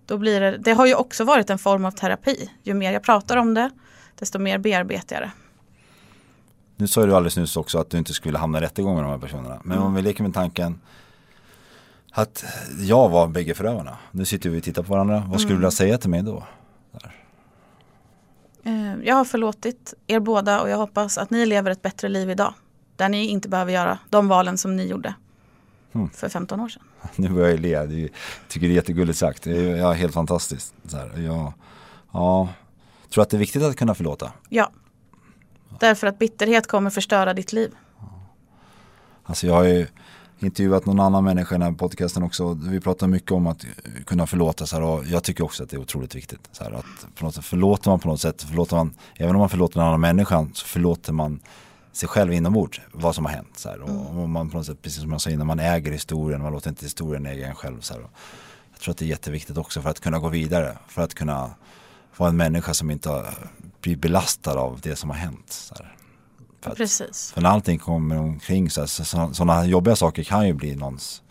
då 0.07 0.19
blir 0.19 0.41
det, 0.41 0.59
det 0.59 0.73
har 0.73 0.87
ju 0.87 0.95
också 0.95 1.25
varit 1.25 1.51
en 1.51 1.59
form 1.59 1.85
av 1.85 1.91
terapi. 1.91 2.51
Ju 2.63 2.75
mer 2.75 2.93
jag 2.93 3.03
pratar 3.03 3.37
om 3.37 3.55
det, 3.55 3.71
desto 4.19 4.39
mer 4.39 4.59
bearbetar 4.59 5.17
jag 5.17 5.23
det. 5.23 5.31
Nu 6.77 6.87
sa 6.87 7.07
du 7.07 7.15
alldeles 7.15 7.37
nyss 7.37 7.57
också 7.57 7.79
att 7.79 7.91
du 7.91 7.99
inte 7.99 8.13
skulle 8.13 8.39
hamna 8.39 8.59
i 8.59 8.61
rättegång 8.61 8.95
med 8.95 9.05
de 9.05 9.11
här 9.11 9.19
personerna. 9.19 9.61
Men 9.65 9.77
mm. 9.77 9.87
om 9.87 9.95
vi 9.95 10.03
leker 10.03 10.23
med 10.23 10.35
tanken 10.35 10.81
att 12.17 12.45
jag 12.79 13.09
var 13.09 13.29
bägge 13.29 13.55
förövarna. 13.55 13.99
Nu 14.11 14.25
sitter 14.25 14.51
vi 14.51 14.61
och 14.61 14.63
tittar 14.63 14.83
på 14.83 14.93
varandra. 14.93 15.25
Vad 15.29 15.41
skulle 15.41 15.41
mm. 15.41 15.49
du 15.49 15.55
vilja 15.55 15.71
säga 15.71 15.99
till 15.99 16.11
mig 16.11 16.23
då? 16.23 16.43
Där. 16.93 17.15
Eh, 18.63 18.95
jag 19.05 19.15
har 19.15 19.25
förlåtit 19.25 19.95
er 20.07 20.21
båda 20.21 20.61
och 20.61 20.69
jag 20.69 20.77
hoppas 20.77 21.19
att 21.19 21.31
ni 21.31 21.47
lever 21.47 21.71
ett 21.71 21.83
bättre 21.83 22.09
liv 22.09 22.31
idag. 22.31 22.55
Där 22.97 23.09
ni 23.09 23.27
inte 23.27 23.49
behöver 23.49 23.73
göra 23.73 23.99
de 24.11 24.29
valen 24.29 24.59
som 24.59 24.77
ni 24.77 24.87
gjorde 24.87 25.15
mm. 25.93 26.11
för 26.11 26.29
15 26.29 26.61
år 26.61 26.69
sedan. 26.69 26.83
nu 27.17 27.29
börjar 27.29 27.51
jag 27.51 27.61
le. 27.61 27.69
Jag 27.69 28.11
tycker 28.49 28.67
det 28.67 28.73
är 28.73 28.77
jättegulligt 28.77 29.19
sagt. 29.19 29.43
Det 29.43 29.51
är 29.51 29.77
ja, 29.77 29.93
helt 29.93 30.15
fantastiskt. 30.15 30.75
Så 30.85 30.97
här, 30.97 31.19
jag, 31.19 31.53
ja, 32.13 32.49
tror 33.11 33.23
att 33.23 33.31
det 33.31 33.37
är 33.37 33.39
viktigt 33.39 33.63
att 33.63 33.77
kunna 33.77 33.95
förlåta. 33.95 34.33
Ja. 34.49 34.71
Därför 35.81 36.07
att 36.07 36.19
bitterhet 36.19 36.67
kommer 36.67 36.91
förstöra 36.91 37.35
ditt 37.35 37.53
liv. 37.53 37.75
Alltså 39.25 39.47
jag 39.47 39.55
har 39.55 39.65
ju 39.65 39.87
intervjuat 40.39 40.87
någon 40.87 41.01
annan 41.01 41.25
människa 41.25 41.55
i 41.55 41.59
den 41.59 41.63
här 41.63 41.73
podcasten 41.73 42.23
också. 42.23 42.55
Vi 42.55 42.81
pratar 42.81 43.07
mycket 43.07 43.31
om 43.33 43.47
att 43.47 43.65
kunna 44.07 44.27
förlåta 44.27 44.67
så 44.67 44.77
här, 44.77 44.83
och 44.83 45.05
jag 45.07 45.23
tycker 45.25 45.45
också 45.45 45.63
att 45.63 45.71
det 45.71 45.77
är 45.77 45.81
otroligt 45.81 46.15
viktigt. 46.15 46.49
Så 46.53 46.65
här, 46.65 46.73
att 46.73 47.07
på 47.15 47.25
något 47.25 47.35
sätt 47.35 47.45
förlåter 47.45 47.91
man 47.91 48.01
på 48.01 48.09
något 48.09 48.21
sätt, 48.21 48.43
förlåter 48.43 48.77
man, 48.77 48.95
även 49.17 49.35
om 49.35 49.41
man 49.41 49.49
förlåter 49.49 49.75
den 49.75 49.85
andra 49.85 49.99
människan 49.99 50.51
så 50.55 50.67
förlåter 50.67 51.13
man 51.13 51.41
sig 51.93 52.09
själv 52.09 52.33
inombords 52.33 52.81
vad 52.93 53.15
som 53.15 53.25
har 53.25 53.33
hänt. 53.33 53.59
Så 53.59 53.69
här, 53.69 53.81
och, 53.81 53.89
Mm. 53.91 54.19
och 54.19 54.29
man 54.29 54.51
på 54.51 54.57
något 54.57 54.67
sätt, 54.67 54.83
precis 54.83 55.01
som 55.03 55.13
jag 55.13 55.21
sa 55.21 55.31
innan, 55.31 55.47
man 55.47 55.61
äger 55.61 55.93
historien, 55.93 56.43
man 56.43 56.53
låter 56.53 56.71
inte 56.71 56.85
historien 56.85 57.27
äga 57.27 57.49
en 57.49 57.55
själv. 57.55 57.81
Så 57.81 57.95
här, 57.95 58.01
jag 58.73 58.81
tror 58.81 58.93
att 58.93 58.99
det 58.99 59.05
är 59.05 59.07
jätteviktigt 59.07 59.59
också 59.59 59.83
för 59.83 59.91
att 59.91 60.01
kunna 60.01 60.19
gå 60.19 60.29
vidare, 60.29 60.79
för 60.89 61.03
att 61.03 61.15
kunna 61.15 61.51
vara 62.17 62.31
en 62.31 62.37
människa 62.37 62.75
som 62.75 62.91
inte 62.91 63.25
blir 63.81 63.97
belastad 63.97 64.59
av 64.59 64.81
det 64.83 64.97
som 64.97 65.11
har 65.11 65.17
hänt. 65.17 65.45
Så 65.53 65.75
här. 65.75 65.94
För 66.65 66.71
att- 66.71 66.77
Precis. 66.77 67.33
för 67.33 67.41
när 67.41 67.51
allting 67.51 67.79
kommer 67.79 68.19
omkring 68.19 68.71
så 68.71 68.87
sådana 68.87 69.65
jobbiga 69.67 69.97
saker 69.97 70.25
kan 70.25 70.47
ju 70.47 70.53
bli 70.53 70.77
någons 70.77 71.23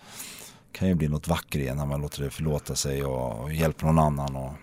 kan 0.71 0.87
ju 0.87 0.95
bli 0.95 1.07
något 1.07 1.27
vackert 1.27 1.55
igen 1.55 1.77
när 1.77 1.85
man 1.85 2.01
låter 2.01 2.23
det 2.23 2.29
förlåta 2.29 2.75
sig 2.75 3.03
och, 3.03 3.39
och 3.43 3.53
hjälper 3.53 3.85
någon 3.85 3.99
annan. 3.99 4.35
Och, 4.35 4.53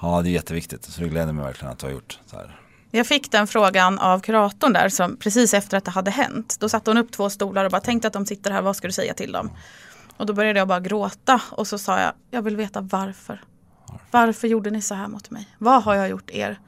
ja, 0.00 0.22
det 0.22 0.28
är 0.28 0.32
jätteviktigt. 0.32 0.84
Så 0.84 1.00
det 1.00 1.08
gläder 1.08 1.32
mig 1.32 1.44
verkligen 1.44 1.72
att 1.72 1.78
du 1.78 1.86
har 1.86 1.92
gjort 1.92 2.18
så 2.26 2.36
här. 2.36 2.60
Jag 2.90 3.06
fick 3.06 3.30
den 3.32 3.46
frågan 3.46 3.98
av 3.98 4.20
kuratorn 4.20 4.72
där 4.72 4.88
som, 4.88 5.16
precis 5.16 5.54
efter 5.54 5.78
att 5.78 5.84
det 5.84 5.90
hade 5.90 6.10
hänt. 6.10 6.56
Då 6.60 6.68
satte 6.68 6.90
hon 6.90 6.98
upp 6.98 7.12
två 7.12 7.30
stolar 7.30 7.64
och 7.64 7.70
bara 7.70 7.80
tänkte 7.80 8.06
att 8.08 8.12
de 8.14 8.26
sitter 8.26 8.50
här, 8.50 8.62
vad 8.62 8.76
ska 8.76 8.86
du 8.88 8.92
säga 8.92 9.14
till 9.14 9.32
dem? 9.32 9.50
Och 10.16 10.26
då 10.26 10.32
började 10.32 10.58
jag 10.58 10.68
bara 10.68 10.80
gråta 10.80 11.40
och 11.50 11.66
så 11.66 11.78
sa 11.78 12.00
jag, 12.00 12.12
jag 12.30 12.42
vill 12.42 12.56
veta 12.56 12.80
varför. 12.80 13.40
Varför 14.10 14.48
gjorde 14.48 14.70
ni 14.70 14.82
så 14.82 14.94
här 14.94 15.08
mot 15.08 15.30
mig? 15.30 15.48
Vad 15.58 15.82
har 15.82 15.94
jag 15.94 16.08
gjort 16.08 16.30
er? 16.30 16.58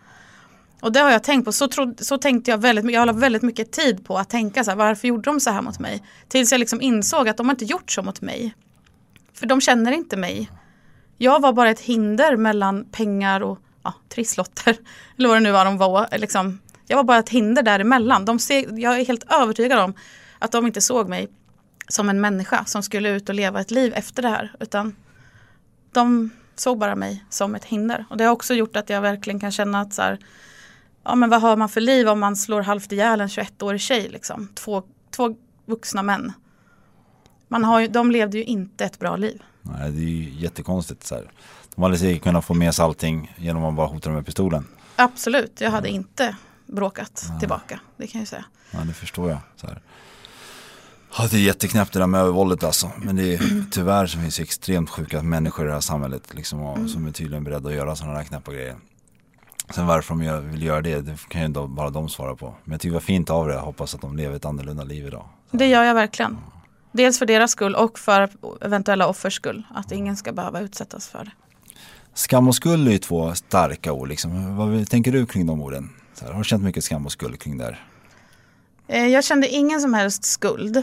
Och 0.80 0.92
det 0.92 1.00
har 1.00 1.10
jag 1.10 1.22
tänkt 1.22 1.44
på, 1.44 1.52
så, 1.52 1.68
trodde, 1.68 2.04
så 2.04 2.18
tänkte 2.18 2.50
jag 2.50 2.58
väldigt 2.58 2.84
mycket, 2.84 2.98
jag 2.98 3.06
la 3.06 3.12
väldigt 3.12 3.42
mycket 3.42 3.72
tid 3.72 4.04
på 4.04 4.18
att 4.18 4.30
tänka 4.30 4.64
så 4.64 4.70
här, 4.70 4.78
varför 4.78 5.08
gjorde 5.08 5.30
de 5.30 5.40
så 5.40 5.50
här 5.50 5.62
mot 5.62 5.78
mig? 5.78 6.02
Tills 6.28 6.52
jag 6.52 6.58
liksom 6.58 6.80
insåg 6.80 7.28
att 7.28 7.36
de 7.36 7.46
har 7.46 7.54
inte 7.54 7.64
gjort 7.64 7.90
så 7.90 8.02
mot 8.02 8.20
mig. 8.20 8.54
För 9.34 9.46
de 9.46 9.60
känner 9.60 9.92
inte 9.92 10.16
mig. 10.16 10.50
Jag 11.18 11.40
var 11.40 11.52
bara 11.52 11.70
ett 11.70 11.80
hinder 11.80 12.36
mellan 12.36 12.84
pengar 12.84 13.40
och 13.40 13.58
ja, 13.82 13.94
trisslotter. 14.08 14.76
Eller 15.18 15.28
vad 15.28 15.36
det 15.36 15.40
nu 15.40 15.50
var 15.50 15.64
de 15.64 15.78
var. 15.78 16.18
Liksom, 16.18 16.58
jag 16.86 16.96
var 16.96 17.04
bara 17.04 17.18
ett 17.18 17.28
hinder 17.28 17.62
däremellan. 17.62 18.24
De 18.24 18.38
ser, 18.38 18.78
jag 18.78 19.00
är 19.00 19.04
helt 19.04 19.32
övertygad 19.32 19.78
om 19.78 19.94
att 20.38 20.52
de 20.52 20.66
inte 20.66 20.80
såg 20.80 21.08
mig 21.08 21.28
som 21.88 22.08
en 22.08 22.20
människa 22.20 22.64
som 22.64 22.82
skulle 22.82 23.08
ut 23.08 23.28
och 23.28 23.34
leva 23.34 23.60
ett 23.60 23.70
liv 23.70 23.92
efter 23.94 24.22
det 24.22 24.28
här. 24.28 24.52
Utan 24.60 24.96
de 25.92 26.30
såg 26.54 26.78
bara 26.78 26.96
mig 26.96 27.24
som 27.30 27.54
ett 27.54 27.64
hinder. 27.64 28.04
Och 28.10 28.16
det 28.16 28.24
har 28.24 28.32
också 28.32 28.54
gjort 28.54 28.76
att 28.76 28.90
jag 28.90 29.00
verkligen 29.00 29.40
kan 29.40 29.52
känna 29.52 29.80
att 29.80 29.94
så 29.94 30.02
här, 30.02 30.18
ja 31.06 31.14
men 31.14 31.30
vad 31.30 31.40
har 31.40 31.56
man 31.56 31.68
för 31.68 31.80
liv 31.80 32.08
om 32.08 32.20
man 32.20 32.36
slår 32.36 32.62
halvt 32.62 32.92
ihjäl 32.92 33.20
en 33.20 33.28
21-årig 33.28 33.80
tjej 33.80 34.08
liksom. 34.08 34.48
Två, 34.54 34.82
två 35.10 35.34
vuxna 35.66 36.02
män. 36.02 36.32
Man 37.48 37.64
har 37.64 37.80
ju, 37.80 37.88
de 37.88 38.10
levde 38.10 38.38
ju 38.38 38.44
inte 38.44 38.84
ett 38.84 38.98
bra 38.98 39.16
liv. 39.16 39.42
Nej, 39.62 39.90
det 39.90 40.02
är 40.02 40.08
ju 40.08 40.30
jättekonstigt. 40.30 41.04
Så 41.04 41.14
här. 41.14 41.30
De 41.74 41.82
hade 41.82 41.98
säkert 41.98 42.22
kunnat 42.22 42.44
få 42.44 42.54
med 42.54 42.74
sig 42.74 42.84
allting 42.84 43.34
genom 43.36 43.64
att 43.64 43.74
bara 43.74 43.86
hota 43.86 44.08
dem 44.08 44.14
med 44.14 44.26
pistolen. 44.26 44.66
Absolut, 44.96 45.60
jag 45.60 45.70
hade 45.70 45.88
inte 45.88 46.36
bråkat 46.66 47.30
tillbaka. 47.40 47.80
Det 47.96 48.06
kan 48.06 48.20
jag 48.20 48.28
säga. 48.28 48.44
Ja, 48.70 48.78
det 48.78 48.92
förstår 48.92 49.30
jag. 49.30 49.38
Så 49.56 49.66
här. 49.66 49.80
Ja, 51.18 51.28
det 51.30 51.36
är 51.36 51.40
jätteknäppt 51.40 51.92
det 51.92 51.98
där 51.98 52.06
med 52.06 52.20
övervåldet 52.20 52.64
alltså. 52.64 52.90
Men 52.98 53.16
det 53.16 53.34
är, 53.34 53.64
tyvärr 53.70 54.06
så 54.06 54.18
finns 54.18 54.36
det 54.36 54.42
extremt 54.42 54.90
sjuka 54.90 55.22
människor 55.22 55.64
i 55.64 55.68
det 55.68 55.74
här 55.74 55.80
samhället. 55.80 56.34
Liksom, 56.34 56.62
och, 56.62 56.90
Som 56.90 57.06
är 57.06 57.12
tydligen 57.12 57.44
beredda 57.44 57.68
att 57.68 57.74
göra 57.74 57.96
sådana 57.96 58.16
här 58.16 58.24
knäppa 58.24 58.52
grejer. 58.52 58.76
Sen 59.70 59.86
varför 59.86 60.14
de 60.14 60.50
vill 60.50 60.62
göra 60.62 60.80
det, 60.82 61.00
det 61.00 61.28
kan 61.28 61.42
ju 61.42 61.48
bara 61.68 61.90
de 61.90 62.08
svara 62.08 62.36
på. 62.36 62.54
Men 62.64 62.72
jag 62.72 62.80
tycker 62.80 62.90
det 62.90 62.94
var 62.94 63.00
fint 63.00 63.30
av 63.30 63.46
det. 63.48 63.54
Jag 63.54 63.60
hoppas 63.60 63.94
att 63.94 64.00
de 64.00 64.16
lever 64.16 64.36
ett 64.36 64.44
annorlunda 64.44 64.84
liv 64.84 65.06
idag. 65.06 65.24
Det 65.50 65.66
gör 65.66 65.82
jag 65.84 65.94
verkligen. 65.94 66.38
Dels 66.92 67.18
för 67.18 67.26
deras 67.26 67.50
skull 67.50 67.74
och 67.74 67.98
för 67.98 68.28
eventuella 68.60 69.06
offers 69.08 69.34
skull. 69.34 69.62
Att 69.74 69.92
ingen 69.92 70.16
ska 70.16 70.32
behöva 70.32 70.60
utsättas 70.60 71.08
för 71.08 71.24
det. 71.24 71.30
Skam 72.14 72.48
och 72.48 72.54
skuld 72.54 72.88
är 72.88 72.92
ju 72.92 72.98
två 72.98 73.34
starka 73.34 73.92
ord. 73.92 74.08
Liksom. 74.08 74.56
Vad 74.56 74.88
tänker 74.90 75.12
du 75.12 75.26
kring 75.26 75.46
de 75.46 75.60
orden? 75.62 75.90
Så 76.14 76.24
här, 76.24 76.32
har 76.32 76.38
du 76.38 76.44
känt 76.44 76.62
mycket 76.62 76.84
skam 76.84 77.06
och 77.06 77.12
skuld 77.12 77.40
kring 77.40 77.58
det 77.58 77.64
här? 77.64 77.84
Eh, 78.88 79.06
Jag 79.06 79.24
kände 79.24 79.48
ingen 79.48 79.80
som 79.80 79.94
helst 79.94 80.24
skuld. 80.24 80.82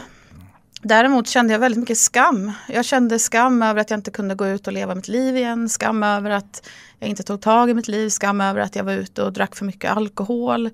Däremot 0.86 1.28
kände 1.28 1.52
jag 1.52 1.60
väldigt 1.60 1.80
mycket 1.80 1.98
skam. 1.98 2.52
Jag 2.68 2.84
kände 2.84 3.18
skam 3.18 3.62
över 3.62 3.80
att 3.80 3.90
jag 3.90 3.98
inte 3.98 4.10
kunde 4.10 4.34
gå 4.34 4.46
ut 4.46 4.66
och 4.66 4.72
leva 4.72 4.94
mitt 4.94 5.08
liv 5.08 5.36
igen. 5.36 5.68
Skam 5.68 6.02
över 6.02 6.30
att 6.30 6.68
jag 6.98 7.08
inte 7.08 7.22
tog 7.22 7.40
tag 7.40 7.70
i 7.70 7.74
mitt 7.74 7.88
liv. 7.88 8.08
Skam 8.08 8.40
över 8.40 8.60
att 8.60 8.76
jag 8.76 8.84
var 8.84 8.92
ute 8.92 9.22
och 9.22 9.32
drack 9.32 9.56
för 9.56 9.64
mycket 9.64 9.90
alkohol. 9.90 10.70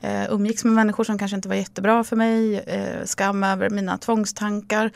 Eh, 0.00 0.32
umgicks 0.32 0.64
med 0.64 0.72
människor 0.72 1.04
som 1.04 1.18
kanske 1.18 1.36
inte 1.36 1.48
var 1.48 1.56
jättebra 1.56 2.04
för 2.04 2.16
mig. 2.16 2.58
Eh, 2.58 3.04
skam 3.04 3.44
över 3.44 3.70
mina 3.70 3.98
tvångstankar. 3.98 4.90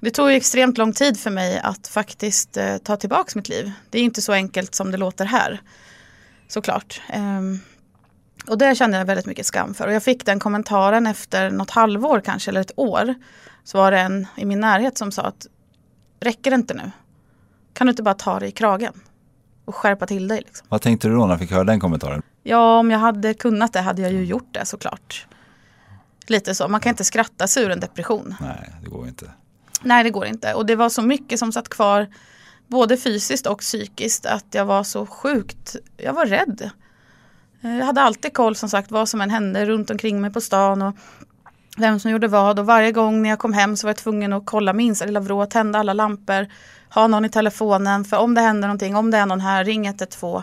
Det 0.00 0.10
tog 0.10 0.30
ju 0.30 0.36
extremt 0.36 0.78
lång 0.78 0.92
tid 0.92 1.20
för 1.20 1.30
mig 1.30 1.58
att 1.58 1.88
faktiskt 1.88 2.56
eh, 2.56 2.76
ta 2.76 2.96
tillbaka 2.96 3.32
mitt 3.34 3.48
liv. 3.48 3.72
Det 3.90 3.98
är 3.98 4.02
inte 4.02 4.22
så 4.22 4.32
enkelt 4.32 4.74
som 4.74 4.90
det 4.90 4.96
låter 4.96 5.24
här. 5.24 5.60
Såklart. 6.48 7.00
Eh, 7.08 7.40
och 8.46 8.58
det 8.58 8.74
kände 8.74 8.98
jag 8.98 9.04
väldigt 9.04 9.26
mycket 9.26 9.46
skam 9.46 9.74
för. 9.74 9.86
Och 9.86 9.92
jag 9.92 10.02
fick 10.02 10.26
den 10.26 10.40
kommentaren 10.40 11.06
efter 11.06 11.50
något 11.50 11.70
halvår 11.70 12.20
kanske, 12.24 12.50
eller 12.50 12.60
ett 12.60 12.72
år. 12.76 13.14
Så 13.64 13.78
var 13.78 13.90
det 13.90 13.98
en 14.00 14.26
i 14.36 14.44
min 14.44 14.60
närhet 14.60 14.98
som 14.98 15.12
sa 15.12 15.22
att 15.22 15.46
räcker 16.20 16.50
det 16.50 16.54
inte 16.54 16.74
nu? 16.74 16.90
Kan 17.72 17.86
du 17.86 17.90
inte 17.90 18.02
bara 18.02 18.14
ta 18.14 18.40
dig 18.40 18.48
i 18.48 18.52
kragen? 18.52 18.92
Och 19.64 19.74
skärpa 19.74 20.06
till 20.06 20.28
dig 20.28 20.38
liksom. 20.46 20.66
Vad 20.70 20.82
tänkte 20.82 21.08
du 21.08 21.14
då 21.14 21.26
när 21.26 21.34
du 21.34 21.38
fick 21.38 21.50
höra 21.50 21.64
den 21.64 21.80
kommentaren? 21.80 22.22
Ja, 22.42 22.78
om 22.78 22.90
jag 22.90 22.98
hade 22.98 23.34
kunnat 23.34 23.72
det 23.72 23.80
hade 23.80 24.02
jag 24.02 24.12
ju 24.12 24.24
gjort 24.24 24.48
det 24.54 24.64
såklart. 24.66 25.26
Lite 26.26 26.54
så, 26.54 26.68
man 26.68 26.80
kan 26.80 26.90
inte 26.90 27.04
skratta 27.04 27.46
sig 27.46 27.62
ur 27.64 27.70
en 27.70 27.80
depression. 27.80 28.34
Nej, 28.40 28.70
det 28.84 28.90
går 28.90 29.08
inte. 29.08 29.30
Nej, 29.82 30.04
det 30.04 30.10
går 30.10 30.26
inte. 30.26 30.54
Och 30.54 30.66
det 30.66 30.76
var 30.76 30.88
så 30.88 31.02
mycket 31.02 31.38
som 31.38 31.52
satt 31.52 31.68
kvar, 31.68 32.08
både 32.66 32.96
fysiskt 32.96 33.46
och 33.46 33.58
psykiskt, 33.58 34.26
att 34.26 34.46
jag 34.50 34.64
var 34.64 34.82
så 34.84 35.06
sjukt, 35.06 35.76
jag 35.96 36.12
var 36.12 36.26
rädd. 36.26 36.70
Eh, 37.62 37.76
Jag 37.78 37.86
hade 37.86 38.00
alltid 38.00 38.34
koll 38.34 38.56
som 38.56 38.68
sagt 38.68 38.90
vad 38.90 39.08
som 39.08 39.20
än 39.20 39.30
hände 39.30 39.66
runt 39.66 39.90
omkring 39.90 40.20
mig 40.20 40.32
på 40.32 40.40
stan 40.40 40.82
och 40.82 40.94
vem 41.80 42.00
som 42.00 42.10
gjorde 42.10 42.28
vad. 42.28 42.58
Och 42.58 42.66
varje 42.66 42.92
gång 42.92 43.22
när 43.22 43.30
jag 43.30 43.38
kom 43.38 43.52
hem 43.52 43.76
så 43.76 43.86
var 43.86 43.90
jag 43.90 43.96
tvungen 43.96 44.32
att 44.32 44.46
kolla 44.46 44.72
minsta 44.72 45.04
lilla 45.04 45.20
vrå, 45.20 45.46
tända 45.46 45.78
alla 45.78 45.92
lampor, 45.92 46.46
ha 46.94 47.06
någon 47.06 47.24
i 47.24 47.28
telefonen, 47.28 48.04
för 48.04 48.16
om 48.16 48.34
det 48.34 48.40
händer 48.40 48.68
någonting, 48.68 48.96
om 48.96 49.10
det 49.10 49.18
är 49.18 49.26
någon 49.26 49.40
här, 49.40 49.64
ring 49.64 49.86
112. 49.86 50.42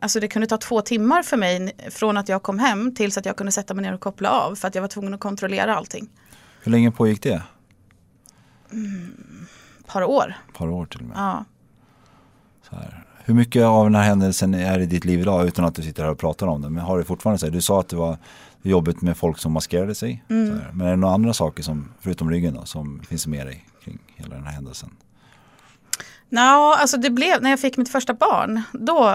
Alltså 0.00 0.20
det 0.20 0.28
kunde 0.28 0.46
ta 0.46 0.56
två 0.56 0.80
timmar 0.80 1.22
för 1.22 1.36
mig 1.36 1.72
från 1.90 2.16
att 2.16 2.28
jag 2.28 2.42
kom 2.42 2.58
hem 2.58 2.94
tills 2.94 3.18
att 3.18 3.26
jag 3.26 3.36
kunde 3.36 3.52
sätta 3.52 3.74
mig 3.74 3.82
ner 3.82 3.94
och 3.94 4.00
koppla 4.00 4.30
av 4.30 4.54
för 4.54 4.68
att 4.68 4.74
jag 4.74 4.82
var 4.82 4.88
tvungen 4.88 5.14
att 5.14 5.20
kontrollera 5.20 5.76
allting. 5.76 6.08
Hur 6.62 6.72
länge 6.72 6.90
pågick 6.90 7.22
det? 7.22 7.42
Ett 9.80 9.86
par 9.86 10.02
år. 10.02 10.34
Par 10.54 10.68
år 10.68 10.86
till 10.86 11.00
och 11.00 11.06
med. 11.06 11.16
Ja. 11.16 11.44
Så 12.70 12.76
här. 12.76 13.04
Hur 13.24 13.34
mycket 13.34 13.64
av 13.64 13.84
den 13.84 13.94
här 13.94 14.02
händelsen 14.02 14.54
är 14.54 14.78
i 14.78 14.86
ditt 14.86 15.04
liv 15.04 15.20
idag 15.20 15.46
utan 15.46 15.64
att 15.64 15.74
du 15.74 15.82
sitter 15.82 16.02
här 16.02 16.10
och 16.10 16.18
pratar 16.18 16.46
om 16.46 16.62
det? 16.62 16.70
Men 16.70 16.84
har 16.84 16.98
du 16.98 17.04
fortfarande 17.04 17.38
så 17.38 17.46
här, 17.46 17.52
du 17.52 17.60
sa 17.60 17.80
att 17.80 17.88
det 17.88 17.96
var 17.96 18.18
jobbigt 18.70 19.02
med 19.02 19.16
folk 19.16 19.38
som 19.38 19.52
maskerade 19.52 19.94
sig. 19.94 20.24
Här. 20.28 20.70
Men 20.72 20.86
är 20.86 20.90
det 20.90 20.96
några 20.96 21.14
andra 21.14 21.32
saker 21.34 21.62
som, 21.62 21.92
förutom 22.00 22.30
ryggen 22.30 22.54
då, 22.54 22.64
som 22.64 23.02
finns 23.08 23.26
med 23.26 23.46
dig 23.46 23.66
kring 23.84 23.98
hela 24.16 24.34
den 24.34 24.44
här 24.44 24.52
händelsen? 24.52 24.90
Nå, 26.28 26.76
alltså 26.80 26.96
det 26.96 27.10
blev, 27.10 27.42
när 27.42 27.50
jag 27.50 27.60
fick 27.60 27.76
mitt 27.76 27.88
första 27.92 28.14
barn, 28.14 28.62
då 28.72 29.08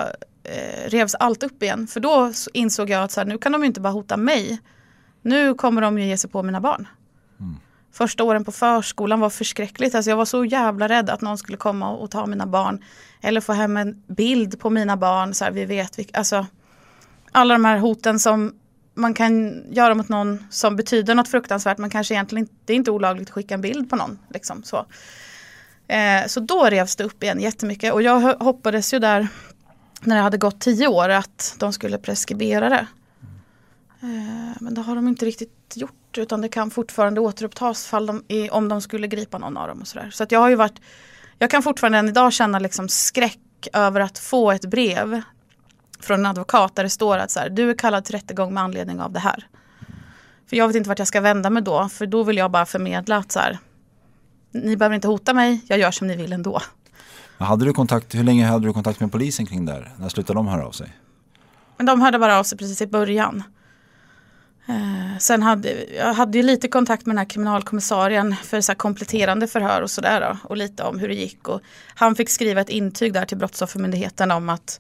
eh, 0.44 0.90
revs 0.90 1.16
allt 1.16 1.44
upp 1.44 1.64
igen. 1.64 1.88
För 1.88 2.00
då 2.00 2.32
insåg 2.54 2.90
jag 2.90 3.04
att 3.04 3.12
så 3.12 3.20
här, 3.20 3.28
nu 3.28 3.38
kan 3.38 3.52
de 3.52 3.62
ju 3.62 3.68
inte 3.68 3.82
bara 3.82 3.94
hota 3.94 4.18
mig. 4.18 4.60
Nu 5.22 5.54
kommer 5.54 5.82
de 5.82 6.00
ju 6.00 6.06
ge 6.06 6.18
sig 6.18 6.30
på 6.30 6.44
mina 6.44 6.62
barn. 6.62 6.88
Första 7.92 8.24
åren 8.24 8.46
på 8.46 8.52
förskolan 8.52 9.20
var 9.20 9.30
förskräckligt. 9.30 9.96
Alltså 9.96 10.10
jag 10.10 10.18
var 10.18 10.26
så 10.26 10.46
jävla 10.46 10.88
rädd 10.90 11.10
att 11.10 11.22
någon 11.22 11.38
skulle 11.38 11.58
komma 11.58 11.90
och, 11.90 12.04
och 12.04 12.12
ta 12.12 12.26
mina 12.26 12.46
barn. 12.48 12.84
Eller 13.22 13.42
få 13.42 13.54
hem 13.54 13.78
en 13.78 14.04
bild 14.08 14.60
på 14.60 14.70
mina 14.70 14.98
barn. 14.98 15.34
Så 15.34 15.44
här, 15.44 15.52
vi 15.52 15.66
vet, 15.66 16.00
vilka- 16.00 16.18
alltså, 16.18 16.46
alla 17.32 17.54
de 17.54 17.66
här 17.66 17.78
hoten 17.78 18.20
som 18.20 18.54
man 18.94 19.14
kan 19.14 19.64
göra 19.70 19.96
mot 19.96 20.10
någon 20.10 20.48
som 20.50 20.76
betyder 20.76 21.16
något 21.16 21.28
fruktansvärt. 21.28 21.78
Men 21.78 21.90
kanske 21.90 22.14
egentligen 22.14 22.44
inte, 22.44 22.54
det 22.66 22.74
är 22.74 22.78
inte 22.78 22.92
olagligt 22.92 23.30
att 23.30 23.34
skicka 23.34 23.54
en 23.54 23.62
bild 23.62 23.90
på 23.90 23.96
någon. 23.96 24.20
Liksom, 24.30 24.64
så. 24.64 24.86
Eh, 25.88 26.28
så 26.28 26.40
då 26.40 26.64
revs 26.64 26.96
det 26.96 27.04
upp 27.04 27.24
igen 27.24 27.42
jättemycket. 27.42 27.94
Och 27.94 28.02
jag 28.02 28.36
hoppades 28.40 28.94
ju 28.94 29.00
där 29.00 29.28
när 30.02 30.16
det 30.16 30.22
hade 30.22 30.38
gått 30.38 30.60
tio 30.60 30.88
år 30.88 31.10
att 31.10 31.56
de 31.60 31.74
skulle 31.74 31.98
preskribera 31.98 32.70
det. 32.70 32.88
Eh, 34.02 34.58
men 34.60 34.74
det 34.74 34.82
har 34.82 34.96
de 34.96 35.08
inte 35.08 35.26
riktigt 35.26 35.74
gjort 35.76 36.18
utan 36.18 36.42
det 36.42 36.50
kan 36.50 36.72
fortfarande 36.72 37.22
återupptas 37.22 37.88
fall 37.88 38.06
de, 38.06 38.24
i, 38.28 38.50
om 38.50 38.70
de 38.70 38.82
skulle 38.82 39.08
gripa 39.08 39.38
någon 39.38 39.58
av 39.58 39.68
dem. 39.68 39.82
och 39.82 39.88
sådär. 39.88 40.10
Så 40.12 40.24
att 40.24 40.32
jag 40.32 40.40
har 40.40 40.50
ju 40.50 40.56
varit, 40.56 40.82
jag 41.40 41.50
kan 41.50 41.64
fortfarande 41.64 41.98
än 41.98 42.10
idag 42.10 42.34
känna 42.34 42.60
liksom 42.60 42.90
skräck 42.90 43.68
över 43.74 44.00
att 44.00 44.20
få 44.20 44.52
ett 44.52 44.66
brev 44.66 45.22
från 46.04 46.20
en 46.20 46.26
advokat 46.26 46.76
där 46.76 46.84
det 46.84 46.90
står 46.90 47.18
att 47.18 47.32
så 47.32 47.40
här, 47.40 47.50
du 47.50 47.70
är 47.70 47.78
kallad 47.78 48.06
till 48.06 48.16
rättegång 48.16 48.54
med 48.54 48.64
anledning 48.64 49.02
av 49.02 49.12
det 49.12 49.20
här. 49.20 49.48
För 50.50 50.58
jag 50.58 50.68
vet 50.68 50.76
inte 50.76 50.90
vart 50.90 51.00
jag 51.00 51.08
ska 51.08 51.22
vända 51.22 51.50
mig 51.50 51.64
då, 51.64 51.90
för 51.90 52.06
då 52.06 52.24
vill 52.24 52.38
jag 52.38 52.52
bara 52.52 52.66
förmedla 52.66 53.18
att 53.18 53.32
så 53.32 53.40
här, 53.40 53.60
ni 54.52 54.78
behöver 54.78 54.96
inte 54.96 55.08
hota 55.08 55.34
mig, 55.34 55.62
jag 55.68 55.80
gör 55.80 55.92
som 55.92 56.08
ni 56.08 56.16
vill 56.16 56.34
ändå. 56.34 56.62
Hade 57.38 57.66
du 57.66 57.74
kontakt, 57.74 58.16
hur 58.16 58.24
länge 58.24 58.46
hade 58.46 58.68
du 58.68 58.74
kontakt 58.74 59.00
med 59.00 59.12
polisen 59.12 59.46
kring 59.46 59.66
det 59.66 59.72
här? 59.72 59.92
När 59.98 60.10
slutade 60.10 60.40
de 60.40 60.48
höra 60.48 60.68
av 60.68 60.72
sig? 60.72 60.98
Men 61.78 61.86
de 61.86 62.02
hörde 62.02 62.20
bara 62.20 62.40
av 62.40 62.44
sig 62.44 62.58
precis 62.58 62.82
i 62.82 62.88
början. 62.88 63.44
Eh, 64.66 65.18
sen 65.20 65.44
hade 65.44 65.86
jag 65.98 66.14
hade 66.14 66.38
ju 66.38 66.44
lite 66.44 66.68
kontakt 66.68 67.06
med 67.06 67.14
den 67.14 67.18
här 67.18 67.30
kriminalkommissarien 67.30 68.36
för 68.36 68.62
så 68.62 68.76
kompletterande 68.76 69.48
förhör 69.48 69.82
och 69.82 69.92
sådär. 69.92 70.38
Och 70.44 70.58
lite 70.58 70.84
om 70.84 71.00
hur 71.00 71.08
det 71.08 71.16
gick. 71.16 71.48
Och 71.48 71.62
han 71.96 72.16
fick 72.16 72.30
skriva 72.30 72.62
ett 72.62 72.70
intyg 72.70 73.14
där 73.14 73.26
till 73.26 73.38
Brottsoffermyndigheten 73.38 74.32
om 74.32 74.50
att 74.50 74.80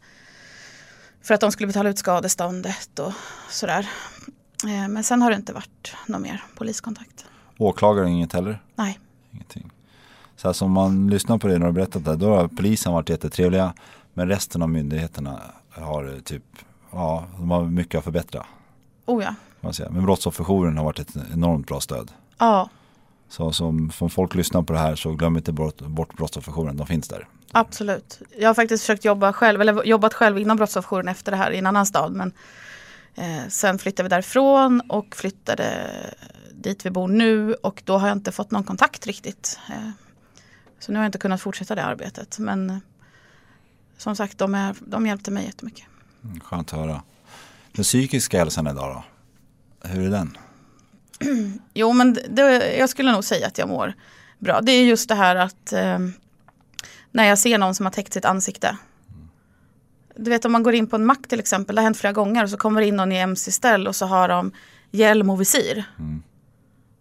för 1.24 1.34
att 1.34 1.42
de 1.42 1.52
skulle 1.52 1.68
betala 1.68 1.90
ut 1.90 1.98
skadeståndet 1.98 3.00
och 3.00 3.14
sådär. 3.50 3.90
Eh, 4.66 4.88
men 4.88 5.04
sen 5.04 5.22
har 5.22 5.30
det 5.30 5.36
inte 5.36 5.54
varit 5.54 5.96
någon 6.08 6.22
mer 6.22 6.44
poliskontakt. 6.56 7.26
Åklagare 7.58 8.10
inget 8.10 8.34
heller? 8.34 8.62
Nej. 8.76 9.00
Ingenting. 9.32 9.72
Så 10.36 10.48
alltså, 10.48 10.66
om 10.66 10.72
man 10.72 11.08
lyssnar 11.10 11.38
på 11.38 11.48
det 11.48 11.58
när 11.58 11.66
du 11.66 11.72
berättat 11.72 12.06
det, 12.06 12.16
då 12.16 12.36
har 12.36 12.48
polisen 12.48 12.94
varit 12.94 13.10
jättetrevliga. 13.10 13.74
Men 14.14 14.28
resten 14.28 14.62
av 14.62 14.70
myndigheterna 14.70 15.42
har 15.70 16.20
typ, 16.24 16.44
ja, 16.92 17.26
de 17.38 17.52
har 17.52 17.66
mycket 17.66 17.98
att 17.98 18.04
förbättra. 18.04 18.46
Oh 19.06 19.24
ja. 19.24 19.36
Men 19.90 20.06
brottsofferjouren 20.06 20.78
har 20.78 20.86
varit 20.86 21.00
ett 21.00 21.16
enormt 21.34 21.68
bra 21.68 21.80
stöd. 21.80 22.12
Ja. 22.38 22.70
Så 23.34 23.52
som, 23.52 23.92
om 24.00 24.10
folk 24.10 24.36
lyssnar 24.36 24.62
på 24.62 24.74
det 24.74 24.80
här 24.80 24.96
så 24.96 25.12
glöm 25.12 25.38
inte 25.38 25.52
bort, 25.52 25.82
bort 25.82 26.18
brottsofferjouren, 26.18 26.78
de 26.78 26.88
finns 26.88 27.08
där. 27.08 27.28
Absolut. 27.52 28.22
Jag 28.38 28.50
har 28.50 28.54
faktiskt 28.54 28.84
försökt 28.84 29.06
jobba 29.06 29.34
själv, 29.34 29.62
eller 29.62 29.84
jobbat 29.84 30.14
själv 30.14 30.38
inom 30.38 30.58
brottsofferjouren 30.58 31.08
efter 31.08 31.32
det 31.32 31.38
här 31.38 31.52
i 31.52 31.58
en 31.58 31.66
annan 31.66 31.86
stad. 31.86 32.12
Men 32.12 32.32
eh, 33.16 33.48
sen 33.50 33.80
flyttade 33.80 34.04
vi 34.04 34.10
därifrån 34.10 34.82
och 34.90 35.16
flyttade 35.16 35.90
dit 36.52 36.86
vi 36.86 36.90
bor 36.90 37.08
nu 37.08 37.54
och 37.54 37.82
då 37.86 37.98
har 37.98 38.08
jag 38.08 38.18
inte 38.18 38.32
fått 38.32 38.52
någon 38.52 38.64
kontakt 38.64 39.08
riktigt. 39.08 39.60
Eh, 39.70 39.90
så 40.80 40.92
nu 40.92 40.98
har 40.98 41.04
jag 41.04 41.08
inte 41.08 41.18
kunnat 41.18 41.42
fortsätta 41.42 41.76
det 41.76 41.84
arbetet. 41.84 42.40
Men 42.40 42.82
som 43.98 44.16
sagt, 44.16 44.38
de, 44.38 44.56
är, 44.56 44.76
de 44.80 45.08
hjälpte 45.08 45.32
mig 45.32 45.46
jättemycket. 45.46 45.86
Mm, 46.24 46.40
skönt 46.40 46.74
att 46.74 46.80
höra. 46.80 47.02
Den 47.72 47.84
psykiska 47.84 48.38
hälsan 48.38 48.68
idag 48.68 48.96
då? 48.96 49.04
Hur 49.90 50.06
är 50.06 50.10
den? 50.10 50.38
jo 51.74 51.94
men 51.94 52.18
det, 52.30 52.76
jag 52.78 52.90
skulle 52.90 53.12
nog 53.12 53.24
säga 53.24 53.48
att 53.48 53.58
jag 53.58 53.70
mår 53.70 53.94
bra. 54.40 54.62
Det 54.62 54.72
är 54.72 54.84
just 54.84 55.10
det 55.10 55.16
här 55.16 55.36
att 55.36 55.74
eh, 55.74 56.00
när 57.12 57.24
jag 57.24 57.40
ser 57.40 57.58
någon 57.58 57.76
som 57.76 57.86
har 57.86 57.94
täckt 57.94 58.14
sitt 58.14 58.26
ansikte. 58.26 58.78
Du 60.16 60.30
vet 60.30 60.46
om 60.46 60.52
man 60.52 60.64
går 60.64 60.74
in 60.74 60.88
på 60.88 60.96
en 60.96 61.06
mack 61.06 61.28
till 61.28 61.40
exempel, 61.40 61.76
det 61.76 61.82
har 61.82 61.84
hänt 61.84 61.98
flera 61.98 62.14
gånger 62.14 62.44
och 62.44 62.50
så 62.50 62.58
kommer 62.58 62.82
in 62.82 62.96
någon 62.96 63.12
i 63.12 63.18
mc-ställ 63.18 63.88
och 63.88 63.96
så 63.96 64.06
har 64.06 64.28
de 64.28 64.52
hjälm 64.92 65.30
och 65.30 65.42
visir. 65.42 65.84
Mm. 66.00 66.24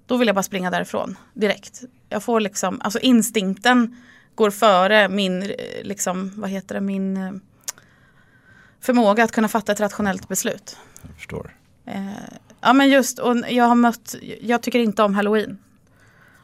Då 0.07 0.17
vill 0.17 0.29
jag 0.29 0.35
bara 0.35 0.43
springa 0.43 0.71
därifrån 0.71 1.19
direkt. 1.35 1.83
Jag 2.09 2.23
får 2.23 2.41
liksom, 2.41 2.81
alltså 2.81 2.99
instinkten 2.99 3.97
går 4.35 4.51
före 4.51 5.09
min, 5.09 5.43
eh, 5.43 5.49
liksom, 5.83 6.33
vad 6.37 6.51
heter 6.51 6.75
det, 6.75 6.81
min 6.81 7.17
eh, 7.17 7.33
förmåga 8.81 9.25
att 9.25 9.33
kunna 9.33 9.49
fatta 9.49 9.73
ett 9.73 9.81
rationellt 9.81 10.29
beslut. 10.29 10.77
Jag 11.03 11.17
förstår. 11.17 11.57
Eh, 11.87 12.13
ja 12.63 12.73
men 12.73 12.89
just, 12.89 13.19
och 13.19 13.37
jag 13.49 13.65
har 13.65 13.75
mött, 13.75 14.15
jag 14.41 14.63
tycker 14.63 14.79
inte 14.79 15.03
om 15.03 15.15
halloween. 15.15 15.59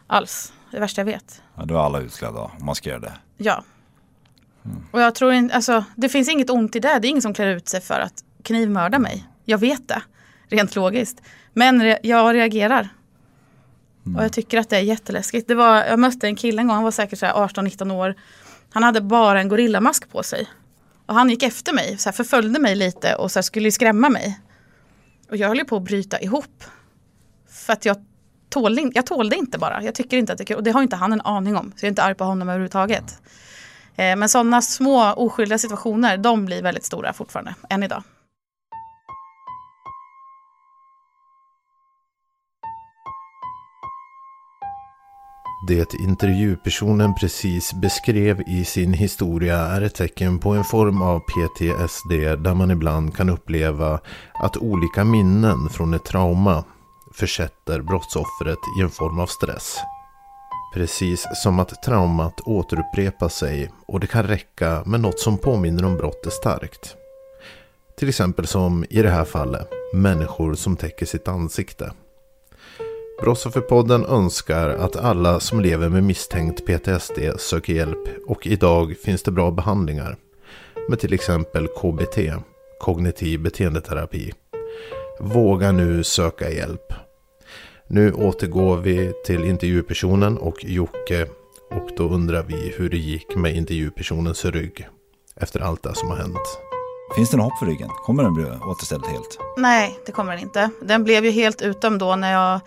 Alls, 0.07 0.53
det 0.71 0.81
värsta 0.81 1.01
jag 1.01 1.07
vet. 1.07 1.43
Ja, 1.57 1.65
då 1.65 1.75
är 1.75 1.79
alla 1.79 2.01
utklädda 2.01 2.41
och 2.41 2.63
maskerade. 2.63 3.13
Ja. 3.37 3.65
Mm. 4.65 4.83
Och 4.91 5.01
jag 5.01 5.15
tror 5.15 5.33
inte, 5.33 5.55
alltså 5.55 5.85
det 5.97 6.09
finns 6.09 6.29
inget 6.29 6.51
ont 6.51 6.77
i 6.77 6.81
det. 6.81 6.99
Det 6.99 7.09
är 7.09 7.11
ingen 7.11 7.23
som 7.23 7.35
klär 7.35 7.47
ut 7.47 7.69
sig 7.69 7.81
för 7.81 8.01
att 8.01 8.25
knivmörda 8.43 8.99
mig. 8.99 9.29
Jag 9.45 9.59
vet 9.59 9.89
det, 9.89 10.03
rent 10.49 10.77
logiskt. 10.77 11.23
Men 11.53 11.97
jag 12.03 12.35
reagerar. 12.35 12.89
Mm. 14.07 14.17
Och 14.17 14.25
jag 14.25 14.33
tycker 14.33 14.59
att 14.59 14.69
det 14.69 14.77
är 14.77 14.81
jätteläskigt. 14.81 15.49
Det 15.49 15.55
var, 15.55 15.85
jag 15.85 15.99
mötte 15.99 16.27
en 16.27 16.37
kille 16.37 16.63
en 16.63 16.67
gång, 16.69 16.75
han 16.75 16.85
var 16.85 16.91
säkert 16.91 17.23
18-19 17.23 17.93
år. 17.93 18.15
Han 18.71 18.83
hade 18.83 19.01
bara 19.01 19.41
en 19.41 19.49
gorillamask 19.49 20.11
på 20.11 20.23
sig. 20.23 20.49
Och 21.07 21.15
han 21.15 21.31
gick 21.31 21.43
efter 21.43 21.73
mig, 21.73 21.99
så 21.99 22.13
förföljde 22.13 22.59
mig 22.59 22.75
lite 22.75 23.15
och 23.15 23.33
så 23.33 23.43
skulle 23.43 23.73
skrämma 23.73 24.09
mig. 24.09 24.41
Och 25.31 25.37
jag 25.37 25.49
höll 25.49 25.59
ju 25.59 25.65
på 25.65 25.77
att 25.77 25.83
bryta 25.83 26.21
ihop. 26.21 26.65
För 27.49 27.73
att 27.73 27.85
jag 27.85 27.97
tålde, 28.49 28.91
jag 28.95 29.07
tålde 29.07 29.37
inte 29.37 29.59
bara. 29.59 29.83
Jag 29.83 29.95
tycker 29.95 30.17
inte 30.17 30.33
att 30.33 30.39
det 30.39 30.45
är 30.45 30.47
kul. 30.47 30.57
Och 30.57 30.63
det 30.63 30.71
har 30.71 30.83
inte 30.83 30.97
han 30.97 31.13
en 31.13 31.21
aning 31.21 31.57
om. 31.57 31.73
Så 31.77 31.85
jag 31.85 31.89
är 31.89 31.89
inte 31.89 32.03
arg 32.03 32.15
på 32.15 32.25
honom 32.25 32.49
överhuvudtaget. 32.49 33.21
Eh, 33.97 34.17
men 34.17 34.29
sådana 34.29 34.63
små 34.63 35.13
oskyldiga 35.13 35.59
situationer, 35.59 36.17
de 36.17 36.45
blir 36.45 36.63
väldigt 36.63 36.85
stora 36.85 37.13
fortfarande, 37.13 37.55
än 37.69 37.83
idag. 37.83 38.03
Det 45.61 45.95
intervjupersonen 45.95 47.15
precis 47.15 47.73
beskrev 47.73 48.43
i 48.47 48.65
sin 48.65 48.93
historia 48.93 49.57
är 49.57 49.83
ett 49.83 49.95
tecken 49.95 50.39
på 50.39 50.51
en 50.51 50.65
form 50.65 51.03
av 51.03 51.21
PTSD 51.21 52.43
där 52.45 52.55
man 52.55 52.71
ibland 52.71 53.17
kan 53.17 53.29
uppleva 53.29 54.01
att 54.35 54.57
olika 54.57 55.05
minnen 55.05 55.69
från 55.69 55.95
ett 55.95 56.05
trauma 56.05 56.65
försätter 57.15 57.81
brottsoffret 57.81 58.59
i 58.79 58.83
en 58.83 58.91
form 58.91 59.21
av 59.21 59.27
stress. 59.27 59.77
Precis 60.75 61.27
som 61.35 61.59
att 61.59 61.83
traumat 61.83 62.41
återupprepar 62.41 63.29
sig 63.29 63.71
och 63.87 64.01
det 64.01 64.07
kan 64.07 64.25
räcka 64.25 64.83
med 64.87 65.01
något 65.01 65.21
som 65.21 65.39
påminner 65.39 65.85
om 65.85 65.97
brottet 65.97 66.33
starkt. 66.33 66.97
Till 67.99 68.09
exempel 68.09 68.47
som 68.47 68.85
i 68.91 69.03
det 69.03 69.11
här 69.11 69.25
fallet, 69.25 69.69
människor 69.95 70.55
som 70.55 70.77
täcker 70.77 71.07
sitt 71.07 71.29
ansikte. 71.29 71.93
Brottsofferpodden 73.21 74.05
önskar 74.07 74.69
att 74.69 74.97
alla 74.97 75.41
som 75.41 75.61
lever 75.61 75.89
med 75.89 76.05
misstänkt 76.05 76.67
PTSD 76.67 77.19
söker 77.39 77.73
hjälp 77.73 78.09
och 78.27 78.47
idag 78.47 78.97
finns 79.05 79.23
det 79.23 79.31
bra 79.31 79.51
behandlingar 79.51 80.17
med 80.89 81.01
till 81.01 81.13
exempel 81.13 81.69
KBT, 81.69 82.19
kognitiv 82.81 83.43
beteendeterapi. 83.43 84.33
Våga 85.21 85.73
nu 85.73 86.05
söka 86.05 86.51
hjälp. 86.51 86.93
Nu 87.87 88.13
återgår 88.13 88.77
vi 88.77 89.13
till 89.27 89.45
intervjupersonen 89.45 90.39
och 90.39 90.65
Jocke 90.65 91.27
och 91.71 91.91
då 91.97 92.09
undrar 92.09 92.43
vi 92.43 92.75
hur 92.77 92.91
det 92.91 92.99
gick 92.99 93.37
med 93.37 93.57
intervjupersonens 93.57 94.45
rygg 94.45 94.89
efter 95.37 95.61
allt 95.61 95.83
det 95.83 95.95
som 95.95 96.09
har 96.11 96.17
hänt. 96.17 96.59
Finns 97.17 97.31
det 97.31 97.37
något 97.37 97.45
hopp 97.45 97.59
för 97.59 97.67
ryggen? 97.67 97.89
Kommer 97.89 98.23
den 98.23 98.35
bli 98.35 98.45
återställd 98.45 99.07
helt? 99.07 99.39
Nej, 99.57 99.99
det 100.07 100.13
kommer 100.13 100.33
den 100.33 100.41
inte. 100.41 100.71
Den 100.83 101.05
blev 101.05 101.25
ju 101.25 101.31
helt 101.31 101.63
utom 101.63 101.99
då 101.99 102.17
när 102.17 102.33
jag 102.33 102.61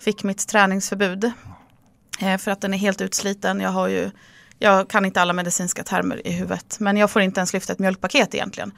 fick 0.00 0.24
mitt 0.24 0.48
träningsförbud. 0.48 1.32
Eh, 2.20 2.38
för 2.38 2.50
att 2.50 2.60
den 2.60 2.74
är 2.74 2.78
helt 2.78 3.00
utsliten. 3.00 3.60
Jag, 3.60 3.70
har 3.70 3.88
ju, 3.88 4.10
jag 4.58 4.90
kan 4.90 5.04
inte 5.04 5.20
alla 5.20 5.32
medicinska 5.32 5.84
termer 5.84 6.26
i 6.26 6.32
huvudet. 6.32 6.76
Men 6.80 6.96
jag 6.96 7.10
får 7.10 7.22
inte 7.22 7.40
ens 7.40 7.52
lyfta 7.52 7.72
ett 7.72 7.78
mjölkpaket 7.78 8.34
egentligen. 8.34 8.72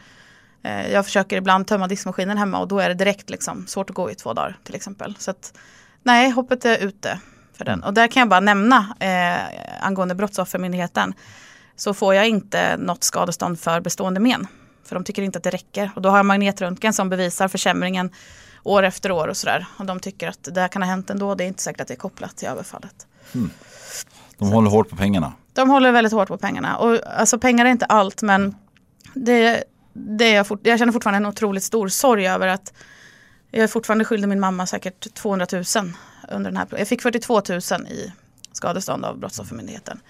Eh, 0.63 0.93
jag 0.93 1.05
försöker 1.05 1.37
ibland 1.37 1.67
tömma 1.67 1.89
diskmaskinen 1.89 2.39
hemma 2.39 2.59
och 2.59 2.69
då 2.69 2.79
är 2.79 2.89
det 2.89 2.95
direkt 2.95 3.31
liksom 3.31 3.67
svårt 3.67 3.91
att 3.91 3.97
gå 3.97 4.11
i 4.11 4.15
två 4.15 4.33
dagar 4.33 4.57
till 4.65 4.75
exempel. 4.75 5.17
Så 5.19 5.31
att, 5.31 5.59
nej, 6.03 6.31
hoppet 6.31 6.65
är 6.65 6.79
ute 6.79 7.21
för 7.55 7.65
den. 7.65 7.83
Och 7.83 7.95
där 7.95 8.09
kan 8.09 8.21
jag 8.21 8.29
bara 8.29 8.41
nämna 8.41 8.97
eh, 9.01 9.87
angående 9.87 10.15
Brottsoffermyndigheten. 10.15 11.15
Så 11.77 11.95
får 11.95 12.15
jag 12.15 12.29
inte 12.29 12.77
något 12.77 13.05
skadestånd 13.05 13.61
för 13.61 13.81
bestående 13.81 14.21
men. 14.21 14.47
För 14.85 14.95
de 14.95 15.05
tycker 15.05 15.23
inte 15.23 15.39
att 15.39 15.45
det 15.45 15.51
räcker. 15.51 15.91
Och 15.97 16.03
då 16.03 16.09
har 16.09 16.17
jag 16.17 16.27
magnetröntgen 16.27 16.93
som 16.93 17.09
bevisar 17.09 17.49
försämringen 17.49 18.11
år 18.63 18.83
efter 18.83 19.11
år 19.11 19.29
och 19.29 19.37
sådär. 19.37 19.67
Och 19.77 19.87
de 19.87 20.01
tycker 20.01 20.29
att 20.29 20.49
det 20.53 20.61
här 20.61 20.69
kan 20.69 20.83
ha 20.83 20.89
hänt 20.89 21.11
ändå. 21.11 21.35
Det 21.35 21.45
är 21.45 21.49
inte 21.49 21.63
säkert 21.63 21.81
att 21.81 21.89
det 21.89 21.95
är 21.95 21.99
kopplat 21.99 22.37
till 22.37 22.49
överfallet. 22.49 23.07
Mm. 23.35 23.51
De 24.39 24.49
Så. 24.49 24.55
håller 24.55 24.71
hårt 24.71 24.89
på 24.89 24.97
pengarna. 24.97 25.33
De 25.53 25.71
håller 25.71 25.93
väldigt 25.93 26.13
hårt 26.13 26.29
på 26.29 26.39
pengarna. 26.39 26.77
Och 26.77 26.99
alltså 27.07 27.39
pengar 27.39 27.65
är 27.67 27.71
inte 27.71 27.87
allt 27.87 28.23
men 28.23 28.55
det, 29.15 29.65
det 29.93 30.25
är 30.25 30.35
jag, 30.35 30.47
fort, 30.47 30.61
jag 30.63 30.79
känner 30.79 30.93
fortfarande 30.93 31.17
en 31.17 31.27
otroligt 31.27 31.65
stor 31.65 31.89
sorg 31.89 32.29
över 32.29 32.49
att 32.49 32.73
jag 33.51 33.63
är 33.63 33.67
fortfarande 33.67 34.05
skyldig 34.05 34.29
min 34.29 34.41
mamma 34.41 34.67
säkert 34.67 35.15
200 35.15 35.47
000 35.53 35.65
under 36.29 36.51
den 36.51 36.57
här 36.57 36.67
Jag 36.71 36.89
fick 36.89 37.03
42 37.03 37.43
000 37.49 37.61
i 37.87 38.13
skadestånd 38.53 39.05
av 39.05 39.19
Brottsoffermyndigheten. 39.19 40.01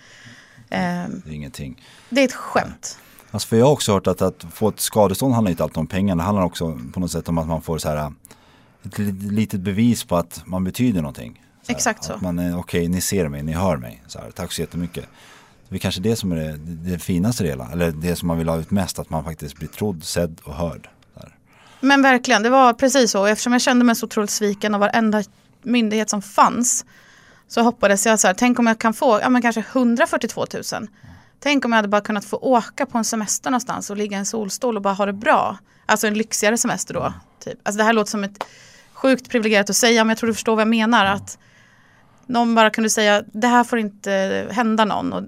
Det 0.68 0.76
är 0.76 1.30
ingenting. 1.30 1.82
Det 2.08 2.20
är 2.20 2.24
ett 2.24 2.32
skämt. 2.32 2.98
Alltså 3.30 3.48
för 3.48 3.56
jag 3.56 3.66
har 3.66 3.72
också 3.72 3.92
hört 3.92 4.06
att, 4.06 4.22
att 4.22 4.46
få 4.52 4.68
ett 4.68 4.80
skadestånd 4.80 5.34
handlar 5.34 5.50
inte 5.50 5.62
alltid 5.62 5.78
om 5.78 5.86
pengar. 5.86 6.16
Det 6.16 6.22
handlar 6.22 6.44
också 6.44 6.78
på 6.94 7.00
något 7.00 7.10
sätt 7.10 7.28
om 7.28 7.38
att 7.38 7.46
man 7.46 7.62
får 7.62 7.78
så 7.78 7.88
här, 7.88 8.12
ett 8.92 9.22
litet 9.22 9.60
bevis 9.60 10.04
på 10.04 10.16
att 10.16 10.42
man 10.46 10.64
betyder 10.64 11.02
någonting. 11.02 11.42
Så 11.62 11.72
här, 11.72 11.76
Exakt 11.76 12.04
så. 12.04 12.12
Att 12.12 12.20
man 12.20 12.38
är, 12.38 12.50
okej, 12.50 12.80
okay, 12.80 12.88
ni 12.88 13.00
ser 13.00 13.28
mig, 13.28 13.42
ni 13.42 13.52
hör 13.52 13.76
mig. 13.76 14.02
Så 14.06 14.18
här, 14.18 14.30
tack 14.30 14.52
så 14.52 14.60
jättemycket. 14.60 15.04
Det 15.68 15.74
är 15.74 15.78
kanske 15.78 16.00
det 16.00 16.16
som 16.16 16.32
är 16.32 16.36
det, 16.36 16.56
det 16.90 16.98
finaste 16.98 17.42
det 17.42 17.48
hela. 17.48 17.70
Eller 17.72 17.92
det 17.92 18.16
som 18.16 18.28
man 18.28 18.38
vill 18.38 18.48
ha 18.48 18.56
ut 18.56 18.70
mest, 18.70 18.98
att 18.98 19.10
man 19.10 19.24
faktiskt 19.24 19.56
blir 19.56 19.68
trodd, 19.68 20.04
sedd 20.04 20.40
och 20.44 20.54
hörd. 20.54 20.88
Men 21.80 22.02
verkligen, 22.02 22.42
det 22.42 22.50
var 22.50 22.72
precis 22.72 23.10
så. 23.10 23.26
Eftersom 23.26 23.52
jag 23.52 23.62
kände 23.62 23.84
mig 23.84 23.96
så 23.96 24.06
otroligt 24.06 24.30
sviken 24.30 24.74
av 24.74 24.80
varenda 24.80 25.22
myndighet 25.62 26.10
som 26.10 26.22
fanns. 26.22 26.84
Så 27.48 27.62
hoppades 27.62 28.06
jag 28.06 28.20
så 28.20 28.26
här, 28.26 28.34
tänk 28.34 28.58
om 28.58 28.66
jag 28.66 28.78
kan 28.78 28.94
få, 28.94 29.20
ja 29.22 29.28
men 29.28 29.42
kanske 29.42 29.64
142 29.72 30.46
000. 30.72 30.88
Tänk 31.40 31.64
om 31.64 31.72
jag 31.72 31.76
hade 31.76 31.88
bara 31.88 32.00
kunnat 32.00 32.24
få 32.24 32.36
åka 32.36 32.86
på 32.86 32.98
en 32.98 33.04
semester 33.04 33.50
någonstans 33.50 33.90
och 33.90 33.96
ligga 33.96 34.16
i 34.16 34.18
en 34.18 34.26
solstol 34.26 34.76
och 34.76 34.82
bara 34.82 34.94
ha 34.94 35.06
det 35.06 35.12
bra. 35.12 35.58
Alltså 35.86 36.06
en 36.06 36.14
lyxigare 36.14 36.58
semester 36.58 36.94
då. 36.94 37.12
Typ. 37.44 37.58
Alltså 37.62 37.78
det 37.78 37.84
här 37.84 37.92
låter 37.92 38.10
som 38.10 38.24
ett 38.24 38.44
sjukt 38.98 39.30
privilegierat 39.30 39.70
att 39.70 39.76
säga 39.76 40.04
men 40.04 40.08
jag 40.08 40.18
tror 40.18 40.28
du 40.28 40.34
förstår 40.34 40.56
vad 40.56 40.60
jag 40.60 40.68
menar. 40.68 41.04
Att 41.04 41.38
någon 42.26 42.54
bara 42.54 42.70
kunde 42.70 42.90
säga 42.90 43.22
det 43.32 43.46
här 43.46 43.64
får 43.64 43.78
inte 43.78 44.46
hända 44.50 44.84
någon. 44.84 45.12
Och 45.12 45.22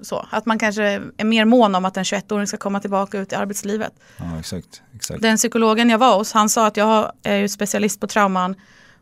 så. 0.00 0.26
Att 0.30 0.46
man 0.46 0.58
kanske 0.58 0.82
är 1.16 1.24
mer 1.24 1.44
mån 1.44 1.74
om 1.74 1.84
att 1.84 1.96
en 1.96 2.04
21-åring 2.04 2.46
ska 2.46 2.56
komma 2.56 2.80
tillbaka 2.80 3.18
ut 3.18 3.32
i 3.32 3.34
arbetslivet. 3.34 3.92
Ja, 4.16 4.38
exakt. 4.38 4.82
exakt. 4.94 5.22
Den 5.22 5.36
psykologen 5.36 5.90
jag 5.90 5.98
var 5.98 6.18
hos, 6.18 6.32
han 6.32 6.48
sa 6.48 6.66
att 6.66 6.76
jag 6.76 7.12
är 7.22 7.36
ju 7.36 7.48
specialist 7.48 8.00
på 8.00 8.06
trauman 8.06 8.54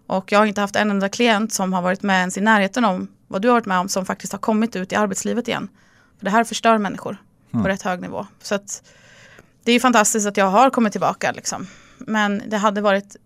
och 0.06 0.32
jag 0.32 0.38
har 0.38 0.46
inte 0.46 0.60
haft 0.60 0.76
en 0.76 0.90
enda 0.90 1.08
klient 1.08 1.52
som 1.52 1.72
har 1.72 1.82
varit 1.82 2.02
med 2.02 2.18
ens 2.18 2.38
i 2.38 2.40
närheten 2.40 2.84
om 2.84 3.08
vad 3.28 3.42
du 3.42 3.48
har 3.48 3.54
varit 3.54 3.66
med 3.66 3.78
om 3.78 3.88
som 3.88 4.06
faktiskt 4.06 4.32
har 4.32 4.38
kommit 4.38 4.76
ut 4.76 4.92
i 4.92 4.94
arbetslivet 4.94 5.48
igen. 5.48 5.68
För 6.18 6.24
det 6.24 6.30
här 6.30 6.44
förstör 6.44 6.78
människor 6.78 7.16
mm. 7.52 7.62
på 7.62 7.68
rätt 7.68 7.82
hög 7.82 8.00
nivå. 8.00 8.26
Så 8.42 8.54
att, 8.54 8.82
det 9.64 9.72
är 9.72 9.80
fantastiskt 9.80 10.26
att 10.26 10.36
jag 10.36 10.46
har 10.46 10.70
kommit 10.70 10.92
tillbaka. 10.92 11.32
Liksom. 11.32 11.66
Men 11.98 12.42
det 12.46 12.56
hade 12.56 12.80
varit 12.80 13.16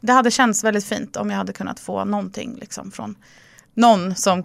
det 0.00 0.12
hade 0.12 0.30
känts 0.30 0.64
väldigt 0.64 0.84
fint 0.84 1.16
om 1.16 1.30
jag 1.30 1.36
hade 1.36 1.52
kunnat 1.52 1.80
få 1.80 2.04
någonting 2.04 2.56
liksom, 2.60 2.90
från 2.90 3.14
någon 3.74 4.14
som, 4.14 4.42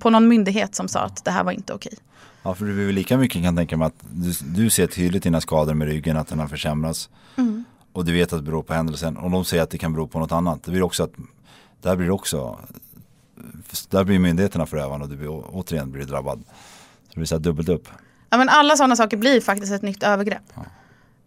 på 0.00 0.10
någon 0.10 0.28
myndighet 0.28 0.74
som 0.74 0.88
sa 0.88 1.00
att 1.00 1.24
det 1.24 1.30
här 1.30 1.44
var 1.44 1.52
inte 1.52 1.72
okej. 1.72 1.98
Ja, 2.42 2.54
för 2.54 2.64
du 2.64 2.88
är 2.88 2.92
lika 2.92 3.18
mycket 3.18 3.42
kan 3.42 3.56
tänka 3.56 3.76
mig 3.76 3.86
att 3.86 4.04
du, 4.10 4.32
du 4.54 4.70
ser 4.70 4.86
tydligt 4.86 5.22
dina 5.22 5.40
skador 5.40 5.74
med 5.74 5.88
ryggen, 5.88 6.16
att 6.16 6.28
den 6.28 6.38
har 6.38 6.48
försämrats. 6.48 7.10
Mm. 7.36 7.64
Och 7.92 8.04
du 8.04 8.12
vet 8.12 8.32
att 8.32 8.38
det 8.38 8.42
beror 8.42 8.62
på 8.62 8.74
händelsen. 8.74 9.16
Och 9.16 9.30
de 9.30 9.44
säger 9.44 9.62
att 9.62 9.70
det 9.70 9.78
kan 9.78 9.92
bero 9.92 10.06
på 10.06 10.18
något 10.18 10.32
annat. 10.32 10.64
Det 10.64 10.70
blir 10.70 10.82
också 10.82 11.04
att, 11.04 11.12
där 11.82 11.96
blir 11.96 12.06
det 12.06 12.12
också, 12.12 12.58
där 13.90 14.04
blir 14.04 14.18
myndigheterna 14.18 14.66
förövande 14.66 15.04
och 15.04 15.10
du 15.10 15.16
blir, 15.16 15.56
återigen 15.56 15.90
blir 15.92 16.04
drabbad. 16.04 16.38
Så 16.48 17.12
det 17.14 17.14
blir 17.14 17.26
så 17.26 17.34
här 17.34 17.40
dubbelt 17.40 17.68
upp. 17.68 17.88
Ja 18.30 18.36
men 18.36 18.48
alla 18.48 18.76
sådana 18.76 18.96
saker 18.96 19.16
blir 19.16 19.40
faktiskt 19.40 19.72
ett 19.72 19.82
nytt 19.82 20.02
övergrepp. 20.02 20.42
Ja. 20.54 20.62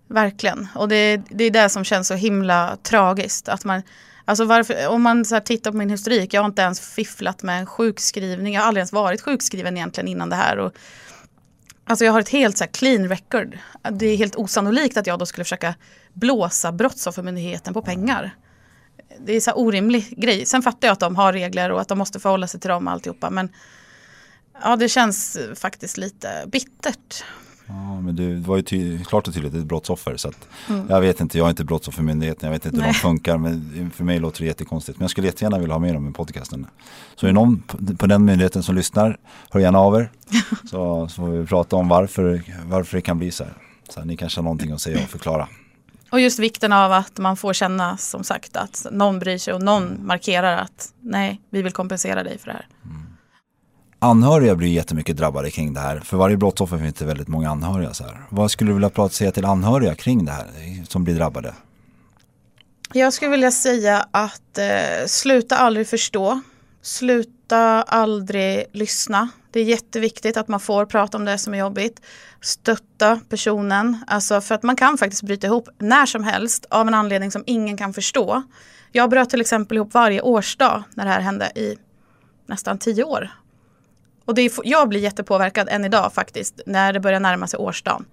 Verkligen. 0.09 0.67
Och 0.75 0.87
det, 0.87 1.21
det 1.29 1.43
är 1.43 1.51
det 1.51 1.69
som 1.69 1.83
känns 1.83 2.07
så 2.07 2.13
himla 2.13 2.77
tragiskt. 2.83 3.49
Att 3.49 3.65
man, 3.65 3.81
alltså 4.25 4.45
varför, 4.45 4.87
om 4.87 5.01
man 5.01 5.25
så 5.25 5.39
tittar 5.39 5.71
på 5.71 5.77
min 5.77 5.89
historik, 5.89 6.33
jag 6.33 6.41
har 6.41 6.45
inte 6.45 6.61
ens 6.61 6.79
fifflat 6.79 7.43
med 7.43 7.59
en 7.59 7.65
sjukskrivning. 7.65 8.53
Jag 8.53 8.61
har 8.61 8.67
aldrig 8.67 8.81
ens 8.81 8.93
varit 8.93 9.21
sjukskriven 9.21 9.77
egentligen 9.77 10.07
innan 10.07 10.29
det 10.29 10.35
här. 10.35 10.57
Och, 10.57 10.73
alltså 11.85 12.05
jag 12.05 12.11
har 12.11 12.19
ett 12.19 12.29
helt 12.29 12.57
så 12.57 12.65
clean 12.67 13.09
record. 13.09 13.57
Det 13.91 14.05
är 14.05 14.17
helt 14.17 14.35
osannolikt 14.35 14.97
att 14.97 15.07
jag 15.07 15.19
då 15.19 15.25
skulle 15.25 15.45
försöka 15.45 15.75
blåsa 16.13 16.71
Brottsoffermyndigheten 16.71 17.73
på 17.73 17.81
pengar. 17.81 18.35
Det 19.19 19.33
är 19.33 19.41
så 19.41 19.51
orimlig 19.51 20.13
grej. 20.17 20.45
Sen 20.45 20.61
fattar 20.61 20.87
jag 20.87 20.93
att 20.93 20.99
de 20.99 21.15
har 21.15 21.33
regler 21.33 21.71
och 21.71 21.81
att 21.81 21.87
de 21.87 21.97
måste 21.97 22.19
förhålla 22.19 22.47
sig 22.47 22.59
till 22.59 22.69
dem 22.69 22.87
och 22.87 22.93
alltihopa. 22.93 23.29
Men 23.29 23.49
ja, 24.63 24.75
det 24.75 24.89
känns 24.89 25.37
faktiskt 25.55 25.97
lite 25.97 26.43
bittert. 26.47 27.23
Ja, 27.69 28.01
men 28.01 28.15
du 28.15 28.35
var 28.35 28.57
ju 28.57 29.03
klart 29.03 29.27
och 29.27 29.33
tydligt 29.33 29.53
ett 29.53 29.65
brottsoffer. 29.65 30.17
Så 30.17 30.27
att, 30.27 30.47
mm. 30.69 30.85
Jag 30.89 31.01
vet 31.01 31.21
inte, 31.21 31.37
jag 31.37 31.45
är 31.45 31.49
inte 31.49 31.63
brottsoffermyndigheten, 31.63 32.47
jag 32.47 32.53
vet 32.53 32.65
inte 32.65 32.77
hur 32.77 32.87
de 32.87 32.93
funkar. 32.93 33.37
Men 33.37 33.91
för 33.95 34.03
mig 34.03 34.19
låter 34.19 34.39
det 34.39 34.45
jättekonstigt. 34.45 34.99
Men 34.99 35.03
jag 35.03 35.11
skulle 35.11 35.27
jättegärna 35.27 35.59
vilja 35.59 35.73
ha 35.73 35.79
med 35.79 35.93
dem 35.93 36.09
i 36.09 36.11
podcasten. 36.11 36.67
Så 37.15 37.27
är 37.27 37.31
någon 37.31 37.63
på 37.97 38.07
den 38.07 38.25
myndigheten 38.25 38.63
som 38.63 38.75
lyssnar, 38.75 39.17
hör 39.49 39.59
gärna 39.59 39.79
av 39.79 39.95
er. 39.95 40.11
så, 40.69 41.07
så 41.07 41.15
får 41.15 41.29
vi 41.29 41.45
prata 41.45 41.75
om 41.75 41.87
varför, 41.87 42.43
varför 42.65 42.97
det 42.97 43.01
kan 43.01 43.17
bli 43.17 43.31
så 43.31 43.43
här. 43.43 43.53
Så 43.89 43.99
här, 43.99 44.07
ni 44.07 44.17
kanske 44.17 44.39
har 44.39 44.43
någonting 44.43 44.71
att 44.71 44.81
säga 44.81 45.03
och 45.03 45.09
förklara. 45.09 45.47
Och 46.11 46.19
just 46.19 46.39
vikten 46.39 46.73
av 46.73 46.91
att 46.91 47.17
man 47.17 47.37
får 47.37 47.53
känna 47.53 47.97
som 47.97 48.23
sagt 48.23 48.57
att 48.57 48.85
någon 48.91 49.19
bryr 49.19 49.37
sig 49.37 49.53
och 49.53 49.63
någon 49.63 50.05
markerar 50.05 50.57
att 50.57 50.93
nej, 51.01 51.41
vi 51.49 51.61
vill 51.61 51.73
kompensera 51.73 52.23
dig 52.23 52.37
för 52.37 52.47
det 52.47 52.53
här. 52.53 52.67
Mm. 52.85 53.08
Anhöriga 54.01 54.55
blir 54.55 54.67
jättemycket 54.67 55.17
drabbade 55.17 55.51
kring 55.51 55.73
det 55.73 55.79
här. 55.79 55.99
För 55.99 56.17
varje 56.17 56.37
brottsoffer 56.37 56.77
finns 56.77 56.95
det 56.95 57.05
väldigt 57.05 57.27
många 57.27 57.49
anhöriga. 57.49 57.93
Så 57.93 58.03
här. 58.03 58.21
Vad 58.29 58.51
skulle 58.51 58.69
du 58.69 58.73
vilja 58.73 58.89
prata, 58.89 59.13
säga 59.13 59.31
till 59.31 59.45
anhöriga 59.45 59.95
kring 59.95 60.25
det 60.25 60.31
här 60.31 60.47
som 60.87 61.03
blir 61.03 61.15
drabbade? 61.15 61.53
Jag 62.93 63.13
skulle 63.13 63.31
vilja 63.31 63.51
säga 63.51 64.05
att 64.11 64.57
eh, 64.57 65.05
sluta 65.07 65.57
aldrig 65.57 65.87
förstå. 65.87 66.41
Sluta 66.81 67.81
aldrig 67.81 68.65
lyssna. 68.73 69.29
Det 69.51 69.59
är 69.59 69.63
jätteviktigt 69.63 70.37
att 70.37 70.47
man 70.47 70.59
får 70.59 70.85
prata 70.85 71.17
om 71.17 71.25
det 71.25 71.37
som 71.37 71.53
är 71.53 71.57
jobbigt. 71.57 72.01
Stötta 72.41 73.19
personen. 73.29 73.97
Alltså 74.07 74.41
för 74.41 74.55
att 74.55 74.63
man 74.63 74.75
kan 74.75 74.97
faktiskt 74.97 75.23
bryta 75.23 75.47
ihop 75.47 75.69
när 75.77 76.05
som 76.05 76.23
helst 76.23 76.65
av 76.69 76.87
en 76.87 76.93
anledning 76.93 77.31
som 77.31 77.43
ingen 77.47 77.77
kan 77.77 77.93
förstå. 77.93 78.43
Jag 78.91 79.09
bröt 79.09 79.29
till 79.29 79.41
exempel 79.41 79.77
ihop 79.77 79.93
varje 79.93 80.21
årsdag 80.21 80.83
när 80.95 81.05
det 81.05 81.11
här 81.11 81.21
hände 81.21 81.45
i 81.55 81.77
nästan 82.45 82.77
tio 82.77 83.03
år. 83.03 83.29
Och 84.29 84.35
det 84.35 84.41
är, 84.41 84.51
jag 84.63 84.89
blir 84.89 84.99
jättepåverkad 84.99 85.69
än 85.69 85.85
idag 85.85 86.13
faktiskt 86.13 86.61
när 86.65 86.93
det 86.93 86.99
börjar 86.99 87.19
närma 87.19 87.47
sig 87.47 87.57
årsdagen. 87.57 88.05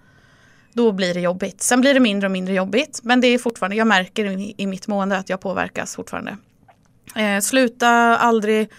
Då 0.72 0.92
blir 0.92 1.14
det 1.14 1.20
jobbigt. 1.20 1.62
Sen 1.62 1.80
blir 1.80 1.94
det 1.94 2.00
mindre 2.00 2.26
och 2.26 2.30
mindre 2.30 2.54
jobbigt. 2.54 3.00
Men 3.02 3.20
det 3.20 3.26
är 3.26 3.38
fortfarande, 3.38 3.76
jag 3.76 3.86
märker 3.86 4.24
i, 4.24 4.54
i 4.56 4.66
mitt 4.66 4.86
mående 4.86 5.16
att 5.16 5.28
jag 5.28 5.40
påverkas 5.40 5.96
fortfarande. 5.96 6.36
Eh, 7.16 7.40
sluta 7.40 7.88
aldrig 8.18 8.70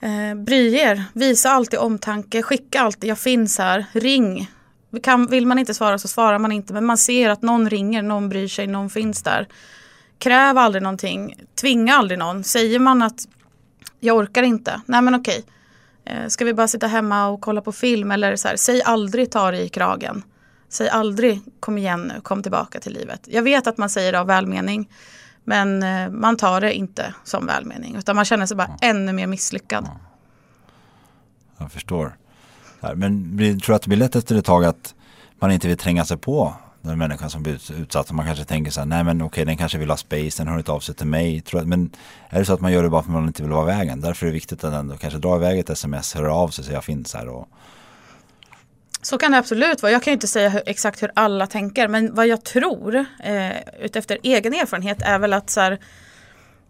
eh, 0.00 0.34
bry 0.34 0.74
er. 0.74 1.04
Visa 1.12 1.50
alltid 1.50 1.78
omtanke. 1.78 2.42
Skicka 2.42 2.80
alltid, 2.80 3.10
jag 3.10 3.18
finns 3.18 3.58
här. 3.58 3.86
Ring. 3.92 4.50
Kan, 5.02 5.26
vill 5.26 5.46
man 5.46 5.58
inte 5.58 5.74
svara 5.74 5.98
så 5.98 6.08
svarar 6.08 6.38
man 6.38 6.52
inte. 6.52 6.72
Men 6.72 6.84
man 6.84 6.98
ser 6.98 7.30
att 7.30 7.42
någon 7.42 7.70
ringer, 7.70 8.02
någon 8.02 8.28
bryr 8.28 8.48
sig, 8.48 8.66
någon 8.66 8.90
finns 8.90 9.22
där. 9.22 9.48
Kräv 10.18 10.58
aldrig 10.58 10.82
någonting. 10.82 11.34
Tvinga 11.60 11.94
aldrig 11.94 12.18
någon. 12.18 12.44
Säger 12.44 12.78
man 12.78 13.02
att 13.02 13.28
jag 14.00 14.16
orkar 14.16 14.42
inte. 14.42 14.80
Nej 14.86 15.02
men 15.02 15.14
okej. 15.14 15.38
Okay 15.38 15.50
ska 16.28 16.44
vi 16.44 16.54
bara 16.54 16.68
sitta 16.68 16.86
hemma 16.86 17.26
och 17.26 17.40
kolla 17.40 17.60
på 17.60 17.72
film 17.72 18.10
eller 18.10 18.36
så 18.36 18.48
här, 18.48 18.56
säg 18.56 18.82
aldrig 18.82 19.30
ta 19.30 19.50
dig 19.50 19.64
i 19.64 19.68
kragen. 19.68 20.22
Säg 20.68 20.88
aldrig 20.88 21.40
kom 21.60 21.78
igen 21.78 22.02
nu, 22.14 22.20
kom 22.20 22.42
tillbaka 22.42 22.80
till 22.80 22.92
livet. 22.92 23.20
Jag 23.24 23.42
vet 23.42 23.66
att 23.66 23.78
man 23.78 23.90
säger 23.90 24.12
det 24.12 24.20
av 24.20 24.26
välmening. 24.26 24.88
Men 25.44 25.82
eh, 25.82 26.10
man 26.10 26.36
tar 26.36 26.60
det 26.60 26.74
inte 26.74 27.14
som 27.24 27.46
välmening. 27.46 27.96
Utan 27.96 28.16
man 28.16 28.24
känner 28.24 28.46
sig 28.46 28.56
bara 28.56 28.70
ja. 28.80 28.88
ännu 28.88 29.12
mer 29.12 29.26
misslyckad. 29.26 29.84
Ja. 29.86 30.00
Jag 31.58 31.72
förstår. 31.72 32.16
Men 32.94 33.38
tror 33.38 33.66
du 33.66 33.74
att 33.74 33.82
det 33.82 33.88
blir 33.88 33.98
lätt 33.98 34.16
efter 34.16 34.36
ett 34.36 34.44
tag 34.44 34.64
att 34.64 34.94
man 35.38 35.50
inte 35.50 35.68
vill 35.68 35.76
tränga 35.76 36.04
sig 36.04 36.16
på 36.16 36.54
den 36.88 36.98
människan 36.98 37.30
som 37.30 37.42
blir 37.42 37.72
utsatt. 37.80 38.12
Man 38.12 38.26
kanske 38.26 38.44
tänker 38.44 38.70
så 38.70 38.80
här, 38.80 38.86
nej 38.86 39.04
men 39.04 39.22
okej 39.22 39.44
den 39.44 39.56
kanske 39.56 39.78
vill 39.78 39.90
ha 39.90 39.96
space, 39.96 40.42
den 40.42 40.48
hör 40.48 40.58
inte 40.58 40.72
av 40.72 40.80
sig 40.80 40.94
till 40.94 41.06
mig. 41.06 41.42
Men 41.52 41.90
är 42.28 42.38
det 42.38 42.44
så 42.44 42.52
att 42.52 42.60
man 42.60 42.72
gör 42.72 42.82
det 42.82 42.88
bara 42.88 43.02
för 43.02 43.10
att 43.10 43.14
man 43.14 43.26
inte 43.26 43.42
vill 43.42 43.52
vara 43.52 43.64
vägen? 43.64 44.00
Därför 44.00 44.26
är 44.26 44.30
det 44.30 44.34
viktigt 44.34 44.64
att 44.64 44.74
ändå 44.74 44.96
kanske 44.96 45.18
dra 45.18 45.36
iväg 45.36 45.58
ett 45.58 45.70
sms, 45.70 46.14
höra 46.14 46.34
av 46.34 46.48
sig 46.48 46.64
så 46.64 46.72
jag 46.72 46.84
finns 46.84 47.14
här. 47.14 47.28
Och... 47.28 47.48
Så 49.02 49.18
kan 49.18 49.32
det 49.32 49.38
absolut 49.38 49.82
vara. 49.82 49.92
Jag 49.92 50.02
kan 50.02 50.10
ju 50.10 50.14
inte 50.14 50.28
säga 50.28 50.48
hur, 50.48 50.62
exakt 50.66 51.02
hur 51.02 51.10
alla 51.14 51.46
tänker. 51.46 51.88
Men 51.88 52.14
vad 52.14 52.26
jag 52.26 52.44
tror, 52.44 53.04
eh, 53.24 53.50
utefter 53.80 54.18
egen 54.22 54.54
erfarenhet, 54.54 55.02
är 55.02 55.18
väl 55.18 55.32
att 55.32 55.50
så 55.50 55.60
här, 55.60 55.78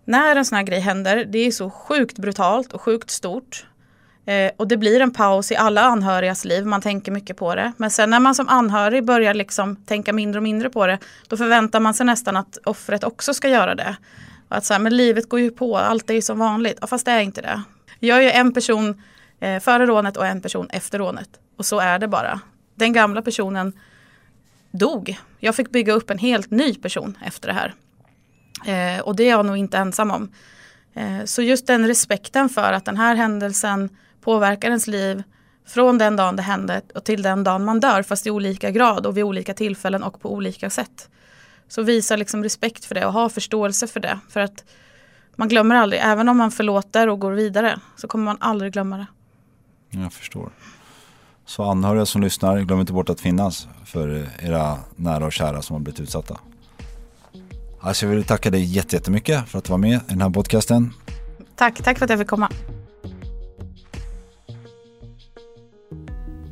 när 0.05 0.37
en 0.37 0.45
sån 0.45 0.57
här 0.57 0.65
grej 0.65 0.81
händer, 0.81 1.25
det 1.25 1.39
är 1.39 1.51
så 1.51 1.71
sjukt 1.71 2.19
brutalt 2.19 2.73
och 2.73 2.81
sjukt 2.81 3.11
stort. 3.11 3.67
Eh, 4.27 4.51
och 4.57 4.69
det 4.69 4.77
blir 4.77 5.01
en 5.01 5.11
paus 5.11 5.53
i 5.53 5.57
alla 5.57 5.83
anhörigas 5.83 6.45
liv, 6.45 6.67
man 6.67 6.81
tänker 6.81 7.13
mycket 7.13 7.37
på 7.37 7.55
det. 7.55 7.73
Men 7.77 7.91
sen 7.91 8.11
när 8.11 8.21
man 8.21 8.35
som 8.35 8.49
anhörig 8.49 9.05
börjar 9.05 9.35
liksom 9.35 9.77
tänka 9.77 10.13
mindre 10.13 10.39
och 10.39 10.43
mindre 10.43 10.71
på 10.71 10.87
det, 10.87 10.99
då 11.29 11.37
förväntar 11.37 11.81
man 11.81 11.95
sig 11.95 12.07
nästan 12.07 12.37
att 12.37 12.59
offret 12.65 13.05
också 13.05 13.35
ska 13.35 13.49
göra 13.49 13.75
det. 13.75 13.97
Och 14.49 14.57
att 14.57 14.65
så 14.65 14.75
här, 14.75 14.81
men 14.81 14.97
livet 14.97 15.29
går 15.29 15.41
ju 15.41 15.51
på, 15.51 15.79
allt 15.79 16.11
är 16.11 16.15
ju 16.15 16.23
som 16.23 16.39
vanligt. 16.39 16.79
Ja, 16.81 16.87
fast 16.87 17.05
det 17.05 17.13
är 17.13 17.21
inte 17.21 17.41
det. 17.41 17.63
Jag 18.01 18.19
är 18.19 18.23
ju 18.23 18.31
en 18.31 18.53
person 18.53 19.03
eh, 19.41 19.61
före 19.61 19.87
rånet 19.87 20.17
och 20.17 20.27
en 20.27 20.41
person 20.41 20.69
efter 20.71 20.99
rånet. 20.99 21.29
Och 21.57 21.67
så 21.67 21.81
är 21.81 21.99
det 21.99 22.09
bara. 22.09 22.41
Den 22.75 22.93
gamla 22.93 23.23
personen 23.23 23.73
dog. 24.71 25.19
Jag 25.39 25.55
fick 25.55 25.71
bygga 25.71 25.93
upp 25.93 26.11
en 26.11 26.19
helt 26.19 26.51
ny 26.51 26.75
person 26.75 27.19
efter 27.25 27.49
det 27.49 27.55
här. 27.55 27.75
Eh, 28.67 29.01
och 29.01 29.17
det 29.17 29.25
är 29.25 29.31
jag 29.31 29.47
nog 29.47 29.57
inte 29.57 29.79
ensam 29.79 30.11
om. 30.11 30.31
Eh, 30.95 31.25
så 31.25 31.43
just 31.43 31.67
den 31.67 31.87
respekten 31.87 32.49
för 32.49 32.73
att 32.73 32.85
den 32.85 32.97
här 32.97 33.15
händelsen 33.15 33.89
påverkar 34.25 34.69
ens 34.69 34.87
liv 34.87 35.23
från 35.67 35.99
den 35.99 36.17
dagen 36.17 36.37
det 36.37 36.43
hände 36.43 36.83
och 36.95 37.05
till 37.05 37.23
den 37.23 37.45
dagen 37.45 37.65
man 37.65 37.81
dör 37.81 38.03
fast 38.03 38.27
i 38.27 38.31
olika 38.31 38.71
grad 38.71 39.07
och 39.07 39.17
vid 39.17 39.25
olika 39.25 39.55
tillfällen 39.55 40.03
och 40.03 40.21
på 40.21 40.33
olika 40.33 40.71
sätt. 40.71 41.09
Så 41.69 41.83
visa 41.83 42.17
liksom 42.17 42.43
respekt 42.43 42.85
för 42.85 42.95
det 42.95 43.07
och 43.07 43.13
ha 43.13 43.29
förståelse 43.29 43.87
för 43.87 44.01
det. 44.01 44.19
För 44.29 44.41
att 44.41 44.65
man 45.37 45.49
glömmer 45.49 45.75
aldrig, 45.75 46.01
även 46.05 46.29
om 46.29 46.37
man 46.37 46.51
förlåter 46.51 47.09
och 47.09 47.19
går 47.21 47.33
vidare 47.33 47.81
så 47.97 48.09
kommer 48.09 48.25
man 48.25 48.37
aldrig 48.41 48.73
glömma 48.73 48.97
det. 48.97 49.07
Jag 49.91 50.13
förstår. 50.13 50.51
Så 51.47 51.63
anhöriga 51.63 52.07
som 52.07 52.23
lyssnar, 52.23 52.61
glöm 52.61 52.81
inte 52.81 52.93
bort 52.93 53.11
att 53.11 53.21
finnas 53.21 53.69
för 53.85 54.29
era 54.43 54.79
nära 54.97 55.27
och 55.27 55.33
kära 55.33 55.63
som 55.63 55.75
har 55.75 55.81
blivit 55.81 56.01
utsatta. 56.01 56.39
Alltså 57.81 58.07
jag 58.07 58.11
vill 58.11 58.25
tacka 58.25 58.51
dig 58.51 58.65
jättemycket 58.65 59.49
för 59.49 59.59
att 59.59 59.65
du 59.65 59.71
var 59.71 59.79
med 59.79 59.97
i 59.97 60.01
den 60.09 60.23
här 60.23 60.31
podcasten. 60.31 60.93
Tack, 61.57 61.83
tack 61.83 61.99
för 61.99 62.05
att 62.05 62.11
jag 62.11 62.19
fick 62.19 62.29
komma. 62.29 62.51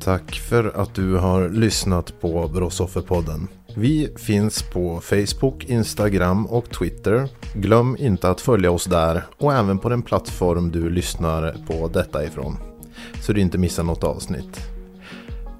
Tack 0.03 0.35
för 0.35 0.81
att 0.81 0.95
du 0.95 1.15
har 1.15 1.49
lyssnat 1.49 2.21
på 2.21 2.47
Brottsofferpodden. 2.47 3.47
Vi 3.75 4.09
finns 4.15 4.63
på 4.63 5.01
Facebook, 5.01 5.65
Instagram 5.65 6.45
och 6.45 6.69
Twitter. 6.69 7.29
Glöm 7.53 7.97
inte 7.99 8.29
att 8.29 8.41
följa 8.41 8.71
oss 8.71 8.85
där 8.85 9.23
och 9.37 9.53
även 9.53 9.79
på 9.79 9.89
den 9.89 10.01
plattform 10.01 10.71
du 10.71 10.89
lyssnar 10.89 11.55
på 11.67 11.87
detta 11.87 12.25
ifrån. 12.25 12.57
Så 13.21 13.33
du 13.33 13.41
inte 13.41 13.57
missar 13.57 13.83
något 13.83 14.03
avsnitt. 14.03 14.59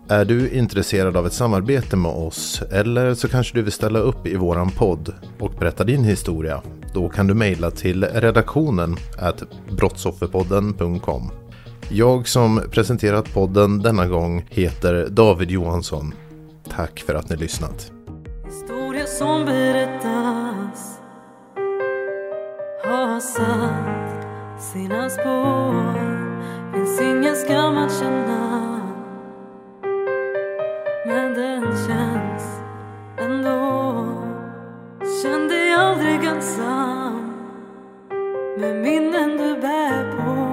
Är 0.07 0.25
du 0.25 0.49
intresserad 0.49 1.17
av 1.17 1.27
ett 1.27 1.33
samarbete 1.33 1.95
med 1.95 2.11
oss 2.11 2.61
eller 2.71 3.13
så 3.13 3.27
kanske 3.27 3.55
du 3.55 3.61
vill 3.61 3.71
ställa 3.71 3.99
upp 3.99 4.27
i 4.27 4.35
våran 4.35 4.71
podd 4.71 5.13
och 5.39 5.51
berätta 5.59 5.83
din 5.83 6.03
historia 6.03 6.61
då 6.93 7.09
kan 7.09 7.27
du 7.27 7.33
mejla 7.33 7.71
till 7.71 8.03
redaktionen 8.03 8.95
brottsofferpodden.com. 9.77 11.42
Jag 11.89 12.27
som 12.27 12.61
presenterat 12.71 13.33
podden 13.33 13.79
denna 13.79 14.07
gång 14.07 14.45
heter 14.49 15.07
David 15.09 15.51
Johansson. 15.51 16.13
Tack 16.69 16.99
för 16.99 17.15
att 17.15 17.29
ni 17.29 17.35
lyssnat. 17.35 17.91
Historia 18.45 19.05
som 19.05 19.45
berättas 19.45 20.99
har 22.83 23.19
satt 23.19 24.25
sina 24.73 25.09
spår 25.09 25.93
Finns 26.73 27.01
ingen 27.01 27.35
skam 27.35 27.77
att 27.77 27.99
känna 27.99 28.79
Men 31.05 31.33
den 31.33 31.61
känns 31.63 32.43
ändå 33.17 34.05
Känn 35.23 35.47
dig 35.47 35.73
aldrig 35.73 36.23
ensam 36.23 37.33
med 38.57 38.75
minnen 38.75 39.37
du 39.37 39.61
bär 39.61 40.11
på 40.11 40.52